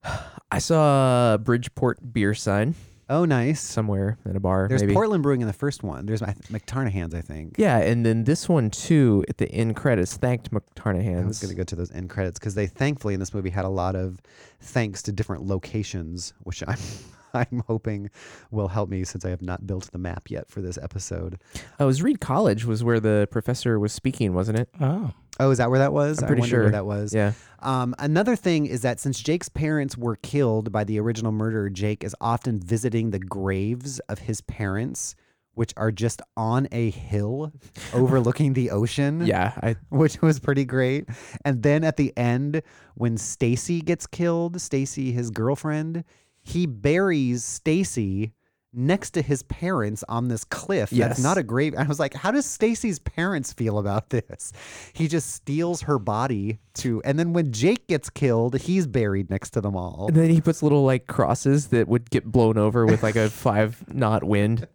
I 0.52 0.60
saw 0.60 1.34
a 1.34 1.38
Bridgeport 1.38 2.14
beer 2.14 2.34
sign 2.34 2.76
Oh, 3.10 3.24
nice. 3.26 3.62
somewhere 3.62 4.18
in 4.26 4.36
a 4.36 4.40
bar. 4.40 4.68
There's 4.68 4.82
maybe. 4.82 4.94
Portland 4.94 5.22
Brewing 5.24 5.42
in 5.42 5.48
the 5.48 5.54
first 5.54 5.84
one. 5.84 6.06
There's 6.06 6.22
I 6.22 6.34
th- 6.34 6.48
MacTarnahan's, 6.48 7.14
I 7.14 7.22
think. 7.22 7.56
Yeah, 7.58 7.78
and 7.78 8.06
then 8.06 8.24
this 8.24 8.50
one 8.50 8.70
too 8.70 9.24
at 9.30 9.38
the 9.38 9.50
end 9.52 9.76
credits 9.76 10.18
thanked 10.18 10.50
MacTarnahan's. 10.52 11.24
I 11.24 11.28
was 11.28 11.40
going 11.40 11.50
to 11.52 11.56
go 11.58 11.64
to 11.66 11.76
those 11.76 11.92
end 11.92 12.10
credits 12.10 12.40
because 12.40 12.56
they 12.56 12.68
thankfully 12.68 13.14
in 13.14 13.20
this 13.20 13.34
movie 13.34 13.50
had 13.50 13.66
a 13.66 13.70
lot 13.70 13.96
of 13.96 14.22
thanks 14.62 15.02
to 15.04 15.12
different 15.12 15.46
locations, 15.46 16.34
which 16.44 16.64
I'm 16.68 16.78
I'm 17.38 17.64
hoping 17.68 18.10
will 18.52 18.68
help 18.68 18.90
me 18.90 19.04
since 19.06 19.24
I 19.24 19.30
have 19.30 19.42
not 19.42 19.66
built 19.66 19.90
the 19.92 19.98
map 19.98 20.30
yet 20.30 20.50
for 20.50 20.62
this 20.62 20.78
episode. 20.78 21.40
Oh, 21.80 21.86
it 21.86 21.88
was 21.88 22.04
Reed 22.04 22.20
College 22.20 22.66
was 22.66 22.84
where 22.84 23.00
the 23.00 23.28
professor 23.32 23.80
was 23.80 23.94
speaking, 23.94 24.34
wasn't 24.34 24.60
it? 24.60 24.70
Oh, 24.82 25.14
Oh, 25.40 25.52
is 25.52 25.60
that 25.60 25.70
where 25.70 25.78
that 25.78 25.94
was? 25.94 26.18
I'm 26.18 26.24
I 26.26 26.28
pretty 26.28 26.42
where 26.42 26.50
sure. 26.50 26.72
that 26.72 26.88
was. 26.88 27.14
Yeah. 27.14 27.34
Um, 27.60 27.94
another 28.00 28.36
thing 28.36 28.66
is 28.66 28.82
that 28.82 29.00
since 29.00 29.20
Jake's 29.20 29.50
parents 29.50 29.96
were 29.96 30.16
killed 30.16 30.72
by 30.72 30.84
the 30.84 31.00
original 31.00 31.32
murderer, 31.32 31.70
Jake 31.70 32.04
is 32.04 32.16
often 32.20 32.60
visiting 32.60 33.12
the 33.12 33.20
graves 33.20 34.00
of 34.10 34.18
his 34.18 34.42
parents, 34.42 35.14
which 35.54 35.76
are 35.78 35.92
just 35.92 36.24
on 36.36 36.68
a 36.72 36.90
hill 36.90 37.52
overlooking 37.94 38.54
the 38.54 38.72
ocean. 38.72 39.28
Yeah, 39.28 39.54
I 39.62 39.76
which 39.90 40.20
was 40.24 40.40
pretty 40.40 40.66
great. 40.66 41.06
And 41.46 41.62
then 41.62 41.84
at 41.84 41.98
the 41.98 42.18
end, 42.18 42.64
when 42.96 43.16
Stacy 43.18 43.82
gets 43.82 44.08
killed, 44.08 44.60
Stacy, 44.60 45.12
his 45.12 45.30
girlfriend, 45.30 46.04
he 46.48 46.66
buries 46.66 47.44
Stacy 47.44 48.32
next 48.74 49.12
to 49.12 49.22
his 49.22 49.44
parents 49.44 50.04
on 50.08 50.30
this 50.30 50.46
cliff. 50.46 50.94
Yes. 50.94 51.10
That's 51.10 51.24
not 51.24 51.38
a 51.38 51.44
grave. 51.44 51.74
I 51.78 51.84
was 51.84 52.00
like, 52.00 52.14
how 52.14 52.32
does 52.32 52.46
Stacy's 52.46 53.00
parents 53.00 53.52
feel 53.52 53.78
about 53.80 54.10
this? 54.12 54.54
He 54.94 55.10
just 55.10 55.32
steals 55.34 55.82
her 55.82 56.00
body 56.00 56.60
to, 56.76 57.02
and 57.04 57.20
then 57.20 57.34
when 57.34 57.52
Jake 57.52 57.88
gets 57.88 58.10
killed, 58.10 58.58
he's 58.62 58.88
buried 58.88 59.30
next 59.30 59.50
to 59.52 59.62
them 59.62 59.76
all. 59.76 60.06
and 60.08 60.16
then 60.16 60.30
he 60.30 60.40
puts 60.40 60.64
little 60.64 60.86
like 60.86 61.08
crosses 61.08 61.68
that 61.68 61.88
would 61.88 62.10
get 62.10 62.24
blown 62.26 62.58
over 62.58 62.86
with 62.86 63.04
like 63.04 63.18
a 63.18 63.30
five 63.46 63.84
knot 63.94 64.24
wind. 64.24 64.68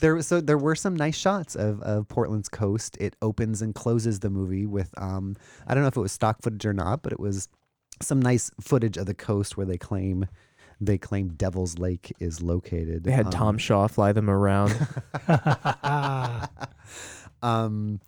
There, 0.00 0.20
so 0.22 0.40
there 0.40 0.58
were 0.58 0.74
some 0.74 0.96
nice 0.96 1.16
shots 1.16 1.54
of, 1.54 1.80
of 1.82 2.08
Portland's 2.08 2.48
coast. 2.48 2.96
It 2.98 3.14
opens 3.22 3.62
and 3.62 3.74
closes 3.74 4.20
the 4.20 4.30
movie 4.30 4.66
with, 4.66 4.90
um, 4.96 5.36
I 5.66 5.74
don't 5.74 5.82
know 5.82 5.88
if 5.88 5.96
it 5.96 6.00
was 6.00 6.12
stock 6.12 6.42
footage 6.42 6.64
or 6.64 6.72
not, 6.72 7.02
but 7.02 7.12
it 7.12 7.20
was 7.20 7.48
some 8.00 8.20
nice 8.20 8.50
footage 8.60 8.96
of 8.96 9.06
the 9.06 9.14
coast 9.14 9.56
where 9.56 9.66
they 9.66 9.78
claim 9.78 10.26
they 10.80 10.98
claim 10.98 11.28
Devil's 11.28 11.78
Lake 11.78 12.12
is 12.18 12.42
located. 12.42 13.04
They 13.04 13.12
had 13.12 13.26
Um, 13.26 13.32
Tom 13.32 13.58
Shaw 13.58 13.86
fly 13.86 14.12
them 14.12 14.28
around. 14.28 14.72
um, 17.42 18.00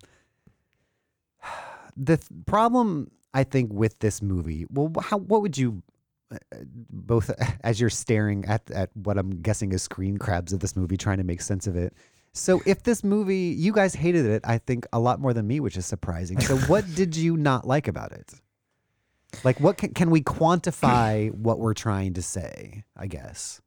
the 1.96 2.16
th- 2.16 2.28
problem 2.46 3.10
I 3.32 3.44
think 3.44 3.72
with 3.72 3.98
this 4.00 4.20
movie, 4.22 4.66
well, 4.70 4.92
how 5.00 5.18
what 5.18 5.42
would 5.42 5.56
you 5.56 5.82
uh, 6.32 6.36
both 6.90 7.30
as 7.64 7.80
you're 7.80 7.90
staring 7.90 8.44
at 8.46 8.68
at 8.70 8.90
what 8.94 9.18
I'm 9.18 9.40
guessing 9.42 9.72
is 9.72 9.82
screen 9.82 10.16
crabs 10.16 10.52
of 10.52 10.60
this 10.60 10.74
movie, 10.76 10.96
trying 10.96 11.18
to 11.18 11.24
make 11.24 11.42
sense 11.42 11.66
of 11.66 11.76
it. 11.76 11.94
So 12.32 12.60
if 12.66 12.82
this 12.82 13.04
movie, 13.04 13.54
you 13.56 13.72
guys 13.72 13.94
hated 13.94 14.26
it, 14.26 14.42
I 14.44 14.58
think 14.58 14.86
a 14.92 14.98
lot 14.98 15.20
more 15.20 15.32
than 15.32 15.46
me, 15.46 15.60
which 15.60 15.76
is 15.76 15.86
surprising. 15.86 16.40
So 16.40 16.56
what 16.56 16.84
did 16.96 17.14
you 17.14 17.36
not 17.36 17.64
like 17.64 17.86
about 17.86 18.10
it? 18.10 18.34
Like, 19.42 19.58
what 19.60 19.76
can, 19.78 19.94
can 19.94 20.10
we 20.10 20.22
quantify 20.22 21.32
what 21.32 21.58
we're 21.58 21.74
trying 21.74 22.14
to 22.14 22.22
say? 22.22 22.84
I 22.96 23.06
guess. 23.06 23.60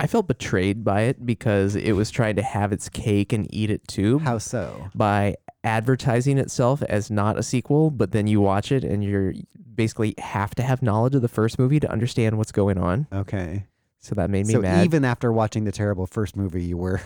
I 0.00 0.06
felt 0.06 0.28
betrayed 0.28 0.84
by 0.84 1.02
it 1.02 1.26
because 1.26 1.74
it 1.74 1.92
was 1.92 2.10
trying 2.10 2.36
to 2.36 2.42
have 2.42 2.72
its 2.72 2.88
cake 2.88 3.32
and 3.32 3.52
eat 3.52 3.68
it 3.70 3.86
too 3.88 4.20
How 4.20 4.38
so? 4.38 4.88
by 4.94 5.34
advertising 5.64 6.38
itself 6.38 6.82
as 6.82 7.10
not 7.10 7.36
a 7.36 7.42
sequel, 7.42 7.90
but 7.90 8.12
then 8.12 8.28
you 8.28 8.40
watch 8.40 8.70
it 8.70 8.84
and 8.84 9.02
you're 9.02 9.34
basically 9.74 10.14
have 10.18 10.54
to 10.54 10.62
have 10.62 10.82
knowledge 10.82 11.14
of 11.16 11.22
the 11.22 11.28
first 11.28 11.58
movie 11.58 11.80
to 11.80 11.90
understand 11.90 12.38
what's 12.38 12.52
going 12.52 12.78
on. 12.78 13.06
Okay. 13.12 13.64
So 13.98 14.14
that 14.14 14.30
made 14.30 14.46
me 14.46 14.52
So 14.54 14.60
mad. 14.60 14.84
even 14.84 15.04
after 15.04 15.32
watching 15.32 15.64
the 15.64 15.72
terrible 15.72 16.06
first 16.06 16.36
movie, 16.36 16.62
you 16.62 16.76
were 16.76 17.00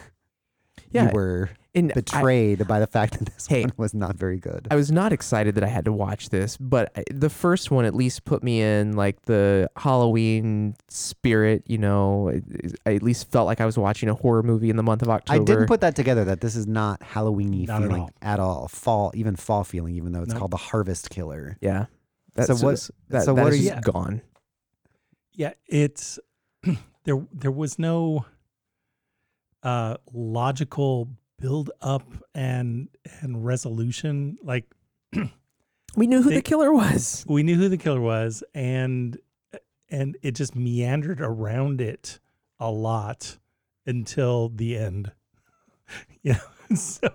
yeah, 0.90 1.06
you 1.08 1.10
were 1.14 1.50
and 1.74 1.90
I- 1.90 1.94
betrayed 1.94 2.66
by 2.68 2.80
the 2.80 2.86
fact 2.86 3.18
that 3.18 3.26
this 3.34 3.46
Hey, 3.46 3.62
one 3.62 3.72
was 3.76 3.94
not 3.94 4.16
very 4.16 4.38
good. 4.38 4.68
I 4.70 4.76
was 4.76 4.92
not 4.92 5.12
excited 5.12 5.54
that 5.54 5.64
I 5.64 5.68
had 5.68 5.84
to 5.86 5.92
watch 5.92 6.28
this, 6.28 6.56
but 6.58 6.92
the 7.10 7.30
first 7.30 7.70
one 7.70 7.84
at 7.84 7.94
least 7.94 8.24
put 8.24 8.42
me 8.42 8.60
in 8.60 8.94
like 8.94 9.22
the 9.22 9.70
Halloween 9.76 10.74
spirit. 10.88 11.62
You 11.66 11.78
know, 11.78 12.30
I- 12.30 12.90
I 12.90 12.94
at 12.96 13.02
least 13.02 13.30
felt 13.30 13.46
like 13.46 13.60
I 13.60 13.66
was 13.66 13.78
watching 13.78 14.08
a 14.08 14.14
horror 14.14 14.42
movie 14.42 14.70
in 14.70 14.76
the 14.76 14.82
month 14.82 15.02
of 15.02 15.08
October. 15.08 15.40
I 15.40 15.44
didn't 15.44 15.66
put 15.66 15.80
that 15.80 15.96
together. 15.96 16.24
That 16.24 16.40
this 16.40 16.56
is 16.56 16.66
not 16.66 17.00
Halloweeny 17.00 17.66
Not 17.66 17.82
at 17.82 17.88
feeling 17.88 18.02
all. 18.02 18.10
at 18.20 18.40
all. 18.40 18.68
Fall, 18.68 19.10
even 19.14 19.36
fall 19.36 19.64
feeling, 19.64 19.94
even 19.96 20.12
though 20.12 20.22
it's 20.22 20.30
Nope. 20.30 20.38
called 20.38 20.50
the 20.50 20.56
Harvest 20.58 21.08
Killer. 21.10 21.56
Yeah. 21.60 21.86
That's 22.34 22.48
So 22.60 22.66
what- 22.66 22.90
That, 23.10 23.24
so 23.24 23.34
that 23.34 23.42
what 23.44 23.52
is 23.52 23.60
are 23.60 23.62
just 23.74 23.86
you- 23.86 23.92
gone. 23.92 24.22
yeah. 25.34 25.52
It's 25.66 26.18
there. 27.04 27.26
There 27.32 27.50
was 27.50 27.78
no 27.78 28.24
uh 29.62 29.96
logical 30.12 31.08
build 31.38 31.70
up 31.80 32.04
and 32.34 32.88
and 33.20 33.44
resolution. 33.44 34.38
Like 34.42 34.66
We 35.96 36.06
knew 36.06 36.22
who 36.22 36.30
the 36.30 36.42
killer 36.42 36.72
was. 36.72 37.24
we 37.28 37.42
knew 37.42 37.56
who 37.56 37.68
the 37.68 37.76
killer 37.76 38.00
was, 38.00 38.42
and 38.54 39.18
and 39.90 40.16
it 40.22 40.32
just 40.32 40.56
meandered 40.56 41.20
around 41.20 41.80
it 41.80 42.18
a 42.58 42.70
lot 42.70 43.38
until 43.86 44.48
the 44.48 44.76
end. 44.76 45.12
Yeah. 46.22 46.38
so, 46.74 47.08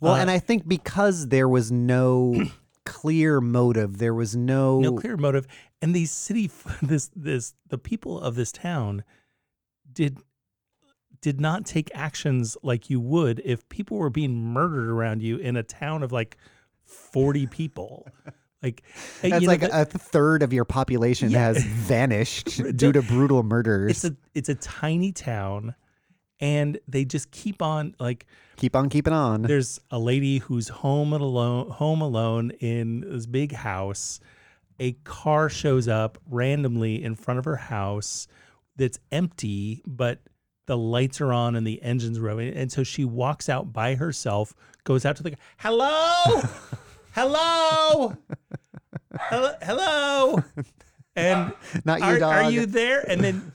Well, 0.00 0.14
uh, 0.14 0.18
and 0.18 0.30
I 0.30 0.40
think 0.40 0.66
because 0.66 1.28
there 1.28 1.48
was 1.48 1.70
no 1.70 2.48
clear 2.84 3.40
motive, 3.40 3.98
there 3.98 4.14
was 4.14 4.34
no, 4.34 4.80
no 4.80 4.94
clear 4.96 5.16
motive, 5.16 5.46
and 5.80 5.94
these 5.94 6.10
city, 6.10 6.50
this 6.82 7.10
this 7.14 7.54
the 7.68 7.78
people 7.78 8.18
of 8.18 8.34
this 8.34 8.50
town 8.50 9.04
did 9.92 10.18
did 11.20 11.40
not 11.40 11.64
take 11.66 11.90
actions 11.94 12.56
like 12.62 12.88
you 12.90 13.00
would 13.00 13.40
if 13.44 13.68
people 13.68 13.98
were 13.98 14.10
being 14.10 14.34
murdered 14.36 14.88
around 14.88 15.22
you 15.22 15.36
in 15.36 15.56
a 15.56 15.62
town 15.62 16.02
of 16.02 16.12
like 16.12 16.36
forty 16.84 17.46
people. 17.46 18.08
Like, 18.62 18.82
That's 19.22 19.34
you 19.40 19.46
know, 19.46 19.46
like 19.52 19.60
the- 19.60 19.80
a 19.82 19.84
third 19.84 20.42
of 20.42 20.52
your 20.52 20.64
population 20.64 21.30
Yeah. 21.30 21.38
has 21.48 21.62
vanished 21.64 22.62
due 22.76 22.92
to 22.92 23.02
brutal 23.02 23.42
murders. 23.42 23.90
it's 23.90 24.04
a 24.04 24.16
it's 24.34 24.48
a 24.48 24.54
tiny 24.54 25.12
town, 25.12 25.74
and 26.40 26.78
they 26.88 27.04
just 27.04 27.30
keep 27.30 27.62
on 27.62 27.94
like 27.98 28.26
Keep 28.56 28.76
on 28.76 28.88
keeping 28.90 29.12
on. 29.14 29.42
there's 29.42 29.80
a 29.90 29.98
lady 29.98 30.38
who's 30.38 30.68
home 30.68 31.12
alone 31.14 31.70
home 31.70 32.00
alone 32.02 32.50
in 32.60 33.00
this 33.00 33.24
big 33.26 33.52
house 33.52 34.20
a 34.78 34.92
car 35.04 35.48
shows 35.48 35.88
up 35.88 36.18
randomly 36.28 37.02
in 37.02 37.14
front 37.14 37.38
of 37.38 37.44
her 37.46 37.56
house 37.56 38.26
that's 38.76 38.98
empty 39.12 39.82
but 39.86 40.20
the 40.70 40.78
lights 40.78 41.20
are 41.20 41.32
on 41.32 41.56
and 41.56 41.66
the 41.66 41.82
engine's 41.82 42.20
revving 42.20 42.52
and 42.54 42.70
so 42.70 42.84
she 42.84 43.04
walks 43.04 43.48
out 43.48 43.72
by 43.72 43.96
herself 43.96 44.54
goes 44.84 45.04
out 45.04 45.16
to 45.16 45.22
the 45.24 45.34
hello 45.56 46.22
hello 47.10 48.16
hello 49.18 49.52
hello 49.62 50.44
and 51.16 51.52
Not 51.84 51.98
your 51.98 52.08
are, 52.08 52.18
dog. 52.20 52.32
are 52.44 52.50
you 52.52 52.66
there 52.66 53.04
and 53.10 53.20
then 53.20 53.50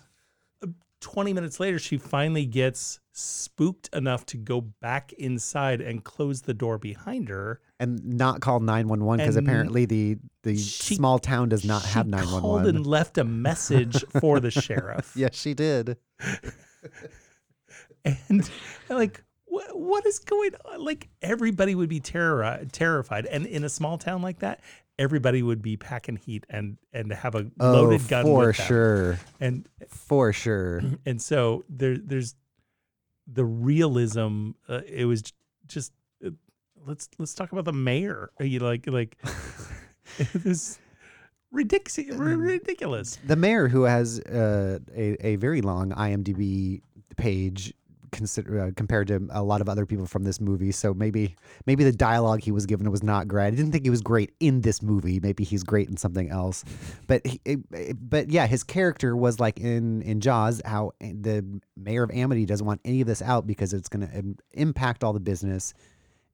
uh, 0.61 0.67
20 0.99 1.31
minutes 1.31 1.57
later 1.57 1.79
she 1.79 1.97
finally 1.97 2.45
gets 2.45 2.99
spooked 3.13 3.87
enough 3.95 4.25
to 4.25 4.35
go 4.35 4.59
back 4.59 5.13
inside 5.13 5.79
and 5.79 6.03
close 6.03 6.41
the 6.41 6.53
door 6.53 6.77
behind 6.77 7.29
her 7.29 7.61
and 7.79 8.03
not 8.03 8.41
call 8.41 8.59
911 8.59 9.23
because 9.23 9.37
apparently 9.37 9.85
the 9.85 10.17
the 10.43 10.57
she- 10.57 10.95
small 10.95 11.17
town 11.17 11.47
does 11.47 11.63
not 11.63 11.81
she 11.83 11.87
have 11.91 12.11
called 12.11 12.25
911. 12.33 12.75
and 12.75 12.85
left 12.85 13.17
a 13.17 13.23
message 13.23 14.03
for 14.19 14.41
the 14.41 14.51
sheriff 14.61 15.13
yes, 15.15 15.33
she 15.33 15.53
did. 15.53 15.95
And 18.29 18.49
like 18.89 19.23
what, 19.45 19.77
what 19.79 20.05
is 20.05 20.19
going 20.19 20.51
on 20.65 20.83
like 20.83 21.09
everybody 21.21 21.75
would 21.75 21.89
be 21.89 21.99
terror 21.99 22.59
terrified 22.71 23.25
and 23.25 23.45
in 23.45 23.63
a 23.63 23.69
small 23.69 23.97
town 23.97 24.21
like 24.21 24.39
that 24.39 24.61
everybody 24.97 25.43
would 25.43 25.61
be 25.61 25.75
packing 25.77 26.15
heat 26.15 26.45
and 26.49 26.77
and 26.93 27.11
have 27.11 27.35
a 27.35 27.45
Oh, 27.59 27.71
loaded 27.73 28.07
gun 28.07 28.25
for 28.25 28.47
with 28.47 28.57
them. 28.57 28.65
sure. 28.67 29.19
and 29.39 29.67
For 29.89 30.31
sure. 30.33 30.81
and 31.05 31.21
so 31.21 31.63
there 31.69 31.97
there's 31.97 32.35
the 33.27 33.43
realism 33.45 34.51
uh, 34.69 34.81
it 34.87 35.05
was 35.05 35.23
just 35.67 35.91
uh, 36.25 36.29
let's 36.85 37.09
let's 37.17 37.33
talk 37.33 37.51
about 37.51 37.65
the 37.65 37.73
mayor 37.73 38.29
you 38.39 38.59
like 38.59 38.85
like 38.87 39.17
it 40.19 40.45
was 41.51 41.59
ridiculous 41.59 42.17
ridiculous 42.19 43.17
The 43.25 43.35
mayor, 43.35 43.67
who 43.67 43.83
has 43.83 44.19
uh, 44.21 44.79
a, 44.95 45.27
a 45.27 45.35
very 45.37 45.61
long 45.61 45.91
IMDb 45.91 46.81
page 47.17 47.73
consider, 48.11 48.61
uh, 48.61 48.71
compared 48.77 49.07
to 49.09 49.27
a 49.31 49.43
lot 49.43 49.59
of 49.59 49.67
other 49.67 49.85
people 49.85 50.05
from 50.05 50.23
this 50.23 50.39
movie, 50.39 50.71
so 50.71 50.93
maybe 50.93 51.35
maybe 51.65 51.83
the 51.83 51.91
dialogue 51.91 52.41
he 52.41 52.51
was 52.51 52.65
given 52.65 52.89
was 52.89 53.03
not 53.03 53.27
great. 53.27 53.47
I 53.47 53.49
didn't 53.51 53.73
think 53.73 53.83
he 53.83 53.89
was 53.89 54.01
great 54.01 54.31
in 54.39 54.61
this 54.61 54.81
movie. 54.81 55.19
Maybe 55.19 55.43
he's 55.43 55.63
great 55.63 55.89
in 55.89 55.97
something 55.97 56.29
else, 56.29 56.63
but 57.07 57.25
he, 57.27 57.41
it- 57.45 57.97
but 58.09 58.29
yeah, 58.29 58.47
his 58.47 58.63
character 58.63 59.17
was 59.17 59.39
like 59.41 59.59
in 59.59 60.01
in 60.03 60.21
Jaws, 60.21 60.61
how 60.63 60.91
the 61.01 61.43
mayor 61.75 62.03
of 62.03 62.11
Amity 62.11 62.45
doesn't 62.45 62.65
want 62.65 62.79
any 62.85 63.01
of 63.01 63.07
this 63.07 63.21
out 63.21 63.45
because 63.47 63.73
it's 63.73 63.89
going 63.89 64.07
to 64.07 64.35
impact 64.53 65.03
all 65.03 65.11
the 65.11 65.19
business, 65.19 65.73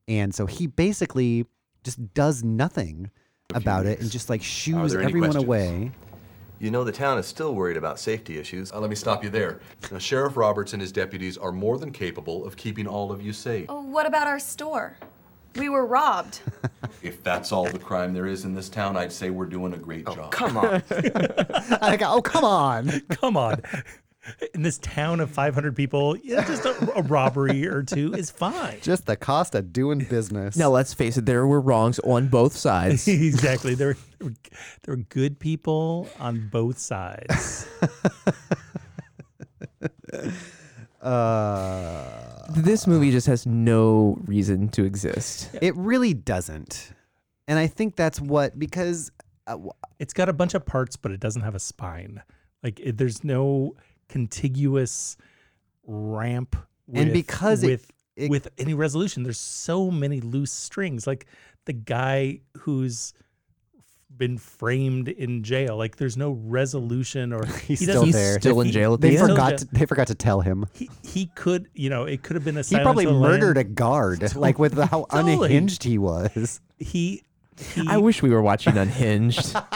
and 0.06 0.32
so 0.32 0.46
he 0.46 0.68
basically 0.68 1.46
just 1.82 2.14
does 2.14 2.44
nothing 2.44 3.10
about 3.54 3.86
it 3.86 4.00
and 4.00 4.10
just 4.10 4.28
like 4.28 4.42
shoos 4.42 4.94
everyone 4.94 5.30
questions? 5.30 5.44
away. 5.44 5.92
You 6.58 6.70
know 6.70 6.84
the 6.84 6.92
town 6.92 7.18
is 7.18 7.26
still 7.26 7.54
worried 7.54 7.76
about 7.76 7.98
safety 7.98 8.38
issues. 8.38 8.70
Uh, 8.70 8.78
let 8.78 8.88
me 8.88 8.94
stop 8.94 9.24
you 9.24 9.30
there. 9.30 9.58
Now, 9.90 9.98
Sheriff 9.98 10.36
Roberts 10.36 10.74
and 10.74 10.80
his 10.80 10.92
deputies 10.92 11.36
are 11.36 11.50
more 11.50 11.76
than 11.76 11.90
capable 11.90 12.46
of 12.46 12.56
keeping 12.56 12.86
all 12.86 13.10
of 13.10 13.20
you 13.20 13.32
safe. 13.32 13.66
Oh, 13.68 13.82
what 13.82 14.06
about 14.06 14.28
our 14.28 14.38
store? 14.38 14.96
We 15.56 15.68
were 15.68 15.86
robbed. 15.86 16.40
If 17.02 17.20
that's 17.24 17.50
all 17.50 17.64
the 17.64 17.80
crime 17.80 18.14
there 18.14 18.28
is 18.28 18.44
in 18.44 18.54
this 18.54 18.68
town, 18.68 18.96
I'd 18.96 19.12
say 19.12 19.30
we're 19.30 19.46
doing 19.46 19.72
a 19.74 19.76
great 19.76 20.06
job. 20.06 20.30
Come 20.30 20.56
on. 20.56 20.82
I 21.82 21.96
go, 21.98 22.12
oh 22.12 22.22
come 22.22 22.44
on. 22.44 23.00
come 23.08 23.36
on 23.36 23.60
in 24.54 24.62
this 24.62 24.78
town 24.78 25.20
of 25.20 25.30
500 25.30 25.74
people 25.74 26.16
yeah, 26.18 26.44
just 26.44 26.64
a, 26.64 26.92
a 26.96 27.02
robbery 27.02 27.66
or 27.66 27.82
two 27.82 28.12
is 28.14 28.30
fine 28.30 28.78
Just 28.80 29.06
the 29.06 29.16
cost 29.16 29.54
of 29.54 29.72
doing 29.72 30.00
business. 30.00 30.56
Now, 30.56 30.70
let's 30.70 30.94
face 30.94 31.16
it, 31.16 31.26
there 31.26 31.46
were 31.46 31.60
wrongs 31.60 31.98
on 32.00 32.28
both 32.28 32.56
sides. 32.56 33.08
exactly 33.08 33.74
there 33.74 33.96
were, 34.20 34.32
there 34.82 34.96
were 34.96 35.02
good 35.08 35.38
people 35.38 36.08
on 36.18 36.48
both 36.50 36.78
sides 36.78 37.66
Uh, 41.00 42.44
this 42.50 42.86
movie 42.86 43.10
just 43.10 43.26
has 43.26 43.44
no 43.44 44.16
reason 44.24 44.68
to 44.68 44.84
exist. 44.84 45.50
it 45.60 45.74
really 45.76 46.14
doesn't. 46.14 46.92
And 47.48 47.58
I 47.58 47.66
think 47.66 47.96
that's 47.96 48.20
what, 48.20 48.56
because 48.56 49.10
uh, 49.48 49.52
w- 49.54 49.72
it's 49.98 50.12
got 50.12 50.28
a 50.28 50.32
bunch 50.32 50.54
of 50.54 50.64
parts 50.64 50.94
but 50.96 51.10
it 51.10 51.18
doesn't 51.18 51.42
have 51.42 51.56
a 51.56 51.58
spine 51.58 52.22
like 52.62 52.78
it, 52.80 52.96
there's 52.96 53.24
no 53.24 53.74
contiguous 54.12 55.16
ramp 55.86 56.56
with, 56.86 57.02
And 57.02 57.12
because 57.12 57.62
with 57.64 57.90
it- 58.16 58.30
with 58.30 58.48
any 58.58 58.74
resolution 58.74 59.22
there's 59.22 59.40
so 59.40 59.90
many 59.90 60.20
loose 60.20 60.52
strings 60.52 61.06
like 61.06 61.26
the 61.64 61.72
guy 61.72 62.40
who's 62.58 63.14
been 64.14 64.36
framed 64.36 65.08
in 65.08 65.42
jail 65.42 65.78
like 65.78 65.96
there's 65.96 66.18
no 66.18 66.32
resolution 66.32 67.32
or 67.32 67.46
he's 67.46 67.78
he 67.80 67.86
still 67.86 67.94
doesn't- 67.94 68.06
He's 68.08 68.14
there. 68.14 68.38
still 68.38 68.60
in 68.60 68.70
jail 68.70 68.98
they 68.98 69.16
forgot, 69.16 69.58
Still 69.60 69.68
to, 69.70 69.74
they 69.74 69.86
forgot 69.86 70.06
to 70.08 70.14
tell 70.14 70.42
him. 70.42 70.66
he, 70.74 70.90
he 71.02 71.26
could 71.34 71.68
you 71.74 71.88
know 71.88 72.04
it 72.04 72.22
could 72.22 72.36
have 72.36 72.44
been 72.44 72.58
a 72.58 72.62
He 72.62 72.76
probably 72.78 73.06
murdered 73.06 73.56
a 73.56 73.64
guard, 73.64 74.36
like 74.46 74.58
with 74.58 74.76
how 74.76 75.06
Totally. 75.10 75.46
unhinged 75.46 75.84
he 75.84 75.96
was. 75.96 76.60
he 76.78 77.22
he, 77.74 77.86
I 77.88 77.96
wish 77.96 78.22
we 78.22 78.28
were 78.30 78.42
watching 78.42 78.76
Unhinged. 78.76 79.56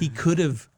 he 0.00 0.08
could 0.08 0.38
have 0.38 0.68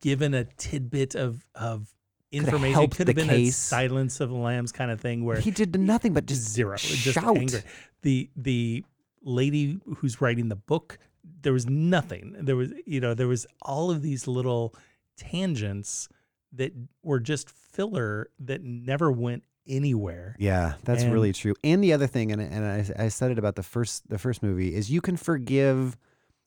given 0.00 0.34
a 0.34 0.44
tidbit 0.44 1.14
of 1.14 1.44
of 1.54 1.88
information. 2.32 2.82
It 2.82 2.90
could 2.96 3.08
have 3.08 3.16
been 3.16 3.28
case. 3.28 3.56
a 3.56 3.66
Silence 3.68 4.20
of 4.20 4.28
the 4.30 4.36
Lambs 4.36 4.72
kind 4.72 4.90
of 4.90 5.00
thing 5.00 5.24
where 5.24 5.40
He 5.40 5.50
did 5.50 5.78
nothing 5.78 6.12
but 6.12 6.26
just 6.26 6.42
zero, 6.42 6.76
just 6.76 7.14
shout. 7.14 7.62
The 8.02 8.30
the 8.36 8.84
lady 9.22 9.80
who's 9.96 10.20
writing 10.20 10.48
the 10.48 10.56
book, 10.56 10.98
there 11.42 11.52
was 11.52 11.66
nothing. 11.66 12.36
There 12.40 12.56
was 12.56 12.72
you 12.86 13.00
know 13.00 13.14
there 13.14 13.28
was 13.28 13.46
all 13.62 13.90
of 13.90 14.02
these 14.02 14.26
little 14.26 14.74
tangents 15.16 16.08
that 16.52 16.72
were 17.02 17.20
just 17.20 17.50
filler 17.50 18.28
that 18.38 18.62
never 18.62 19.10
went 19.12 19.42
anywhere. 19.66 20.34
Yeah, 20.38 20.74
that's 20.84 21.02
And- 21.02 21.12
really 21.12 21.32
true. 21.32 21.54
And 21.62 21.84
the 21.84 21.92
other 21.92 22.06
thing, 22.06 22.32
and, 22.32 22.40
and 22.40 22.64
I, 22.64 23.04
I 23.04 23.08
said 23.08 23.30
it 23.30 23.38
about 23.38 23.56
the 23.56 23.62
first 23.62 24.08
the 24.08 24.18
first 24.18 24.42
movie, 24.42 24.74
is 24.74 24.90
you 24.90 25.00
can 25.00 25.16
forgive 25.16 25.96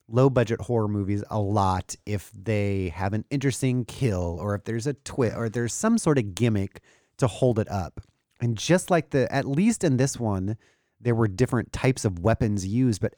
low 0.08 0.30
budget 0.30 0.62
horror 0.62 0.88
movies 0.88 1.24
a 1.30 1.40
lot 1.40 1.96
if 2.06 2.32
they 2.36 2.90
have 2.90 3.14
an 3.14 3.26
interesting 3.30 3.86
kill 3.86 4.38
or 4.42 4.56
if 4.56 4.64
there's 4.64 4.88
a 4.88 4.94
twist 4.94 5.36
or 5.36 5.50
there's 5.50 5.74
some 5.74 5.98
sort 5.98 6.18
of 6.18 6.36
gimmick 6.36 6.82
to 7.18 7.28
hold 7.28 7.60
it 7.60 7.70
up. 7.70 8.02
And 8.42 8.58
just 8.58 8.90
like 8.90 9.12
the 9.12 9.32
at 9.32 9.46
least 9.46 9.84
in 9.84 9.98
this 9.98 10.20
one, 10.20 10.58
there 11.00 11.16
were 11.16 11.28
different 11.28 11.72
types 11.72 12.06
of 12.06 12.20
weapons 12.20 12.66
used, 12.66 13.02
but 13.02 13.16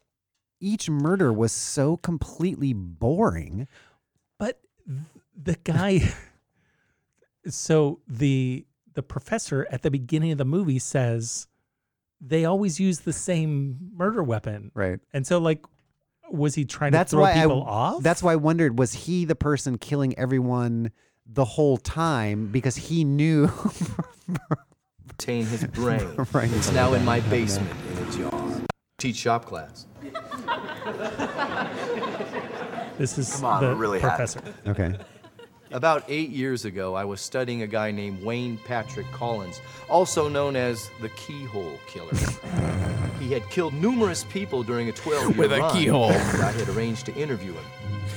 each 0.60 0.90
murder 0.90 1.34
was 1.34 1.52
so 1.52 1.98
completely 1.98 2.74
boring. 2.74 3.68
But 4.38 4.60
the 5.36 5.58
guy 5.64 6.14
so 7.48 8.00
the 8.08 8.66
the 8.94 9.04
professor 9.04 9.68
at 9.72 9.82
the 9.82 9.92
beginning 9.92 10.32
of 10.32 10.38
the 10.38 10.46
movie 10.46 10.80
says 10.80 11.48
they 12.22 12.46
always 12.46 12.80
use 12.80 13.00
the 13.00 13.14
same 13.14 13.92
murder 13.94 14.24
weapon. 14.24 14.72
Right. 14.74 15.00
And 15.14 15.28
so 15.28 15.40
like 15.40 15.66
was 16.34 16.56
he 16.56 16.66
trying 16.66 16.92
That's 16.92 17.12
to 17.12 17.16
throw 17.18 17.22
why 17.24 17.34
people 17.34 17.64
I 17.64 17.70
off? 17.70 18.04
that's 18.04 18.22
why 18.24 18.34
I 18.34 18.36
wondered 18.36 18.78
was 18.80 18.94
he 18.94 19.24
the 19.24 19.36
person 19.36 19.78
killing 19.78 20.18
everyone 20.18 20.92
the 21.26 21.46
whole 21.46 21.78
time 21.78 22.48
because 22.48 22.76
he 22.76 23.04
knew 23.06 23.50
Obtain 25.10 25.46
his 25.46 25.64
brain. 25.68 26.10
Right. 26.34 26.52
It's 26.52 26.72
now 26.74 26.94
in 26.94 27.06
my 27.06 27.20
basement 27.22 27.72
in 27.92 27.98
a 28.08 28.30
jar. 28.30 28.62
Teach 28.98 29.16
shop 29.18 29.46
class. 29.46 29.86
this 32.98 33.18
is 33.18 33.36
Come 33.36 33.46
on, 33.46 33.64
the 33.64 33.76
really 33.76 34.00
hot. 34.00 34.10
professor. 34.18 34.42
Okay. 34.68 34.96
About 35.74 36.04
eight 36.08 36.30
years 36.30 36.66
ago, 36.66 36.94
I 36.94 37.04
was 37.04 37.20
studying 37.20 37.64
a 37.64 37.68
guy 37.68 37.90
named 37.90 38.22
Wayne 38.22 38.60
Patrick 38.60 39.12
Collins, 39.12 39.60
also 39.90 40.30
known 40.30 40.56
as 40.56 40.92
the 41.02 41.10
Keyhole 41.10 41.80
Killer. 41.88 42.14
he 43.20 43.34
had 43.34 43.50
killed 43.50 43.74
numerous 43.74 44.24
people 44.26 44.62
during 44.62 44.90
a 44.90 44.92
12 44.92 45.30
year 45.30 45.38
With 45.40 45.52
a 45.52 45.62
run, 45.62 45.76
keyhole. 45.76 46.12
and 46.12 46.44
I 46.44 46.52
had 46.52 46.70
arranged 46.70 47.08
to 47.08 47.16
interview 47.16 47.54
him. 47.54 47.66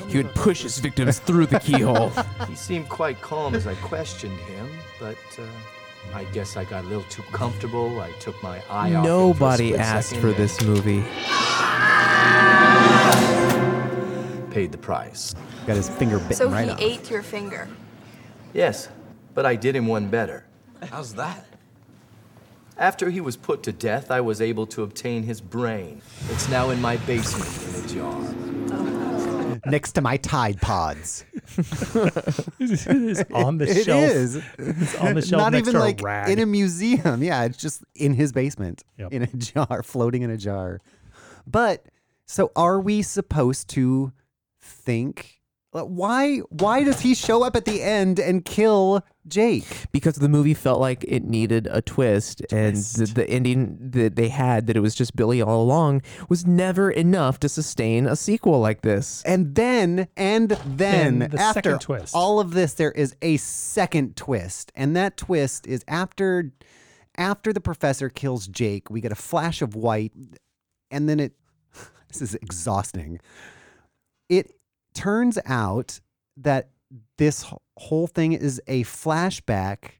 He 0.06 0.18
would 0.18 0.34
push 0.34 0.64
his 0.64 0.78
victims 0.78 1.18
through 1.18 1.46
the 1.46 1.58
keyhole. 1.58 2.12
He 2.46 2.54
seemed 2.54 2.90
quite 2.90 3.20
calm 3.22 3.54
as 3.54 3.66
I 3.66 3.74
questioned 3.76 4.38
him, 4.40 4.68
but 5.00 5.16
uh, 5.38 5.42
I 6.14 6.24
guess 6.24 6.58
I 6.58 6.64
got 6.64 6.84
a 6.84 6.86
little 6.88 7.04
too 7.04 7.22
comfortable. 7.32 8.00
I 8.00 8.10
took 8.20 8.40
my 8.42 8.58
eye 8.68 8.94
off 8.94 8.96
him 8.96 9.02
for 9.02 9.08
a 9.08 9.12
Nobody 9.12 9.68
split 9.68 9.80
asked 9.80 10.08
second 10.10 10.20
for 10.22 10.28
and 10.28 10.36
this 10.36 10.62
movie. 10.62 11.04
Paid 14.56 14.72
the 14.72 14.78
price. 14.78 15.34
Got 15.66 15.76
his 15.76 15.90
finger 15.90 16.16
bitten 16.18 16.32
So 16.36 16.48
right 16.48 16.78
he 16.78 16.82
ate 16.94 17.10
your 17.10 17.22
finger. 17.22 17.68
Yes, 18.54 18.88
but 19.34 19.44
I 19.44 19.54
did 19.54 19.76
him 19.76 19.86
one 19.86 20.08
better. 20.08 20.46
How's 20.90 21.12
that? 21.16 21.44
After 22.78 23.10
he 23.10 23.20
was 23.20 23.36
put 23.36 23.62
to 23.64 23.72
death, 23.72 24.10
I 24.10 24.22
was 24.22 24.40
able 24.40 24.66
to 24.68 24.82
obtain 24.82 25.24
his 25.24 25.42
brain. 25.42 26.00
It's 26.30 26.48
now 26.48 26.70
in 26.70 26.80
my 26.80 26.96
basement 26.96 27.50
in 27.68 27.84
a 27.84 27.88
jar. 28.00 29.60
Next 29.66 29.92
to 29.92 30.00
my 30.00 30.16
Tide 30.16 30.58
Pods. 30.62 31.26
it 31.58 32.86
is 32.86 33.24
on 33.34 33.58
the 33.58 33.66
It 33.68 33.84
shelf. 33.84 34.04
is. 34.10 34.36
It's 34.58 34.94
on 34.94 35.16
the 35.16 35.20
shelf 35.20 35.38
Not 35.42 35.52
next 35.52 35.68
even 35.68 35.74
to 35.74 35.80
a 35.80 35.84
like 35.84 36.00
rag. 36.02 36.30
in 36.30 36.38
a 36.38 36.46
museum. 36.46 37.22
Yeah, 37.22 37.44
it's 37.44 37.58
just 37.58 37.84
in 37.94 38.14
his 38.14 38.32
basement 38.32 38.84
Yep. 38.96 39.12
in 39.12 39.22
a 39.24 39.26
jar, 39.26 39.82
floating 39.82 40.22
in 40.22 40.30
a 40.30 40.38
jar. 40.38 40.80
But 41.46 41.84
so 42.24 42.52
are 42.56 42.80
we 42.80 43.02
supposed 43.02 43.68
to 43.70 44.12
think 44.66 45.36
why 45.84 46.38
why 46.48 46.84
does 46.84 47.00
he 47.00 47.14
show 47.14 47.42
up 47.42 47.54
at 47.56 47.64
the 47.64 47.82
end 47.82 48.18
and 48.18 48.44
kill 48.44 49.04
Jake? 49.28 49.64
because 49.92 50.16
the 50.16 50.28
movie 50.28 50.54
felt 50.54 50.80
like 50.80 51.04
it 51.06 51.24
needed 51.24 51.68
a 51.70 51.82
twist, 51.82 52.40
and 52.52 52.76
the, 52.76 53.10
the 53.14 53.28
ending 53.28 53.76
that 53.80 54.16
they 54.16 54.28
had 54.28 54.66
that 54.68 54.76
it 54.76 54.80
was 54.80 54.94
just 54.94 55.16
Billy 55.16 55.42
all 55.42 55.62
along 55.62 56.02
was 56.28 56.46
never 56.46 56.90
enough 56.90 57.38
to 57.40 57.48
sustain 57.48 58.06
a 58.06 58.16
sequel 58.16 58.60
like 58.60 58.82
this. 58.82 59.22
And 59.24 59.54
then 59.54 60.08
and 60.16 60.50
then, 60.64 61.18
Then 61.18 61.30
the 61.30 61.40
after 61.40 61.76
twist. 61.76 62.14
all 62.14 62.40
of 62.40 62.52
this 62.52 62.74
there 62.74 62.92
is 62.92 63.14
a 63.20 63.36
second 63.36 64.16
twist. 64.16 64.72
And 64.74 64.96
that 64.96 65.16
twist 65.16 65.66
is 65.66 65.84
after 65.88 66.52
after 67.18 67.52
the 67.52 67.60
professor 67.60 68.08
kills 68.08 68.46
Jake, 68.46 68.90
we 68.90 69.00
get 69.00 69.12
a 69.12 69.16
flash 69.16 69.60
of 69.60 69.74
white 69.74 70.12
and 70.90 71.08
then 71.08 71.20
it 71.20 71.32
this 72.08 72.22
is 72.22 72.34
exhausting. 72.36 73.18
It 74.28 74.52
turns 74.94 75.38
out 75.44 76.00
that 76.36 76.70
this 77.18 77.52
whole 77.76 78.06
thing 78.06 78.32
is 78.32 78.60
a 78.66 78.82
flashback 78.84 79.92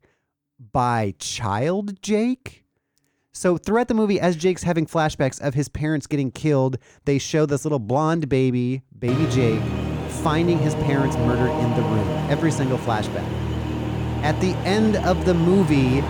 by 0.73 1.15
child 1.19 2.03
Jake. 2.03 2.65
So 3.33 3.59
throughout 3.59 3.89
the 3.89 3.95
movie, 3.95 4.19
as 4.19 4.35
Jake's 4.35 4.63
having 4.63 4.87
flashbacks 4.87 5.41
of 5.41 5.55
his 5.55 5.69
parents 5.69 6.07
getting 6.07 6.31
killed, 6.31 6.79
they 7.05 7.19
show 7.19 7.45
this 7.45 7.65
little 7.65 7.79
blonde 7.79 8.29
baby, 8.29 8.83
baby 8.99 9.27
Jake, 9.31 9.61
finding 10.23 10.59
his 10.59 10.75
parents 10.77 11.17
murdered 11.17 11.51
in 11.51 11.71
the 11.77 11.83
room. 11.83 12.09
Every 12.31 12.51
single 12.51 12.79
flashback. 12.79 13.31
At 14.23 14.41
the 14.41 14.53
end 14.65 14.97
of 14.97 15.27
the 15.27 15.35
movie, 15.35 16.01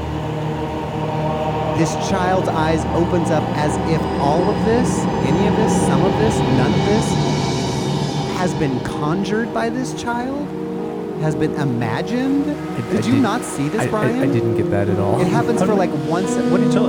this 1.78 1.92
child's 2.08 2.48
eyes 2.48 2.84
opens 2.94 3.30
up 3.30 3.42
as 3.56 3.74
if 3.92 4.00
all 4.22 4.48
of 4.48 4.64
this, 4.64 4.88
any 5.26 5.48
of 5.48 5.56
this, 5.56 5.72
some 5.86 6.04
of 6.04 6.12
this, 6.20 6.38
none 6.38 6.72
of 6.72 6.86
this, 6.86 7.35
has 8.36 8.52
been 8.54 8.78
conjured 8.80 9.52
by 9.54 9.68
this 9.70 9.94
child, 10.00 10.46
has 11.20 11.34
been 11.34 11.54
imagined. 11.54 12.44
Did 12.44 13.02
I 13.04 13.06
you 13.06 13.14
did- 13.14 13.22
not 13.22 13.42
see 13.42 13.68
this, 13.68 13.82
I, 13.82 13.84
I- 13.84 13.88
Brian? 13.88 14.20
I 14.22 14.26
didn't 14.32 14.56
get 14.56 14.70
that 14.70 14.88
at 14.88 14.98
all. 14.98 15.20
It 15.20 15.26
happens 15.28 15.62
for 15.62 15.74
like 15.74 15.90
one 16.08 16.26
se- 16.26 16.50
What 16.50 16.60
did 16.60 16.72
you? 16.74 16.82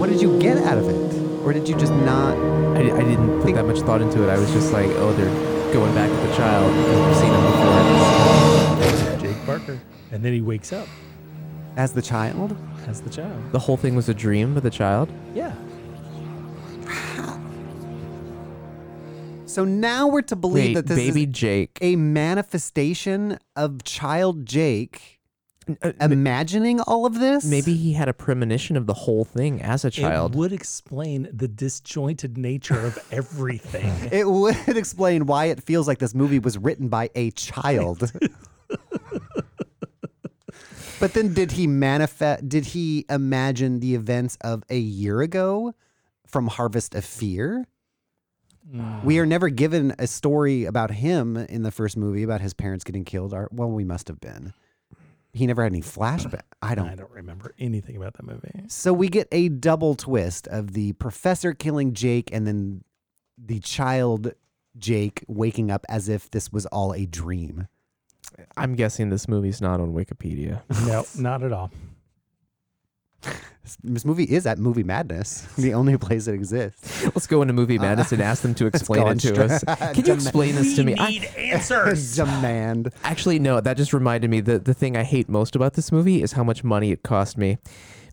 What 0.00 0.08
did 0.08 0.20
you 0.22 0.38
get 0.40 0.56
out 0.58 0.78
of 0.78 0.88
it? 0.88 0.96
Or 1.44 1.52
did 1.52 1.68
you 1.68 1.76
just 1.76 1.92
not? 1.92 2.36
I, 2.76 2.80
I 2.80 3.02
didn't 3.02 3.42
put 3.42 3.54
that 3.54 3.66
much 3.66 3.80
thought 3.80 4.00
into 4.00 4.22
it. 4.22 4.30
I 4.30 4.38
was 4.38 4.50
just 4.52 4.72
like, 4.72 4.88
oh, 4.88 5.12
they're 5.12 5.72
going 5.74 5.94
back 5.94 6.10
with 6.10 6.22
the 6.30 6.36
child 6.36 6.72
because 6.74 7.06
we've 7.06 7.16
seen 7.16 7.32
him 7.32 7.42
before. 7.50 9.20
Jake 9.34 9.46
Parker. 9.46 9.80
And 10.12 10.24
then 10.24 10.32
he 10.32 10.40
wakes 10.40 10.72
up 10.72 10.88
As 11.76 11.92
the 11.92 12.02
child? 12.02 12.56
as 12.88 13.00
the 13.02 13.10
child. 13.10 13.52
The 13.52 13.58
whole 13.58 13.76
thing 13.76 13.94
was 13.94 14.08
a 14.08 14.14
dream 14.14 14.56
of 14.56 14.62
the 14.62 14.70
child. 14.70 15.12
Yeah. 15.34 15.52
So 19.50 19.64
now 19.64 20.06
we're 20.06 20.22
to 20.22 20.36
believe 20.36 20.68
Wait, 20.68 20.74
that 20.74 20.86
this 20.86 20.96
baby 20.96 21.24
is 21.24 21.30
Jake. 21.30 21.78
a 21.80 21.96
manifestation 21.96 23.36
of 23.56 23.82
child 23.82 24.46
Jake 24.46 25.18
Uh, 25.82 25.92
imagining 26.00 26.80
all 26.80 27.04
of 27.04 27.20
this. 27.20 27.44
Maybe 27.44 27.74
he 27.74 27.92
had 27.92 28.08
a 28.08 28.12
premonition 28.12 28.76
of 28.76 28.86
the 28.86 28.94
whole 28.94 29.24
thing 29.24 29.60
as 29.60 29.84
a 29.84 29.90
child. 29.90 30.34
It 30.34 30.38
would 30.38 30.52
explain 30.52 31.28
the 31.32 31.46
disjointed 31.48 32.38
nature 32.38 32.80
of 32.80 32.98
everything. 33.12 33.92
it 34.12 34.28
would 34.28 34.56
explain 34.68 35.26
why 35.26 35.46
it 35.46 35.62
feels 35.62 35.86
like 35.86 35.98
this 35.98 36.14
movie 36.14 36.38
was 36.38 36.56
written 36.56 36.88
by 36.88 37.10
a 37.14 37.30
child. 37.32 38.10
but 41.00 41.12
then 41.12 41.34
did 41.34 41.52
he 41.52 41.66
manifest 41.66 42.48
did 42.48 42.66
he 42.66 43.04
imagine 43.08 43.80
the 43.80 43.94
events 43.94 44.38
of 44.40 44.64
a 44.70 44.78
year 44.78 45.20
ago 45.20 45.74
from 46.26 46.46
Harvest 46.48 46.94
of 46.94 47.04
Fear? 47.04 47.66
We 49.04 49.18
are 49.18 49.24
mm. 49.24 49.28
never 49.28 49.48
given 49.48 49.94
a 49.98 50.06
story 50.06 50.64
about 50.64 50.90
him 50.90 51.36
in 51.36 51.62
the 51.62 51.70
first 51.70 51.96
movie 51.96 52.22
about 52.22 52.40
his 52.40 52.54
parents 52.54 52.84
getting 52.84 53.04
killed. 53.04 53.32
Or, 53.34 53.48
well, 53.50 53.70
we 53.70 53.84
must 53.84 54.08
have 54.08 54.20
been. 54.20 54.52
He 55.32 55.46
never 55.46 55.62
had 55.62 55.72
any 55.72 55.82
flashback. 55.82 56.42
I 56.62 56.74
don't 56.74 56.88
I 56.88 56.94
don't 56.94 57.10
remember 57.10 57.54
anything 57.58 57.96
about 57.96 58.14
that 58.14 58.24
movie. 58.24 58.64
So 58.68 58.92
we 58.92 59.08
get 59.08 59.28
a 59.32 59.48
double 59.48 59.94
twist 59.94 60.46
of 60.48 60.72
the 60.72 60.92
professor 60.94 61.54
killing 61.54 61.94
Jake 61.94 62.30
and 62.32 62.46
then 62.46 62.84
the 63.38 63.60
child 63.60 64.32
Jake 64.76 65.24
waking 65.26 65.70
up 65.70 65.86
as 65.88 66.08
if 66.08 66.30
this 66.30 66.52
was 66.52 66.66
all 66.66 66.92
a 66.92 67.06
dream. 67.06 67.68
I'm 68.56 68.74
guessing 68.74 69.10
this 69.10 69.28
movie's 69.28 69.60
not 69.60 69.80
on 69.80 69.92
Wikipedia. 69.92 70.62
No, 70.86 71.04
not 71.20 71.42
at 71.42 71.52
all. 71.52 71.70
This 73.84 74.04
movie 74.04 74.24
is 74.24 74.46
at 74.46 74.58
Movie 74.58 74.82
Madness, 74.82 75.42
the 75.58 75.74
only 75.74 75.96
place 75.96 76.26
it 76.26 76.34
exists. 76.34 77.04
Let's 77.04 77.26
go 77.26 77.42
into 77.42 77.54
Movie 77.54 77.78
Madness 77.78 78.10
and 78.12 78.20
ask 78.20 78.42
them 78.42 78.54
to 78.56 78.66
explain 78.72 79.06
it 79.06 79.20
to 79.20 79.34
on 79.44 79.50
us. 79.50 79.64
Can 79.64 79.96
you 79.96 80.02
Demand- 80.02 80.22
explain 80.22 80.54
this 80.56 80.74
to 80.76 80.82
me? 80.84 80.94
I- 80.98 81.10
Need 81.10 81.24
answers. 81.36 82.16
Demand. 82.16 82.90
Actually, 83.04 83.38
no, 83.38 83.60
that 83.60 83.76
just 83.76 83.92
reminded 83.92 84.30
me 84.30 84.40
that 84.40 84.64
the 84.64 84.74
thing 84.74 84.96
I 84.96 85.04
hate 85.04 85.28
most 85.28 85.54
about 85.54 85.74
this 85.74 85.92
movie 85.92 86.22
is 86.22 86.32
how 86.32 86.42
much 86.42 86.64
money 86.64 86.90
it 86.90 87.02
cost 87.02 87.38
me. 87.38 87.58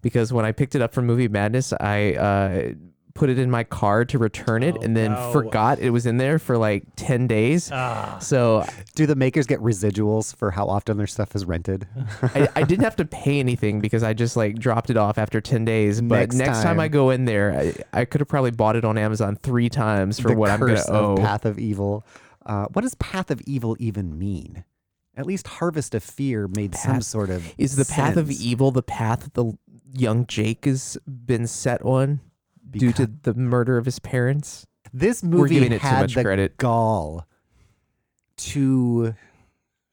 Because 0.04 0.32
when 0.32 0.46
I 0.46 0.52
picked 0.52 0.76
it 0.76 0.82
up 0.82 0.94
from 0.94 1.06
Movie 1.08 1.28
Madness, 1.28 1.74
I 1.74 2.14
uh, 2.14 2.74
put 3.18 3.30
it 3.30 3.40
in 3.40 3.50
my 3.50 3.64
car 3.64 4.06
to 4.06 4.18
return 4.18 4.62
it 4.64 4.76
Oh, 4.78 4.82
and 4.84 4.96
then 4.96 5.12
no. 5.12 5.32
forgot 5.32 5.80
it 5.80 5.90
was 5.90 6.06
in 6.06 6.18
there 6.18 6.38
for 6.40 6.58
like 6.58 6.84
10 6.96 7.28
days. 7.28 7.70
Ah. 7.74 8.18
So 8.20 8.66
Do 8.96 9.06
the 9.06 9.16
makers 9.16 9.48
get 9.48 9.60
residuals 9.60 10.36
for 10.36 10.52
how 10.52 10.68
often 10.68 10.98
their 10.98 11.08
stuff 11.08 11.36
is 11.36 11.44
rented? 11.46 11.88
I, 12.22 12.48
I 12.56 12.64
didn't 12.64 12.84
have 12.84 12.96
to 12.98 13.06
pay 13.06 13.40
anything 13.40 13.82
because 13.82 14.04
I 14.04 14.14
just 14.14 14.38
like 14.38 14.58
dropped 14.60 14.90
it 14.90 14.98
off 14.98 15.18
after 15.18 15.42
10 15.42 15.66
days. 15.66 16.00
But 16.00 16.16
Next 16.20 16.36
next, 16.36 16.58
time. 16.58 16.64
time. 16.64 16.80
I 16.80 16.88
go 16.88 17.10
in 17.10 17.26
there, 17.26 17.74
I, 17.94 18.02
I 18.02 18.06
could 18.06 18.22
have 18.22 18.28
probably 18.28 18.52
bought 18.52 18.76
it 18.76 18.86
on 18.86 18.98
Amazon 18.98 19.36
three 19.36 19.70
times 19.70 20.20
for 20.20 20.30
the 20.30 20.36
what 20.36 20.52
I'm 20.52 20.60
going 20.60 20.76
to 20.76 20.92
owe. 20.94 21.14
of 21.14 21.20
Path 21.20 21.46
of 21.46 21.58
Evil. 21.60 22.06
Uh, 22.46 22.68
what 22.74 22.84
does 22.84 22.96
Path 22.96 23.32
of 23.32 23.42
Evil 23.42 23.76
even 23.80 24.18
mean? 24.18 24.64
At 25.16 25.26
least 25.26 25.48
Harvest 25.48 25.96
of 25.96 26.04
Fear 26.04 26.48
made 26.50 26.76
some 26.76 27.02
sort 27.02 27.32
of 27.32 27.52
Is 27.58 27.76
the 27.76 27.86
path 27.86 28.18
of 28.18 28.30
evil 28.30 28.70
the 28.70 28.84
path 28.84 29.32
the 29.34 29.58
young 29.92 30.28
Jake 30.28 30.66
has 30.66 30.96
been 31.08 31.48
set 31.48 31.82
on 31.82 32.20
due 32.72 32.94
to 32.94 33.10
the 33.24 33.34
murder 33.34 33.78
of 33.78 33.86
his 33.86 34.00
parents? 34.00 34.66
This 34.94 35.24
movie 35.24 35.56
giving 35.56 35.72
it 35.72 35.82
too 35.82 35.88
had 35.88 36.02
much 36.02 36.16
the 36.16 36.24
credit. 36.24 36.58
gall 36.58 37.28
to 38.38 39.14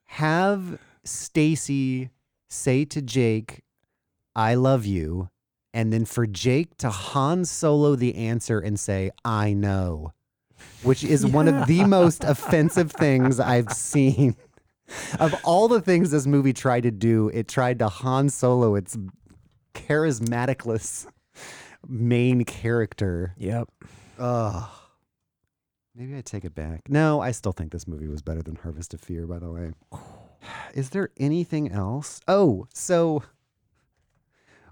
have 0.07 0.79
Stacy 1.05 2.11
say 2.49 2.85
to 2.87 3.03
Jake, 3.03 3.63
"I 4.37 4.55
love 4.55 4.85
you," 4.87 5.29
and 5.73 5.93
then 5.93 6.05
for 6.05 6.27
Jake 6.27 6.77
to 6.79 6.91
Han 6.91 7.45
Solo 7.45 7.97
the 7.97 8.15
answer 8.15 8.61
and 8.61 8.79
say, 8.79 9.11
"I 9.25 9.53
know," 9.53 10.13
which 10.83 11.03
is 11.03 11.27
one 11.41 11.49
of 11.49 11.67
the 11.67 11.85
most 11.85 12.25
offensive 12.25 12.93
things 12.93 13.41
I've 13.41 13.73
seen. 13.73 14.37
Of 15.19 15.35
all 15.45 15.67
the 15.67 15.81
things 15.81 16.11
this 16.11 16.27
movie 16.27 16.53
tried 16.53 16.83
to 16.83 16.91
do, 16.91 17.31
it 17.31 17.49
tried 17.49 17.79
to 17.79 17.89
Han 17.89 18.29
Solo 18.29 18.75
its 18.75 18.97
charismaticless 19.75 21.07
main 21.89 22.45
character. 22.45 23.35
Yep. 23.39 23.69
Ugh. 24.19 24.69
Maybe 25.95 26.17
I 26.17 26.23
take 26.23 26.45
it 26.45 26.55
back. 26.55 26.89
No, 26.89 27.21
I 27.21 27.31
still 27.31 27.53
think 27.53 27.71
this 27.71 27.87
movie 27.87 28.09
was 28.09 28.21
better 28.21 28.43
than 28.43 28.57
Harvest 28.57 28.95
of 28.95 29.01
Fear, 29.01 29.27
by 29.27 29.39
the 29.39 29.51
way. 29.51 29.73
Is 30.75 30.91
there 30.91 31.11
anything 31.19 31.71
else? 31.71 32.21
Oh, 32.27 32.67
so 32.75 33.23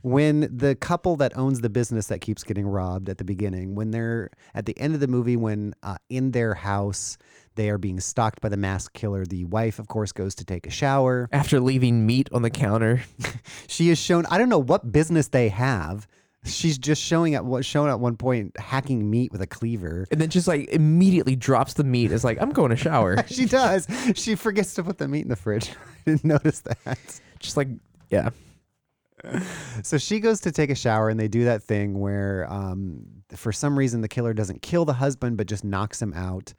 when 0.03 0.49
the 0.55 0.75
couple 0.75 1.15
that 1.17 1.37
owns 1.39 1.61
the 1.61 1.71
business 1.71 2.09
that 2.09 2.21
keeps 2.21 2.43
getting 2.43 2.67
robbed 2.67 3.09
at 3.09 3.19
the 3.19 3.25
beginning, 3.25 3.77
when 3.77 3.93
they're 3.93 4.31
at 4.55 4.67
the 4.67 4.77
end 4.79 4.95
of 4.95 5.01
the 5.01 5.07
movie, 5.07 5.37
when 5.37 5.75
uh, 5.83 5.97
in 6.11 6.33
their 6.33 6.55
house 6.55 7.17
they 7.55 7.71
are 7.71 7.79
being 7.79 8.01
stalked 8.01 8.41
by 8.41 8.49
the 8.49 8.57
masked 8.57 8.95
killer, 8.95 9.25
the 9.25 9.45
wife, 9.45 9.79
of 9.79 9.87
course, 9.87 10.11
goes 10.11 10.35
to 10.35 10.45
take 10.45 10.67
a 10.67 10.71
shower. 10.71 11.29
After 11.31 11.61
leaving 11.61 12.05
meat 12.05 12.29
on 12.33 12.43
the 12.43 12.51
counter. 12.51 13.03
She 13.67 13.89
is 13.89 13.99
shown, 13.99 14.27
I 14.27 14.37
don't 14.37 14.51
know 14.51 14.59
what 14.59 14.93
business 14.93 15.29
they 15.29 15.49
have. 15.49 16.07
She's 16.45 16.77
just 16.77 17.01
showing 17.01 17.35
at 17.35 17.45
what 17.45 17.65
shown 17.65 17.89
at 17.89 18.01
one 18.01 18.17
point 18.17 18.59
hacking 18.59 19.09
meat 19.09 19.31
with 19.31 19.41
a 19.41 19.47
cleaver. 19.47 20.07
And 20.11 20.21
then 20.21 20.29
just 20.29 20.49
like 20.49 20.69
immediately 20.71 21.37
drops 21.37 21.75
the 21.75 21.85
meat. 21.85 22.11
Is 22.11 22.25
like, 22.25 22.41
I'm 22.41 22.51
going 22.51 22.71
to 22.71 22.77
shower. 22.77 23.23
she 23.29 23.45
does. 23.45 23.87
She 24.15 24.35
forgets 24.35 24.75
to 24.75 24.83
put 24.83 24.99
the 24.99 25.07
meat 25.07 25.23
in 25.23 25.29
the 25.29 25.37
fridge. 25.37 25.71
I 26.07 26.11
didn't 26.11 26.25
notice 26.25 26.61
that. 26.61 26.99
just 27.39 27.57
like, 27.57 27.69
yeah. 28.11 28.31
So 29.83 29.99
she 29.99 30.19
goes 30.19 30.41
to 30.41 30.51
take 30.51 30.71
a 30.71 30.75
shower, 30.75 31.09
and 31.09 31.19
they 31.19 31.29
do 31.29 31.45
that 31.45 31.63
thing 31.63 32.01
where, 32.01 32.47
um, 32.51 33.05
for 33.37 33.53
some 33.53 33.79
reason, 33.79 34.01
the 34.01 34.09
killer 34.09 34.35
doesn't 34.35 34.63
kill 34.63 34.85
the 34.85 34.95
husband, 34.95 35.37
but 35.37 35.47
just 35.47 35.63
knocks 35.65 36.03
him 36.03 36.13
out. 36.13 36.55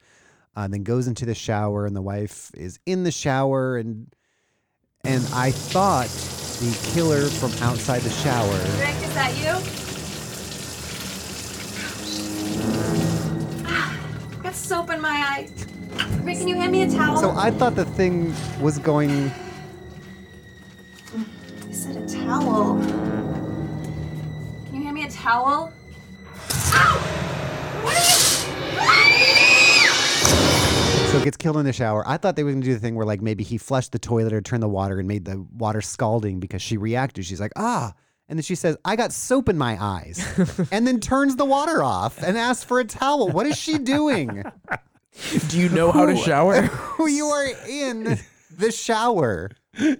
Uh, 0.56 0.68
then 0.68 0.82
goes 0.82 1.06
into 1.06 1.26
the 1.26 1.34
shower, 1.34 1.84
and 1.84 1.94
the 1.94 2.02
wife 2.02 2.50
is 2.54 2.78
in 2.86 3.04
the 3.04 3.10
shower, 3.10 3.76
and 3.76 4.14
and 5.04 5.22
I 5.34 5.50
thought 5.50 6.08
the 6.60 6.90
killer 6.92 7.26
from 7.26 7.52
outside 7.62 8.02
the 8.02 8.10
shower. 8.10 8.52
Rick, 8.78 8.96
is 9.02 9.14
that 9.14 9.34
you? 9.38 9.50
I've 13.66 14.42
got 14.42 14.54
soap 14.54 14.90
in 14.90 15.00
my 15.00 15.10
eye. 15.10 15.48
Rick, 16.22 16.38
can 16.38 16.48
you 16.48 16.56
hand 16.56 16.72
me 16.72 16.82
a 16.82 16.90
towel? 16.90 17.16
So 17.16 17.30
I 17.36 17.50
thought 17.50 17.74
the 17.74 17.84
thing 17.84 18.34
was 18.60 18.78
going. 18.78 19.30
I 21.68 21.72
said 21.72 21.96
a 21.96 22.06
towel. 22.08 22.78
Can 24.66 24.74
you 24.74 24.82
hand 24.82 24.94
me 24.94 25.04
a 25.04 25.10
towel? 25.10 25.72
So 31.14 31.22
gets 31.22 31.36
killed 31.36 31.58
in 31.58 31.64
the 31.64 31.72
shower. 31.72 32.02
I 32.08 32.16
thought 32.16 32.34
they 32.34 32.42
were 32.42 32.50
gonna 32.50 32.64
do 32.64 32.74
the 32.74 32.80
thing 32.80 32.96
where 32.96 33.06
like 33.06 33.22
maybe 33.22 33.44
he 33.44 33.56
flushed 33.56 33.92
the 33.92 34.00
toilet 34.00 34.32
or 34.32 34.40
turned 34.40 34.64
the 34.64 34.68
water 34.68 34.98
and 34.98 35.06
made 35.06 35.24
the 35.24 35.46
water 35.56 35.80
scalding 35.80 36.40
because 36.40 36.60
she 36.60 36.76
reacted. 36.76 37.24
She's 37.24 37.40
like, 37.40 37.52
ah. 37.54 37.92
And 38.28 38.36
then 38.36 38.42
she 38.42 38.56
says, 38.56 38.76
I 38.84 38.96
got 38.96 39.12
soap 39.12 39.48
in 39.48 39.56
my 39.56 39.80
eyes. 39.80 40.26
and 40.72 40.84
then 40.84 40.98
turns 40.98 41.36
the 41.36 41.44
water 41.44 41.84
off 41.84 42.20
and 42.20 42.36
asks 42.36 42.64
for 42.64 42.80
a 42.80 42.84
towel. 42.84 43.28
What 43.28 43.46
is 43.46 43.56
she 43.56 43.78
doing? 43.78 44.42
Do 45.48 45.60
you 45.60 45.68
know 45.68 45.92
how 45.92 46.06
to 46.06 46.16
shower? 46.16 46.68
You 46.98 47.26
are 47.26 47.46
in 47.68 48.18
the 48.50 48.72
shower. 48.72 49.52
that 49.74 49.98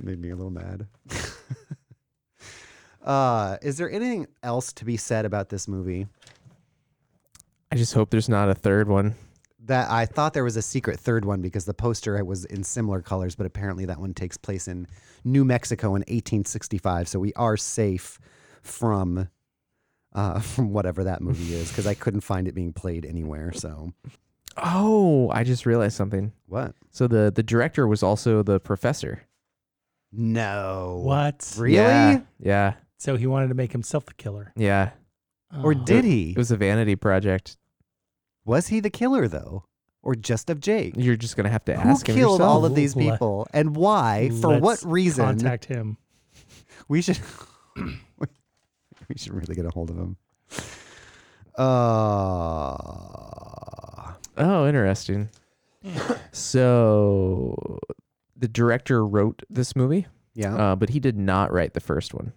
made 0.00 0.20
me 0.20 0.30
a 0.30 0.36
little 0.36 0.52
mad. 0.52 0.86
uh, 3.04 3.56
is 3.62 3.78
there 3.78 3.90
anything 3.90 4.28
else 4.44 4.72
to 4.74 4.84
be 4.84 4.96
said 4.96 5.24
about 5.24 5.48
this 5.48 5.66
movie? 5.66 6.06
I 7.72 7.76
just 7.76 7.94
hope 7.94 8.10
there's 8.10 8.28
not 8.28 8.48
a 8.48 8.54
third 8.54 8.86
one. 8.86 9.16
That 9.70 9.90
I 9.90 10.04
thought 10.06 10.34
there 10.34 10.44
was 10.44 10.56
a 10.56 10.62
secret 10.62 11.00
third 11.00 11.24
one 11.24 11.40
because 11.40 11.64
the 11.64 11.74
poster 11.74 12.22
was 12.24 12.44
in 12.44 12.62
similar 12.62 13.00
colors, 13.02 13.34
but 13.34 13.46
apparently 13.46 13.84
that 13.86 13.98
one 13.98 14.14
takes 14.14 14.36
place 14.36 14.68
in 14.68 14.86
New 15.24 15.44
Mexico 15.44 15.88
in 15.88 16.02
1865. 16.02 17.08
So 17.08 17.18
we 17.18 17.32
are 17.34 17.56
safe 17.56 18.18
from 18.62 19.28
uh, 20.14 20.40
from 20.52 20.72
whatever 20.72 21.04
that 21.04 21.20
movie 21.22 21.54
is 21.54 21.68
because 21.68 21.86
I 21.86 21.94
couldn't 21.94 22.20
find 22.22 22.46
it 22.48 22.54
being 22.54 22.72
played 22.72 23.04
anywhere. 23.06 23.52
So 23.52 23.92
Oh, 24.56 25.30
I 25.30 25.44
just 25.44 25.64
realized 25.66 25.96
something. 25.96 26.32
what? 26.46 26.74
So 26.90 27.06
the 27.06 27.32
the 27.34 27.42
director 27.42 27.86
was 27.86 28.02
also 28.02 28.42
the 28.42 28.58
professor. 28.60 29.22
No. 30.12 31.00
What? 31.04 31.54
Really? 31.58 31.76
Yeah. 31.76 32.20
Yeah. 32.40 32.72
So 32.98 33.16
he 33.16 33.26
wanted 33.26 33.48
to 33.48 33.54
make 33.54 33.72
himself 33.72 34.04
the 34.06 34.14
killer. 34.14 34.52
Yeah. 34.56 34.90
Or 35.64 35.70
Oh. 35.72 35.74
did 35.84 36.04
he? 36.04 36.30
It 36.30 36.36
was 36.38 36.50
a 36.50 36.56
vanity 36.56 36.96
project. 36.96 37.56
Was 38.44 38.68
he 38.68 38.80
the 38.80 38.90
killer 38.90 39.28
though, 39.28 39.64
or 40.02 40.14
just 40.14 40.50
of 40.50 40.60
Jake? 40.60 40.94
You're 40.96 41.16
just 41.16 41.36
gonna 41.36 41.48
have 41.50 41.64
to 41.66 41.76
Who 41.76 41.88
ask 41.90 42.08
him 42.08 42.14
Who 42.14 42.20
killed 42.20 42.40
yourself. 42.40 42.50
all 42.50 42.64
of 42.64 42.74
these 42.74 42.96
Let- 42.96 43.12
people 43.12 43.46
and 43.52 43.76
why? 43.76 44.30
For 44.40 44.48
what 44.58 44.62
Let's 44.62 44.84
reason? 44.84 45.24
Contact 45.24 45.66
him. 45.66 45.96
We 46.88 47.02
should. 47.02 47.18
we 47.76 49.16
should 49.16 49.32
really 49.34 49.54
get 49.54 49.64
a 49.66 49.70
hold 49.70 49.90
of 49.90 49.96
him. 49.98 50.16
Uh, 51.56 52.76
Oh, 54.36 54.66
interesting. 54.66 55.28
so 56.32 57.78
the 58.36 58.48
director 58.48 59.04
wrote 59.04 59.42
this 59.50 59.76
movie, 59.76 60.06
yeah. 60.34 60.54
uh, 60.54 60.76
but 60.76 60.88
he 60.90 60.98
did 61.00 61.18
not 61.18 61.52
write 61.52 61.74
the 61.74 61.80
first 61.80 62.14
one. 62.14 62.32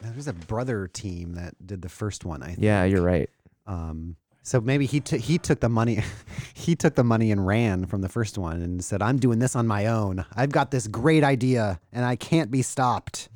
There 0.00 0.12
was 0.14 0.26
a 0.28 0.32
brother 0.32 0.86
team 0.88 1.34
that 1.34 1.54
did 1.66 1.82
the 1.82 1.88
first 1.90 2.24
one. 2.24 2.42
I 2.42 2.46
think. 2.48 2.58
Yeah, 2.62 2.84
you're 2.84 3.02
right. 3.02 3.28
Um, 3.66 4.16
so 4.48 4.62
maybe 4.62 4.86
he 4.86 5.00
took 5.00 5.20
he 5.20 5.36
took 5.36 5.60
the 5.60 5.68
money, 5.68 6.02
he 6.54 6.74
took 6.74 6.94
the 6.94 7.04
money 7.04 7.30
and 7.30 7.46
ran 7.46 7.84
from 7.84 8.00
the 8.00 8.08
first 8.08 8.38
one 8.38 8.62
and 8.62 8.82
said, 8.82 9.02
"I'm 9.02 9.18
doing 9.18 9.40
this 9.40 9.54
on 9.54 9.66
my 9.66 9.86
own. 9.86 10.24
I've 10.34 10.52
got 10.52 10.70
this 10.70 10.86
great 10.86 11.22
idea 11.22 11.78
and 11.92 12.04
I 12.04 12.16
can't 12.16 12.50
be 12.50 12.62
stopped." 12.62 13.28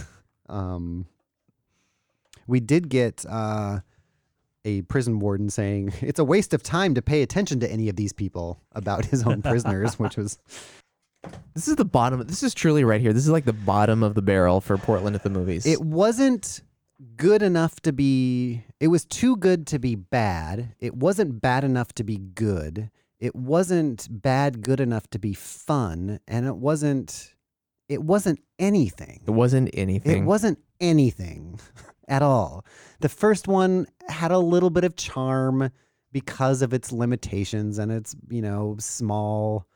um, 0.48 1.06
we 2.46 2.60
did 2.60 2.90
get 2.90 3.24
uh, 3.26 3.80
a 4.66 4.82
prison 4.82 5.20
warden 5.20 5.48
saying 5.48 5.94
it's 6.02 6.18
a 6.18 6.24
waste 6.24 6.52
of 6.52 6.62
time 6.62 6.94
to 6.96 7.02
pay 7.02 7.22
attention 7.22 7.60
to 7.60 7.72
any 7.72 7.88
of 7.88 7.96
these 7.96 8.12
people 8.12 8.60
about 8.72 9.06
his 9.06 9.26
own 9.26 9.40
prisoners, 9.40 9.98
which 9.98 10.18
was 10.18 10.38
This 11.54 11.66
is 11.66 11.76
the 11.76 11.84
bottom. 11.84 12.24
This 12.26 12.42
is 12.42 12.54
truly 12.54 12.84
right 12.84 13.00
here. 13.00 13.12
This 13.12 13.24
is 13.24 13.30
like 13.30 13.44
the 13.44 13.52
bottom 13.52 14.02
of 14.02 14.14
the 14.14 14.22
barrel 14.22 14.60
for 14.60 14.76
Portland 14.76 15.16
at 15.16 15.22
the 15.22 15.30
movies. 15.30 15.66
it 15.66 15.80
wasn't 15.80 16.60
good 17.16 17.42
enough 17.42 17.80
to 17.80 17.92
be 17.92 18.64
it 18.80 18.88
was 18.88 19.04
too 19.04 19.36
good 19.36 19.66
to 19.68 19.78
be 19.78 19.94
bad. 19.94 20.74
It 20.80 20.96
wasn't 20.96 21.40
bad 21.40 21.64
enough 21.64 21.92
to 21.94 22.04
be 22.04 22.18
good. 22.18 22.90
It 23.18 23.34
wasn't 23.34 24.06
bad 24.10 24.62
good 24.62 24.80
enough 24.80 25.08
to 25.10 25.18
be 25.18 25.34
fun. 25.34 26.20
And 26.28 26.46
it 26.46 26.56
wasn't 26.56 27.34
it 27.88 28.02
wasn't 28.02 28.40
anything. 28.58 29.22
It 29.26 29.30
wasn't 29.30 29.70
anything. 29.72 30.22
it 30.22 30.24
wasn't 30.24 30.58
anything 30.80 31.58
at 32.08 32.22
all. 32.22 32.64
The 33.00 33.08
first 33.08 33.48
one 33.48 33.86
had 34.08 34.30
a 34.30 34.38
little 34.38 34.70
bit 34.70 34.84
of 34.84 34.96
charm 34.96 35.70
because 36.12 36.62
of 36.62 36.72
its 36.72 36.90
limitations 36.92 37.78
and 37.78 37.92
its 37.92 38.14
you 38.30 38.42
know 38.42 38.76
small 38.78 39.66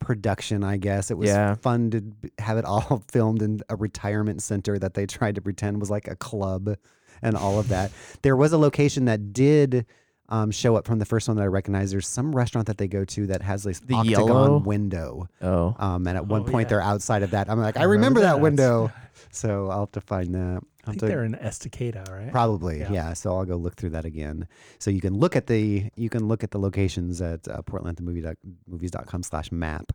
production 0.00 0.64
i 0.64 0.76
guess 0.76 1.10
it 1.10 1.16
was 1.18 1.28
Yeah. 1.28 1.54
fun 1.54 1.90
to 1.90 2.02
have 2.38 2.56
it 2.58 2.64
all 2.64 3.02
filmed 3.12 3.42
in 3.42 3.60
a 3.68 3.76
retirement 3.76 4.42
center 4.42 4.78
that 4.78 4.94
they 4.94 5.06
tried 5.06 5.34
to 5.36 5.40
pretend 5.40 5.78
was 5.78 5.90
like 5.90 6.08
a 6.08 6.16
club 6.16 6.74
and 7.22 7.36
all 7.36 7.60
of 7.60 7.68
that 7.68 7.92
there 8.22 8.34
was 8.36 8.52
a 8.52 8.58
location 8.58 9.04
that 9.04 9.32
did 9.32 9.86
um, 10.30 10.50
show 10.52 10.76
up 10.76 10.86
from 10.86 10.98
the 11.00 11.04
first 11.04 11.28
one 11.28 11.36
that 11.36 11.42
i 11.42 11.46
recognize 11.46 11.90
there's 11.90 12.08
some 12.08 12.34
restaurant 12.34 12.66
that 12.68 12.78
they 12.78 12.88
go 12.88 13.04
to 13.04 13.26
that 13.26 13.42
has 13.42 13.62
this 13.64 13.80
The 13.80 13.94
octagon 13.94 14.26
yellow? 14.26 14.58
window 14.58 15.28
Oh. 15.42 15.74
um, 15.78 16.06
and 16.06 16.16
at 16.16 16.26
one 16.26 16.42
Oh, 16.42 16.44
point 16.44 16.66
yeah. 16.66 16.68
they're 16.70 16.82
outside 16.82 17.22
of 17.22 17.32
that 17.32 17.50
i'm 17.50 17.60
like 17.60 17.76
i, 17.76 17.80
I 17.80 17.84
remember, 17.84 18.20
remember 18.20 18.20
that 18.22 18.34
that. 18.36 18.40
window 18.42 18.92
so 19.30 19.68
i'll 19.70 19.80
have 19.80 19.92
to 19.92 20.00
find 20.00 20.34
that 20.34 20.62
I 20.84 20.88
I'll 20.88 20.92
think 20.92 21.00
to- 21.00 21.06
they're 21.08 21.24
in 21.24 21.34
Estacada, 21.34 22.08
right? 22.10 22.30
Probably, 22.32 22.80
Yeah. 22.80 22.92
yeah. 22.92 23.12
So 23.12 23.36
I'll 23.36 23.44
go 23.44 23.56
look 23.56 23.76
through 23.76 23.90
that 23.90 24.04
again. 24.04 24.48
So 24.78 24.90
you 24.90 25.00
can 25.00 25.14
look 25.14 25.36
at 25.36 25.46
the 25.46 25.90
you 25.96 26.08
can 26.08 26.26
look 26.26 26.42
at 26.42 26.50
the 26.52 26.58
locations 26.58 27.20
at 27.20 27.46
uh, 27.48 27.62
portlandmovies.com 27.62 29.22
slash 29.22 29.52
map. 29.52 29.92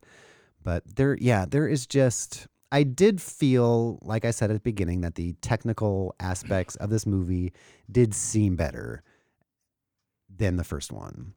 But 0.63 0.83
there, 0.95 1.17
yeah, 1.19 1.45
there 1.47 1.67
is 1.67 1.85
just. 1.87 2.47
I 2.71 2.83
did 2.83 3.21
feel, 3.21 3.99
like 4.01 4.25
I 4.25 4.31
said 4.31 4.49
at 4.49 4.55
the 4.55 4.59
beginning, 4.59 5.01
that 5.01 5.15
the 5.15 5.33
technical 5.41 6.13
aspects 6.19 6.75
of 6.77 6.89
this 6.89 7.05
movie 7.05 7.53
did 7.89 8.13
seem 8.13 8.55
better 8.55 9.01
than 10.35 10.57
the 10.57 10.63
first 10.63 10.91
one. 10.91 11.33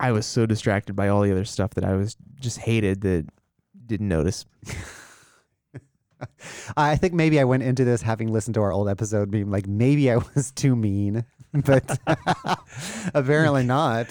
I 0.00 0.10
was 0.12 0.26
so 0.26 0.44
distracted 0.44 0.94
by 0.94 1.08
all 1.08 1.22
the 1.22 1.30
other 1.30 1.44
stuff 1.44 1.70
that 1.74 1.84
I 1.84 1.94
was 1.94 2.16
just 2.40 2.58
hated 2.58 3.00
that 3.02 3.26
didn't 3.86 4.08
notice. 4.08 4.44
I 6.76 6.96
think 6.96 7.14
maybe 7.14 7.40
I 7.40 7.44
went 7.44 7.62
into 7.62 7.84
this 7.84 8.02
having 8.02 8.32
listened 8.32 8.54
to 8.54 8.62
our 8.62 8.72
old 8.72 8.88
episode, 8.88 9.30
being 9.30 9.50
like, 9.50 9.66
maybe 9.66 10.10
I 10.10 10.16
was 10.16 10.50
too 10.56 10.76
mean, 10.76 11.24
but 11.52 11.98
apparently 13.14 13.64
not. 13.64 14.08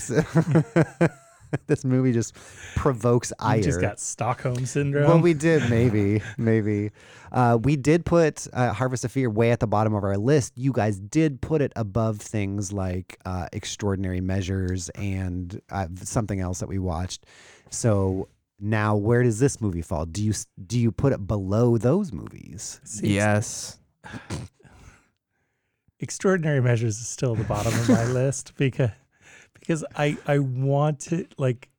this 1.68 1.84
movie 1.84 2.14
just 2.14 2.36
provokes 2.76 3.34
ire. 3.40 3.58
You 3.58 3.64
just 3.64 3.82
got 3.82 4.00
Stockholm 4.00 4.66
syndrome. 4.66 5.08
Well, 5.08 5.20
we 5.20 5.34
did 5.34 5.70
maybe, 5.70 6.22
maybe. 6.38 6.92
Uh, 7.32 7.58
we 7.62 7.76
did 7.76 8.06
put 8.06 8.48
uh, 8.54 8.74
Harvest 8.74 9.06
of 9.06 9.12
Fear 9.12 9.30
way 9.30 9.52
at 9.52 9.60
the 9.60 9.68
bottom 9.68 9.94
of 9.94 10.04
our 10.04 10.18
list. 10.18 10.54
You 10.58 10.72
guys 10.72 11.00
did 11.00 11.42
put 11.42 11.62
it 11.62 11.74
above 11.76 12.20
things 12.20 12.72
like 12.72 13.18
uh, 13.26 13.48
Extraordinary 13.54 14.22
Measures 14.22 14.90
and 14.90 15.62
uh, 15.72 15.88
something 15.96 16.40
else 16.40 16.60
that 16.60 16.70
we 16.70 16.80
watched. 16.80 17.26
So 17.70 18.28
now, 18.62 18.96
where 18.96 19.24
does 19.24 19.40
this 19.40 19.60
movie 19.60 19.82
fall? 19.82 20.06
Do 20.06 20.24
you 20.24 20.34
do 20.66 20.80
you 20.80 20.92
put 20.92 21.12
it 21.14 21.26
below 21.28 21.78
those 21.78 22.14
movies? 22.14 22.80
See, 22.84 23.16
yes. 23.16 23.80
Extraordinary 26.00 26.62
Measures 26.62 27.00
is 27.00 27.08
still 27.08 27.34
at 27.34 27.38
the 27.40 27.44
bottom 27.44 27.74
of 27.74 27.90
my 27.90 28.06
list 28.12 28.54
because 28.58 28.90
because 29.60 29.86
I 29.96 30.18
I 30.26 30.40
want 30.40 31.00
to 31.02 31.28
like 31.38 31.70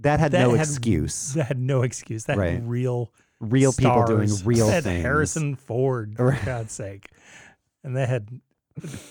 That 0.00 0.20
had 0.20 0.32
that 0.32 0.42
no 0.42 0.50
had- 0.54 0.60
excuse. 0.66 1.32
That 1.34 1.44
had 1.46 1.58
no 1.58 1.82
excuse. 1.82 2.24
That 2.24 2.36
Right. 2.36 2.52
had 2.54 2.68
real 2.68 3.12
Real 3.40 3.72
people 3.72 4.04
doing 4.04 4.28
real 4.44 4.66
That 4.66 4.84
things. 4.84 5.02
Harrison 5.02 5.54
Ford, 5.56 6.14
for 6.16 6.26
Right. 6.26 6.44
God's 6.44 6.72
sake, 6.74 7.08
and 7.82 7.96
they 7.96 8.04
had 8.04 8.28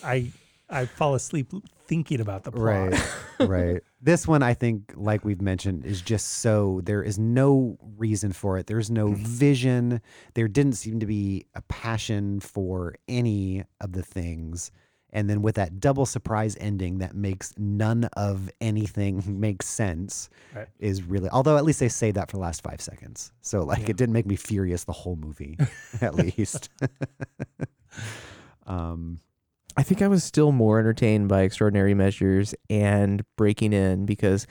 I 0.03 0.31
I 0.69 0.85
fall 0.85 1.15
asleep 1.15 1.51
thinking 1.89 2.21
about 2.21 2.43
the 2.45 2.51
plot. 2.51 2.63
Right. 2.91 3.01
right. 3.41 3.81
This 4.01 4.25
one, 4.27 4.41
I 4.43 4.53
think, 4.53 4.93
like 4.95 5.25
we've 5.25 5.41
mentioned, 5.41 5.85
is 5.85 6.01
just 6.01 6.25
so 6.37 6.79
there 6.85 7.03
is 7.03 7.19
no 7.19 7.77
reason 7.97 8.31
for 8.31 8.57
it. 8.57 8.67
There's 8.67 8.89
no 8.89 9.11
vision. 9.15 9.99
There 10.35 10.47
didn't 10.47 10.73
seem 10.73 10.99
to 11.01 11.05
be 11.05 11.45
a 11.55 11.61
passion 11.63 12.39
for 12.39 12.95
any 13.09 13.65
of 13.81 13.91
the 13.91 14.03
things. 14.03 14.71
And 15.11 15.27
then 15.27 15.41
with 15.41 15.55
that 15.55 15.79
double 15.79 16.05
surprise 16.05 16.55
ending 16.61 16.99
that 16.99 17.15
makes 17.15 17.51
none 17.57 18.03
of 18.13 18.49
anything 18.61 19.23
make 19.39 19.63
sense 19.63 20.29
Right. 20.55 20.67
is 20.79 21.01
really, 21.01 21.29
although 21.29 21.57
at 21.57 21.65
least 21.65 21.79
they 21.79 21.89
say 21.89 22.11
that 22.11 22.29
for 22.29 22.37
the 22.37 22.41
last 22.41 22.61
five 22.61 22.79
seconds. 22.79 23.31
So, 23.41 23.63
like, 23.63 23.89
it 23.89 23.97
didn't 23.97 24.13
make 24.13 24.27
me 24.27 24.35
furious 24.35 24.83
the 24.83 24.93
whole 24.93 25.15
movie, 25.15 25.57
at 26.01 26.13
least. 26.13 26.69
um, 28.67 29.19
I 29.79 29.81
think 29.83 30.01
I 30.01 30.09
was 30.09 30.25
still 30.25 30.51
more 30.51 30.77
entertained 30.77 31.29
by 31.29 31.43
Extraordinary 31.43 31.93
Measures 31.93 32.53
and 32.69 33.23
Breaking 33.37 33.71
In 33.71 34.05
because 34.05 34.45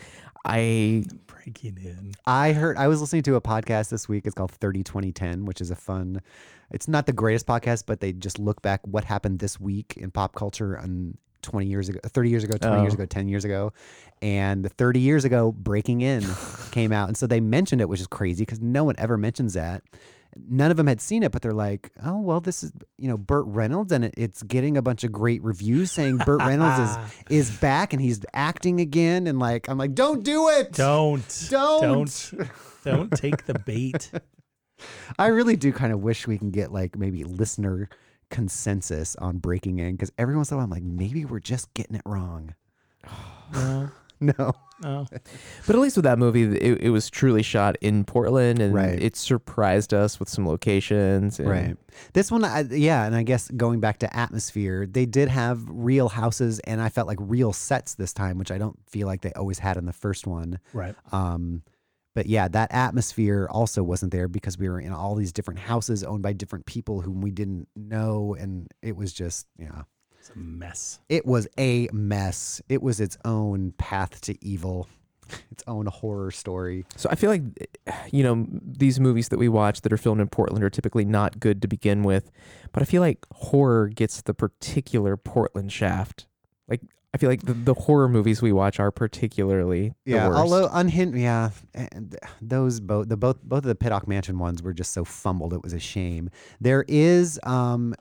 I 0.46 1.04
Breaking 1.26 1.76
in. 1.84 2.14
I 2.24 2.52
heard 2.52 2.78
I 2.78 2.88
was 2.88 3.02
listening 3.02 3.24
to 3.24 3.34
a 3.34 3.40
podcast 3.42 3.90
this 3.90 4.08
week. 4.08 4.24
It's 4.24 4.34
called 4.34 4.52
30 4.52 4.84
2010, 4.84 5.44
which 5.44 5.60
is 5.60 5.70
a 5.70 5.76
fun 5.76 6.22
it's 6.70 6.88
not 6.88 7.04
the 7.04 7.12
greatest 7.12 7.46
podcast, 7.46 7.84
but 7.86 8.00
they 8.00 8.14
just 8.14 8.38
look 8.38 8.62
back 8.62 8.80
what 8.86 9.04
happened 9.04 9.40
this 9.40 9.60
week 9.60 9.98
in 9.98 10.10
pop 10.10 10.34
culture 10.34 10.72
and 10.72 11.18
20 11.42 11.66
years 11.66 11.90
ago, 11.90 12.00
30 12.06 12.30
years 12.30 12.44
ago, 12.44 12.56
20 12.56 12.80
years 12.80 12.92
Oh. 12.92 12.94
ago, 12.94 13.04
10 13.04 13.28
years 13.28 13.44
ago. 13.44 13.72
And 14.22 14.70
30 14.78 15.00
years 15.00 15.26
ago, 15.26 15.52
Breaking 15.52 16.00
In 16.00 16.24
came 16.70 16.90
out. 16.90 17.08
And 17.08 17.18
so 17.18 17.26
they 17.26 17.40
mentioned 17.40 17.82
it, 17.82 17.88
which 17.90 18.00
is 18.00 18.06
crazy 18.06 18.44
because 18.46 18.62
no 18.62 18.82
one 18.82 18.94
ever 18.96 19.18
mentions 19.18 19.52
that. 19.52 19.82
None 20.36 20.70
of 20.70 20.76
them 20.76 20.86
had 20.86 21.00
seen 21.00 21.22
it, 21.22 21.32
but 21.32 21.42
they're 21.42 21.52
like, 21.52 21.90
oh, 22.04 22.20
well, 22.20 22.40
this 22.40 22.62
is, 22.62 22.72
you 22.96 23.08
know, 23.08 23.16
Burt 23.16 23.46
Reynolds 23.46 23.92
and 23.92 24.04
it, 24.04 24.14
it's 24.16 24.42
getting 24.42 24.76
a 24.76 24.82
bunch 24.82 25.04
of 25.04 25.10
great 25.10 25.42
reviews 25.42 25.90
saying 25.90 26.18
Burt 26.18 26.40
Reynolds 26.40 26.78
is, 26.78 26.96
is 27.30 27.50
back 27.58 27.92
and 27.92 28.00
he's 28.00 28.20
acting 28.34 28.80
again. 28.80 29.26
And 29.26 29.38
like, 29.38 29.68
I'm 29.68 29.78
like, 29.78 29.94
don't 29.94 30.22
do 30.22 30.48
it. 30.48 30.72
Don't. 30.72 31.46
Don't. 31.50 31.80
Don't. 31.82 32.50
Don't 32.84 33.10
take 33.10 33.46
the 33.46 33.58
bait. 33.58 34.10
I 35.18 35.26
really 35.28 35.56
do 35.56 35.72
kind 35.72 35.92
of 35.92 36.00
wish 36.00 36.26
we 36.26 36.38
can 36.38 36.50
get 36.50 36.72
like 36.72 36.96
maybe 36.96 37.24
listener 37.24 37.88
consensus 38.30 39.16
on 39.16 39.38
breaking 39.38 39.78
in 39.78 39.92
because 39.92 40.12
every 40.18 40.36
once 40.36 40.50
in 40.50 40.54
a 40.54 40.58
while 40.58 40.64
I'm 40.64 40.70
like, 40.70 40.82
maybe 40.82 41.24
we're 41.24 41.40
just 41.40 41.72
getting 41.74 41.96
it 41.96 42.02
wrong. 42.04 42.54
No. 43.52 43.90
No. 44.38 44.52
No. 44.82 45.06
But 45.66 45.74
at 45.76 45.80
least 45.80 45.96
with 45.96 46.04
that 46.04 46.18
movie, 46.18 46.44
it, 46.44 46.78
it 46.82 46.90
was 46.90 47.10
truly 47.10 47.42
shot 47.42 47.76
in 47.80 48.04
Portland, 48.04 48.60
and 48.60 48.72
Right. 48.74 49.00
it 49.02 49.16
surprised 49.16 49.92
us 49.92 50.20
with 50.20 50.28
some 50.28 50.46
locations. 50.46 51.38
And 51.40 51.48
Right. 51.48 51.76
This 52.12 52.30
one, 52.30 52.44
I, 52.44 52.60
yeah, 52.70 53.04
and 53.04 53.14
I 53.16 53.22
guess 53.24 53.48
going 53.50 53.80
back 53.80 53.98
to 53.98 54.16
atmosphere, 54.16 54.86
they 54.86 55.04
did 55.06 55.28
have 55.28 55.64
real 55.68 56.08
houses, 56.08 56.60
and 56.60 56.80
I 56.80 56.88
felt 56.90 57.08
like 57.08 57.18
real 57.20 57.52
sets 57.52 57.94
this 57.94 58.12
time, 58.12 58.38
which 58.38 58.50
I 58.52 58.58
don't 58.58 58.78
feel 58.88 59.06
like 59.08 59.22
they 59.22 59.32
always 59.32 59.58
had 59.58 59.76
in 59.76 59.86
the 59.86 59.92
first 59.92 60.26
one. 60.26 60.58
Right. 60.72 60.94
Um, 61.12 61.62
but 62.14 62.26
yeah, 62.26 62.48
that 62.48 62.72
atmosphere 62.72 63.48
also 63.50 63.82
wasn't 63.82 64.12
there 64.12 64.28
because 64.28 64.58
we 64.58 64.68
were 64.68 64.80
in 64.80 64.92
all 64.92 65.14
these 65.14 65.32
different 65.32 65.60
houses 65.60 66.02
owned 66.02 66.22
by 66.22 66.32
different 66.32 66.66
people 66.66 67.00
whom 67.00 67.20
we 67.20 67.30
didn't 67.30 67.68
know, 67.76 68.36
and 68.38 68.68
it 68.82 68.96
was 68.96 69.12
just 69.12 69.46
yeah. 69.58 69.82
It's 70.28 70.36
a 70.36 70.38
mess. 70.38 71.00
It 71.08 71.26
was 71.26 71.48
a 71.58 71.88
mess. 71.92 72.60
It 72.68 72.82
was 72.82 73.00
its 73.00 73.16
own 73.24 73.72
path 73.78 74.20
to 74.22 74.36
evil, 74.44 74.88
its 75.50 75.64
own 75.66 75.86
horror 75.86 76.30
story. 76.30 76.84
So 76.96 77.08
I 77.10 77.14
feel 77.14 77.30
like, 77.30 77.42
you 78.12 78.22
know, 78.22 78.46
these 78.50 79.00
movies 79.00 79.28
that 79.30 79.38
we 79.38 79.48
watch 79.48 79.80
that 79.82 79.92
are 79.92 79.96
filmed 79.98 80.20
in 80.20 80.28
Portland 80.28 80.62
are 80.64 80.70
typically 80.70 81.04
not 81.04 81.40
good 81.40 81.62
to 81.62 81.68
begin 81.68 82.02
with, 82.02 82.30
but 82.72 82.82
I 82.82 82.86
feel 82.86 83.00
like 83.02 83.24
horror 83.32 83.88
gets 83.88 84.22
the 84.22 84.34
particular 84.34 85.16
Portland 85.16 85.72
shaft. 85.72 86.26
Like 86.68 86.82
I 87.14 87.16
feel 87.16 87.30
like 87.30 87.42
the, 87.42 87.54
the 87.54 87.72
horror 87.74 88.08
movies 88.08 88.42
we 88.42 88.52
watch 88.52 88.78
are 88.78 88.90
particularly 88.90 89.94
the 90.04 90.12
Yeah, 90.12 90.28
worst. 90.28 90.38
although 90.38 90.68
unhinged, 90.72 91.16
yeah, 91.16 91.50
and 91.74 92.14
those 92.42 92.80
both 92.80 93.08
the 93.08 93.16
both 93.16 93.42
both 93.42 93.58
of 93.60 93.64
the 93.68 93.74
Pittock 93.74 94.06
Mansion 94.06 94.38
ones 94.38 94.62
were 94.62 94.74
just 94.74 94.92
so 94.92 95.04
fumbled. 95.06 95.54
It 95.54 95.62
was 95.62 95.72
a 95.72 95.78
shame. 95.78 96.28
There 96.60 96.84
is 96.86 97.40
um, 97.44 97.94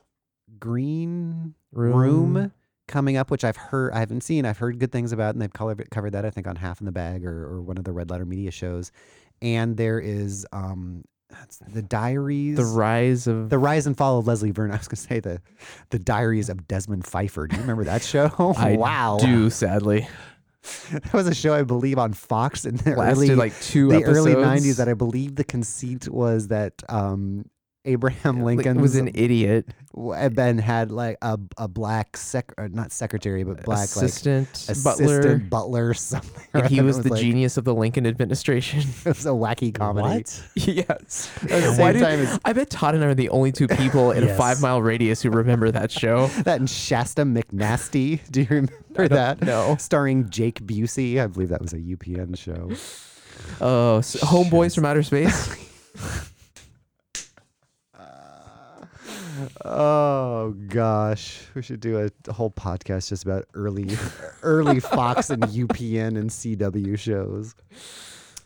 Green 0.58 1.54
Room, 1.72 1.94
Room. 2.34 2.52
coming 2.86 3.16
up, 3.16 3.30
which 3.30 3.44
I've 3.44 3.56
heard, 3.56 3.92
I 3.92 4.00
haven't 4.00 4.22
seen. 4.22 4.44
I've 4.44 4.58
heard 4.58 4.78
good 4.78 4.92
things 4.92 5.12
about, 5.12 5.34
and 5.34 5.42
they've 5.42 5.52
covered 5.52 5.90
covered 5.90 6.12
that 6.12 6.24
I 6.24 6.30
think 6.30 6.46
on 6.46 6.56
Half 6.56 6.80
in 6.80 6.86
the 6.86 6.92
Bag 6.92 7.24
or 7.24 7.46
or 7.46 7.62
one 7.62 7.78
of 7.78 7.84
the 7.84 7.92
Red 7.92 8.10
Letter 8.10 8.26
Media 8.26 8.50
shows. 8.50 8.92
And 9.40 9.76
there 9.76 10.00
is 10.00 10.46
um, 10.52 11.04
the 11.68 11.82
Diaries, 11.82 12.56
the 12.56 12.64
rise 12.64 13.26
of 13.26 13.50
the 13.50 13.58
rise 13.58 13.86
and 13.86 13.96
fall 13.96 14.18
of 14.18 14.26
Leslie 14.26 14.50
Vernon. 14.50 14.72
I 14.74 14.78
was 14.78 14.88
gonna 14.88 14.96
say 14.96 15.20
the 15.20 15.40
the 15.90 15.98
Diaries 15.98 16.48
of 16.48 16.66
Desmond 16.66 17.06
Pfeiffer. 17.06 17.46
Do 17.46 17.56
you 17.56 17.62
remember 17.62 17.84
that 17.84 18.02
show? 18.02 18.32
I 18.58 18.72
wow, 18.78 19.18
do 19.20 19.50
sadly. 19.50 20.08
that 20.90 21.12
was 21.12 21.28
a 21.28 21.34
show 21.34 21.54
I 21.54 21.62
believe 21.62 21.98
on 21.98 22.12
Fox 22.12 22.64
in 22.64 22.76
the 22.76 22.96
Lasted 22.96 23.30
early 23.30 23.34
like 23.34 23.58
two 23.60 23.88
the 23.88 24.04
early 24.04 24.34
'90s. 24.34 24.76
That 24.78 24.88
I 24.88 24.94
believe 24.94 25.36
the 25.36 25.44
conceit 25.44 26.08
was 26.08 26.48
that 26.48 26.82
um, 26.88 27.44
Abraham 27.88 28.42
Lincoln 28.42 28.80
was 28.80 28.94
an 28.96 29.10
idiot 29.14 29.66
Ben 30.32 30.58
had 30.58 30.92
like 30.92 31.16
a 31.22 31.38
a 31.56 31.66
black 31.66 32.16
sec 32.16 32.52
or 32.56 32.68
not 32.68 32.92
secretary 32.92 33.42
but 33.42 33.64
black 33.64 33.84
assistant 33.84 34.48
like 34.68 34.84
butler, 34.84 35.18
assistant 35.18 35.50
butler 35.50 35.88
or 35.88 35.94
something. 35.94 36.44
and 36.54 36.66
he 36.66 36.78
It 36.78 36.82
was 36.82 37.02
the 37.02 37.08
like- 37.10 37.20
genius 37.20 37.56
of 37.56 37.64
the 37.64 37.74
Lincoln 37.74 38.06
administration. 38.06 38.80
It 39.04 39.16
was 39.16 39.26
a 39.26 39.30
wacky 39.30 39.74
comedy. 39.74 40.08
What? 40.08 40.42
yes. 40.54 41.30
At 41.44 41.48
the 41.48 41.74
Why 41.78 41.92
did- 41.92 42.02
as 42.02 42.38
I 42.44 42.52
bet 42.52 42.70
Todd 42.70 42.94
and 42.94 43.02
I 43.02 43.08
are 43.08 43.14
the 43.14 43.30
only 43.30 43.50
two 43.50 43.66
people 43.66 44.12
in 44.12 44.22
a 44.24 44.34
five 44.34 44.60
mile 44.60 44.82
radius 44.82 45.22
who 45.22 45.30
remember 45.30 45.70
that 45.70 45.90
show. 45.90 46.26
that 46.44 46.60
and 46.60 46.68
Shasta 46.70 47.22
McNasty. 47.22 48.20
Do 48.30 48.42
you 48.42 48.46
remember 48.50 49.08
that? 49.08 49.40
No. 49.42 49.76
Starring 49.80 50.28
Jake 50.30 50.60
Busey. 50.64 51.20
I 51.20 51.26
believe 51.26 51.48
that 51.48 51.62
was 51.62 51.72
a 51.72 51.78
UPN 51.78 52.36
show. 52.38 52.70
Oh, 53.60 53.98
s 53.98 54.16
Homeboys 54.16 54.74
from 54.74 54.84
Outer 54.84 55.02
Space. 55.02 55.67
Oh 59.64 60.54
gosh, 60.68 61.40
we 61.54 61.62
should 61.62 61.80
do 61.80 62.10
a, 62.26 62.32
whole 62.32 62.50
podcast 62.50 63.08
just 63.08 63.24
about 63.24 63.46
early, 63.54 63.88
early 64.42 64.80
Fox 64.80 65.30
and 65.30 65.42
UPN 65.42 66.18
and 66.18 66.30
CW 66.30 66.98
shows. 66.98 67.54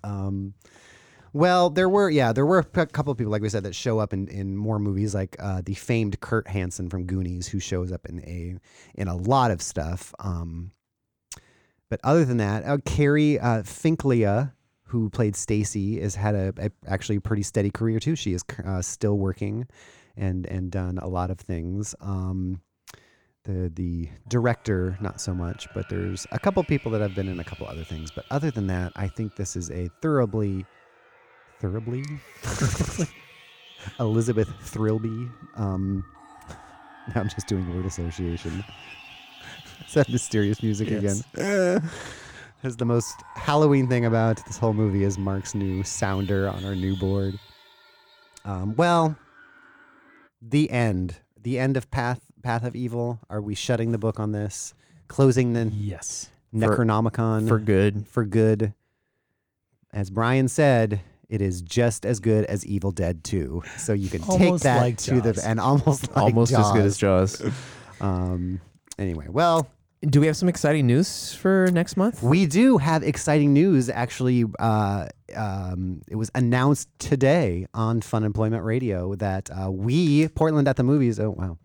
Um, 0.05 0.55
well, 1.32 1.70
there 1.70 1.88
were 1.88 2.11
yeah, 2.11 2.32
there 2.32 2.45
were 2.45 2.59
a 2.59 2.86
couple 2.86 3.11
of 3.11 3.18
people 3.18 3.32
like 3.32 3.43
we 3.43 3.49
said 3.49 3.62
that 3.62 3.74
show 3.74 3.99
up 3.99 4.12
in, 4.12 4.28
in 4.28 4.57
more 4.57 4.78
movies, 4.78 5.14
like 5.14 5.36
uh, 5.38 5.62
the 5.64 5.74
famed 5.74 6.20
Kurt 6.20 6.47
Hansen 6.49 6.90
from 6.90 7.05
Goonies, 7.05 7.49
who 7.49 7.59
shows 7.59 7.90
up 7.90 8.07
in 8.07 8.20
a 8.20 8.57
in 8.95 9.09
a 9.09 9.16
lot 9.16 9.51
of 9.51 9.62
stuff. 9.62 10.14
Um, 10.18 10.72
but 11.88 12.01
other 12.05 12.24
than 12.24 12.38
that, 12.38 12.64
uh, 12.64 12.78
Carrie 12.84 13.38
uh, 13.38 13.62
Finklia, 13.62 14.53
who 14.84 15.09
played 15.11 15.36
Stacy, 15.36 16.01
has 16.01 16.14
had 16.14 16.34
a, 16.34 16.53
a 16.59 16.70
actually 16.86 17.18
pretty 17.18 17.43
steady 17.43 17.70
career 17.70 17.99
too. 17.99 18.16
She 18.16 18.34
is 18.34 18.43
uh, 18.64 18.82
still 18.82 19.16
working 19.16 19.66
and 20.16 20.46
and 20.46 20.70
done 20.70 20.98
a 20.98 21.08
lot 21.08 21.30
of 21.30 21.38
things. 21.40 21.94
Um, 22.00 22.60
the 23.44 23.70
the 23.74 24.08
director, 24.28 24.96
not 25.00 25.20
so 25.20 25.34
much, 25.34 25.66
but 25.74 25.88
there's 25.88 26.26
a 26.32 26.38
couple 26.38 26.62
people 26.64 26.92
that 26.92 27.00
have 27.00 27.14
been 27.14 27.28
in 27.28 27.40
a 27.40 27.44
couple 27.44 27.66
other 27.66 27.84
things. 27.84 28.10
But 28.14 28.24
other 28.30 28.50
than 28.50 28.66
that, 28.68 28.92
I 28.94 29.08
think 29.08 29.34
this 29.36 29.56
is 29.56 29.70
a 29.70 29.88
thoroughly, 30.00 30.64
thoroughly, 31.60 32.04
Elizabeth 34.00 34.48
Thrillby. 34.72 35.30
Um, 35.56 36.04
now 37.14 37.20
I'm 37.22 37.28
just 37.28 37.48
doing 37.48 37.74
word 37.74 37.86
association. 37.86 38.64
Is 39.86 39.94
that 39.94 40.08
mysterious 40.08 40.62
music 40.62 40.88
Yes. 40.88 41.24
again? 41.36 41.82
Is 42.62 42.76
the 42.76 42.84
most 42.84 43.12
Halloween 43.34 43.88
thing 43.88 44.04
about 44.04 44.40
this 44.46 44.56
whole 44.56 44.72
movie 44.72 45.02
is 45.02 45.18
Mark's 45.18 45.54
new 45.54 45.82
sounder 45.82 46.48
on 46.48 46.64
our 46.64 46.76
new 46.76 46.96
board. 46.96 47.34
Um, 48.44 48.74
well, 48.76 49.16
the 50.43 50.70
end, 50.70 51.16
the 51.40 51.59
end 51.59 51.76
of 51.76 51.90
Path 51.90 52.20
Path 52.43 52.64
of 52.64 52.74
Evil. 52.74 53.20
Are 53.30 53.40
we 53.40 53.55
shutting 53.55 53.93
the 53.93 53.99
book 53.99 54.18
on 54.18 54.32
this? 54.32 54.74
Closing 55.09 55.53
the 55.53 55.66
Yes. 55.74 56.30
Necronomicon 56.55 57.47
for 57.49 57.59
good. 57.59 58.07
For 58.09 58.24
good. 58.24 58.74
As 59.93 60.11
Brian 60.11 60.49
said, 60.49 61.01
it 61.28 61.40
is 61.40 61.62
just 61.62 62.05
as 62.05 62.18
good 62.20 62.45
as 62.47 62.64
Evil 62.66 62.90
Dead 62.90 63.24
2. 63.24 63.62
So 63.78 63.93
you 63.93 64.09
can 64.09 64.22
take 64.22 64.61
that 64.61 64.80
like 64.80 64.97
to 64.99 65.20
the 65.20 65.40
and 65.47 65.61
almost 65.61 66.09
like 66.14 66.24
Almost 66.24 66.53
as 66.53 66.70
good 66.72 66.84
as 66.84 66.97
Jaws. 66.99 67.38
Jaws. 67.38 67.53
Um. 68.01 68.61
Anyway, 68.99 69.26
well, 69.28 69.68
Do 70.07 70.20
we 70.20 70.26
have 70.26 70.36
some 70.36 70.49
exciting 70.49 70.88
news 70.88 71.32
for 71.34 71.68
next 71.72 71.97
month? 71.97 72.20
we 72.20 72.47
do 72.47 72.78
have 72.78 73.05
exciting 73.05 73.53
news. 73.53 73.88
Actually, 73.88 74.45
uh, 74.59 75.07
um, 75.35 76.03
it 76.09 76.16
was 76.16 76.30
announced 76.35 76.89
today 76.99 77.66
on 77.74 78.01
Funemployment 78.01 78.64
Radio 78.64 79.14
that 79.16 79.51
uh, 79.51 79.70
we, 79.70 80.28
Portland 80.28 80.68
at 80.68 80.76
the 80.76 80.83
Movies, 80.83 81.18
oh 81.18 81.30
wow, 81.30 81.59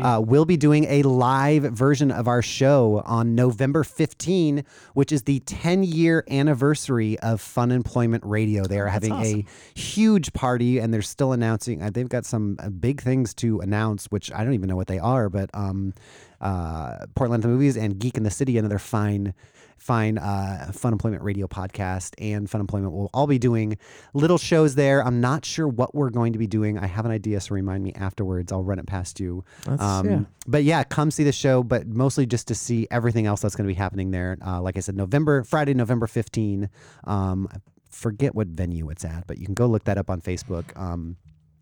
uh, 0.00 0.20
will 0.20 0.44
be 0.44 0.56
doing 0.56 0.84
a 0.84 1.02
live 1.02 1.62
version 1.64 2.10
of 2.10 2.28
our 2.28 2.42
show 2.42 3.02
on 3.04 3.34
November 3.34 3.84
15, 3.84 4.64
which 4.94 5.12
is 5.12 5.22
the 5.22 5.40
10 5.40 5.84
year 5.84 6.24
anniversary 6.30 7.18
of 7.20 7.40
Funemployment 7.40 8.20
Radio. 8.22 8.64
They 8.64 8.78
are 8.78 8.88
having 8.88 9.12
a 9.12 9.44
huge 9.74 10.32
party 10.32 10.78
and 10.78 10.92
they're 10.92 11.02
still 11.02 11.32
announcing, 11.32 11.82
uh, 11.82 11.90
they've 11.90 12.08
got 12.08 12.24
some 12.24 12.56
uh, 12.58 12.68
big 12.68 13.00
things 13.00 13.34
to 13.34 13.60
announce, 13.60 14.06
which 14.06 14.32
I 14.32 14.44
don't 14.44 14.54
even 14.54 14.68
know 14.68 14.76
what 14.76 14.88
they 14.88 14.98
are, 14.98 15.28
but 15.28 15.50
um, 15.54 15.94
uh, 16.40 17.06
Portland 17.14 17.42
at 17.42 17.48
the 17.48 17.52
Movies 17.52 17.76
and 17.76 17.98
Geek 17.98 18.16
in 18.16 18.22
the 18.22 18.30
City, 18.30 18.58
another 18.58 18.78
fine 18.78 19.34
fine 19.76 20.18
uh, 20.18 20.70
Funemployment 20.72 21.22
Radio 21.22 21.46
podcast 21.46 22.14
and 22.18 22.48
Funemployment 22.48 22.92
will 22.92 23.10
all 23.12 23.26
be 23.26 23.38
doing 23.38 23.76
little 24.14 24.38
shows 24.38 24.74
there. 24.74 25.04
I'm 25.04 25.20
not 25.20 25.44
sure 25.44 25.68
what 25.68 25.94
we're 25.94 26.10
going 26.10 26.32
to 26.32 26.38
be 26.38 26.46
doing. 26.46 26.78
I 26.78 26.86
have 26.86 27.04
an 27.04 27.10
idea, 27.10 27.40
so 27.40 27.54
remind 27.54 27.84
me 27.84 27.92
afterwards. 27.94 28.52
I'll 28.52 28.62
run 28.64 28.78
it 28.78 28.86
past 28.86 29.20
you. 29.20 29.44
Um, 29.66 30.10
yeah. 30.10 30.20
But 30.46 30.64
yeah, 30.64 30.84
come 30.84 31.10
see 31.10 31.24
the 31.24 31.32
show, 31.32 31.62
but 31.62 31.86
mostly 31.86 32.26
just 32.26 32.48
to 32.48 32.54
see 32.54 32.86
everything 32.90 33.26
else 33.26 33.40
that's 33.40 33.56
going 33.56 33.66
to 33.66 33.72
be 33.72 33.78
happening 33.78 34.10
there. 34.10 34.38
Uh, 34.44 34.60
like 34.60 34.76
I 34.76 34.80
said, 34.80 34.96
November, 34.96 35.44
Friday, 35.44 35.74
November 35.74 36.06
15. 36.06 36.68
Um, 37.04 37.48
I 37.52 37.56
forget 37.90 38.34
what 38.34 38.48
venue 38.48 38.90
it's 38.90 39.04
at, 39.04 39.26
but 39.26 39.38
you 39.38 39.46
can 39.46 39.54
go 39.54 39.66
look 39.66 39.84
that 39.84 39.98
up 39.98 40.10
on 40.10 40.20
Facebook. 40.20 40.76
Um, 40.76 41.16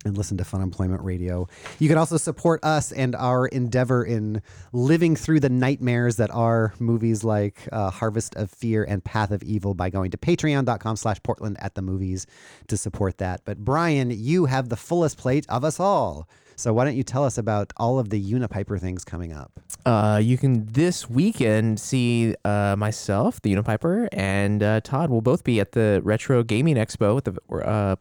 and 0.05 0.17
listen 0.17 0.37
to 0.37 0.43
Funemployment 0.43 1.03
Radio. 1.03 1.47
You 1.79 1.89
can 1.89 1.97
also 1.97 2.17
support 2.17 2.63
us 2.63 2.91
and 2.91 3.15
our 3.15 3.47
endeavor 3.47 4.03
in 4.03 4.41
living 4.71 5.15
through 5.15 5.39
the 5.39 5.49
nightmares 5.49 6.17
that 6.17 6.31
are 6.31 6.73
movies 6.79 7.23
like 7.23 7.67
uh, 7.71 7.89
Harvest 7.89 8.35
of 8.35 8.51
Fear 8.51 8.83
and 8.83 9.03
Path 9.03 9.31
of 9.31 9.43
Evil 9.43 9.73
by 9.73 9.89
going 9.89 10.11
to 10.11 10.17
patreon.com 10.17 10.95
slash 10.95 11.21
Portland 11.23 11.57
at 11.59 11.75
the 11.75 11.81
movies 11.81 12.25
to 12.67 12.77
support 12.77 13.17
that. 13.17 13.41
But 13.45 13.59
Brian, 13.59 14.11
you 14.11 14.45
have 14.45 14.69
the 14.69 14.77
fullest 14.77 15.17
plate 15.17 15.45
of 15.49 15.63
us 15.63 15.79
all. 15.79 16.27
So 16.55 16.73
why 16.73 16.85
don't 16.85 16.95
you 16.95 17.03
tell 17.03 17.23
us 17.23 17.37
about 17.37 17.73
all 17.77 17.99
of 17.99 18.09
the 18.09 18.21
Unipiper 18.21 18.79
things 18.79 19.03
coming 19.03 19.33
up? 19.33 19.59
Uh, 19.85 20.19
you 20.23 20.37
can 20.37 20.65
this 20.65 21.09
weekend 21.09 21.79
see 21.79 22.35
uh, 22.45 22.75
myself, 22.77 23.41
the 23.41 23.53
Unipiper, 23.53 24.07
and 24.11 24.61
uh, 24.61 24.79
Todd 24.81 25.09
will 25.09 25.21
both 25.21 25.43
be 25.43 25.59
at 25.59 25.71
the 25.73 26.01
Retro 26.03 26.43
Gaming 26.43 26.75
Expo 26.75 27.17
at 27.17 27.25
the 27.25 27.65
uh, 27.65 27.95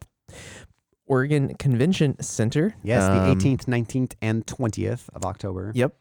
Oregon 1.12 1.54
Convention 1.58 2.16
Center. 2.22 2.74
Yes, 2.82 3.02
Um, 3.02 3.28
the 3.28 3.34
18th, 3.34 3.66
19th, 3.66 4.14
and 4.22 4.46
20th 4.46 5.10
of 5.14 5.26
October. 5.26 5.70
Yep. 5.74 5.94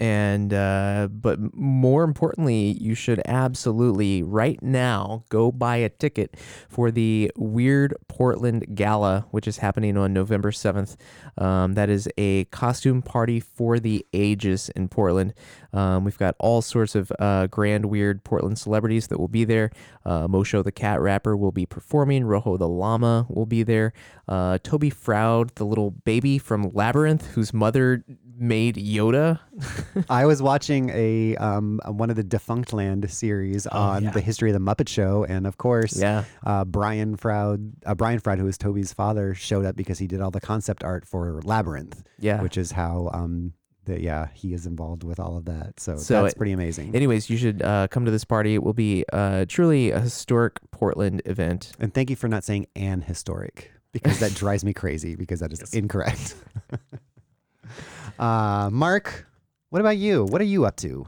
And 0.00 0.52
uh, 0.52 1.08
but 1.10 1.38
more 1.54 2.02
importantly, 2.02 2.76
you 2.80 2.94
should 2.94 3.20
absolutely 3.26 4.22
right 4.22 4.60
now 4.62 5.24
go 5.28 5.52
buy 5.52 5.76
a 5.76 5.88
ticket 5.88 6.36
for 6.68 6.90
the 6.90 7.30
Weird 7.36 7.94
Portland 8.08 8.74
Gala, 8.74 9.26
which 9.30 9.46
is 9.46 9.58
happening 9.58 9.96
on 9.96 10.12
November 10.12 10.50
seventh. 10.50 10.96
Um, 11.38 11.74
that 11.74 11.90
is 11.90 12.08
a 12.18 12.44
costume 12.46 13.02
party 13.02 13.38
for 13.38 13.78
the 13.78 14.04
ages 14.12 14.68
in 14.74 14.88
Portland. 14.88 15.32
Um, 15.74 16.04
we've 16.04 16.16
got 16.18 16.36
all 16.38 16.62
sorts 16.62 16.94
of 16.94 17.12
uh, 17.18 17.48
grand, 17.48 17.86
weird 17.86 18.22
Portland 18.24 18.58
celebrities 18.58 19.08
that 19.08 19.18
will 19.18 19.28
be 19.28 19.44
there. 19.44 19.70
Uh, 20.06 20.28
Moshow 20.28 20.62
the 20.62 20.72
cat 20.72 21.00
rapper 21.00 21.36
will 21.36 21.52
be 21.52 21.66
performing. 21.66 22.24
Rojo 22.24 22.56
the 22.56 22.68
llama 22.68 23.26
will 23.28 23.46
be 23.46 23.62
there. 23.64 23.92
Uh, 24.28 24.58
Toby 24.62 24.90
Froud, 24.90 25.54
the 25.56 25.64
little 25.66 25.90
baby 25.90 26.38
from 26.38 26.70
Labyrinth, 26.72 27.26
whose 27.32 27.52
mother 27.52 28.04
made 28.36 28.76
Yoda. 28.76 29.38
I 30.08 30.26
was 30.26 30.42
watching 30.42 30.90
a 30.90 31.36
um, 31.36 31.80
one 31.86 32.10
of 32.10 32.16
the 32.16 32.24
Defunctland 32.24 33.08
series 33.10 33.66
on 33.66 34.04
yeah. 34.04 34.10
the 34.10 34.20
history 34.20 34.50
of 34.50 34.54
the 34.54 34.74
Muppet 34.74 34.88
Show, 34.88 35.24
and 35.28 35.46
of 35.46 35.56
course, 35.58 35.96
Yeah. 35.96 36.24
uh, 36.44 36.64
Brian 36.64 37.16
Froud, 37.16 37.72
uh, 37.86 37.94
Brian 37.94 38.18
Froud, 38.20 38.38
who 38.38 38.46
is 38.46 38.58
Toby's 38.58 38.92
father, 38.92 39.34
showed 39.34 39.64
up 39.64 39.76
because 39.76 39.98
he 39.98 40.06
did 40.06 40.20
all 40.20 40.30
the 40.30 40.40
concept 40.40 40.82
art 40.84 41.06
for 41.06 41.40
Labyrinth. 41.44 42.02
Yeah. 42.18 42.40
which 42.42 42.56
is 42.56 42.72
how 42.72 43.10
um, 43.12 43.52
the, 43.84 44.00
yeah 44.00 44.28
he 44.34 44.52
is 44.54 44.66
involved 44.66 45.02
with 45.04 45.18
all 45.20 45.36
of 45.36 45.44
that. 45.46 45.78
So, 45.80 45.96
So 45.96 46.22
that's 46.22 46.34
it- 46.34 46.36
pretty 46.38 46.52
amazing. 46.52 46.94
Anyways, 46.94 47.28
you 47.30 47.36
should 47.36 47.62
uh, 47.62 47.88
come 47.88 48.04
to 48.04 48.10
this 48.10 48.24
party. 48.24 48.54
It 48.54 48.62
will 48.62 48.72
be 48.74 49.04
uh, 49.12 49.44
truly 49.48 49.90
a 49.90 50.00
historic 50.00 50.58
Portland 50.70 51.22
event. 51.26 51.72
and 51.78 51.92
thank 51.94 52.10
you 52.10 52.16
for 52.16 52.28
not 52.28 52.44
saying 52.44 52.66
an 52.76 53.02
historic 53.02 53.72
because 53.92 54.18
that 54.20 54.34
drives 54.34 54.64
me 54.64 54.72
crazy 54.72 55.14
because 55.16 55.40
that 55.40 55.52
is 55.52 55.72
incorrect. 55.74 56.34
uh, 58.18 58.68
Mark, 58.72 59.26
what 59.70 59.80
about 59.80 59.96
you? 59.96 60.24
What 60.24 60.40
are 60.40 60.44
you 60.44 60.64
up 60.66 60.76
to? 60.78 61.06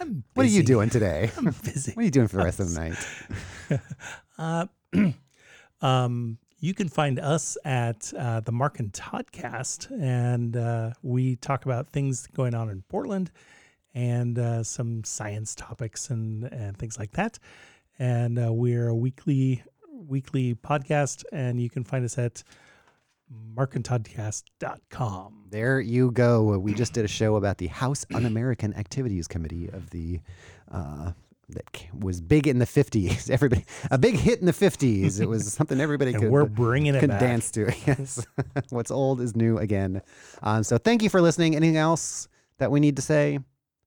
I'm 0.00 0.24
What 0.34 0.46
are 0.46 0.48
you 0.48 0.62
doing 0.62 0.90
today? 0.90 1.30
I'm 1.36 1.44
busy. 1.64 1.92
What 1.92 2.02
are 2.02 2.04
you 2.04 2.10
doing 2.10 2.28
for 2.28 2.36
the 2.38 2.44
rest 2.44 2.60
of 2.60 2.72
the 2.74 2.80
night? 4.38 4.68
Uh, 4.92 5.12
um, 5.86 6.38
you 6.64 6.72
can 6.72 6.88
find 6.88 7.20
us 7.20 7.58
at 7.66 8.10
uh, 8.18 8.40
the 8.40 8.50
Mark 8.50 8.80
and 8.80 8.90
Toddcast, 8.90 9.90
and 10.00 10.56
uh, 10.56 10.92
we 11.02 11.36
talk 11.36 11.66
about 11.66 11.90
things 11.90 12.26
going 12.28 12.54
on 12.54 12.70
in 12.70 12.80
Portland 12.88 13.30
and 13.92 14.38
uh, 14.38 14.62
some 14.62 15.04
science 15.04 15.54
topics 15.54 16.08
and, 16.08 16.44
and 16.44 16.78
things 16.78 16.98
like 16.98 17.10
that. 17.12 17.38
And 17.98 18.38
uh, 18.38 18.50
we're 18.50 18.88
a 18.88 18.94
weekly 18.94 19.62
weekly 19.92 20.54
podcast, 20.54 21.24
and 21.32 21.60
you 21.60 21.68
can 21.68 21.84
find 21.84 22.02
us 22.02 22.16
at 22.16 22.42
markandtoddcast.com. 23.54 25.44
There 25.50 25.80
you 25.80 26.12
go. 26.12 26.58
We 26.58 26.72
just 26.72 26.94
did 26.94 27.04
a 27.04 27.08
show 27.08 27.36
about 27.36 27.58
the 27.58 27.66
House 27.66 28.06
Un-American 28.14 28.72
Activities 28.72 29.28
Committee 29.28 29.68
of 29.68 29.90
the 29.90 30.20
uh, 30.72 31.12
that 31.50 31.64
was 31.98 32.20
big 32.20 32.46
in 32.46 32.58
the 32.58 32.66
fifties. 32.66 33.30
Everybody, 33.30 33.64
a 33.90 33.98
big 33.98 34.16
hit 34.16 34.40
in 34.40 34.46
the 34.46 34.52
fifties. 34.52 35.20
It 35.20 35.28
was 35.28 35.52
something 35.52 35.80
everybody 35.80 36.12
could 36.12 36.30
we're 36.30 36.44
bringing 36.46 36.94
it 36.94 37.00
could 37.00 37.10
back. 37.10 37.20
dance 37.20 37.50
to. 37.52 37.72
Yes, 37.86 38.24
what's 38.70 38.90
old 38.90 39.20
is 39.20 39.36
new 39.36 39.58
again. 39.58 40.00
Um, 40.42 40.62
so 40.62 40.78
thank 40.78 41.02
you 41.02 41.10
for 41.10 41.20
listening. 41.20 41.54
Anything 41.56 41.76
else 41.76 42.28
that 42.58 42.70
we 42.70 42.80
need 42.80 42.96
to 42.96 43.02
say? 43.02 43.38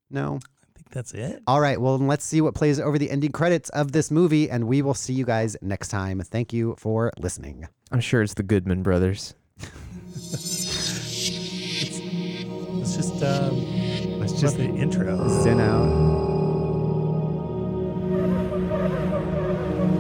No. 0.09 0.39
I 0.43 0.69
think 0.75 0.89
that's 0.91 1.13
it. 1.13 1.41
All 1.47 1.59
right. 1.59 1.79
Well, 1.81 1.97
let's 1.97 2.25
see 2.25 2.41
what 2.41 2.53
plays 2.53 2.79
over 2.79 2.97
the 2.97 3.09
ending 3.09 3.31
credits 3.31 3.69
of 3.69 3.91
this 3.91 4.11
movie, 4.11 4.49
and 4.49 4.67
we 4.67 4.81
will 4.81 4.93
see 4.93 5.13
you 5.13 5.25
guys 5.25 5.57
next 5.61 5.87
time. 5.89 6.21
Thank 6.21 6.53
you 6.53 6.75
for 6.77 7.11
listening. 7.19 7.67
I'm 7.91 7.99
sure 8.01 8.21
it's 8.21 8.35
the 8.35 8.43
Goodman 8.43 8.83
brothers. 8.83 9.33
Let's 12.79 12.95
just 12.95 13.23
um, 13.23 14.19
let's 14.19 14.39
just 14.39 14.57
the 14.57 14.65
intro. 14.65 15.27
Zen 15.43 15.59
out. 15.59 16.16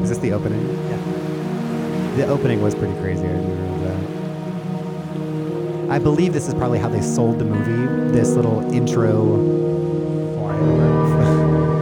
Is 0.01 0.09
this 0.09 0.17
the 0.19 0.33
opening? 0.33 0.61
Yeah. 0.89 2.15
The 2.17 2.27
opening 2.27 2.61
was 2.61 2.75
pretty 2.75 2.93
crazy. 2.99 3.25
I 3.25 3.31
remember 3.31 3.87
that. 5.85 5.91
I 5.91 5.99
believe 5.99 6.33
this 6.33 6.47
is 6.47 6.53
probably 6.53 6.79
how 6.79 6.89
they 6.89 7.01
sold 7.01 7.39
the 7.39 7.45
movie. 7.45 8.11
This 8.11 8.29
little 8.29 8.61
intro. 8.73 9.65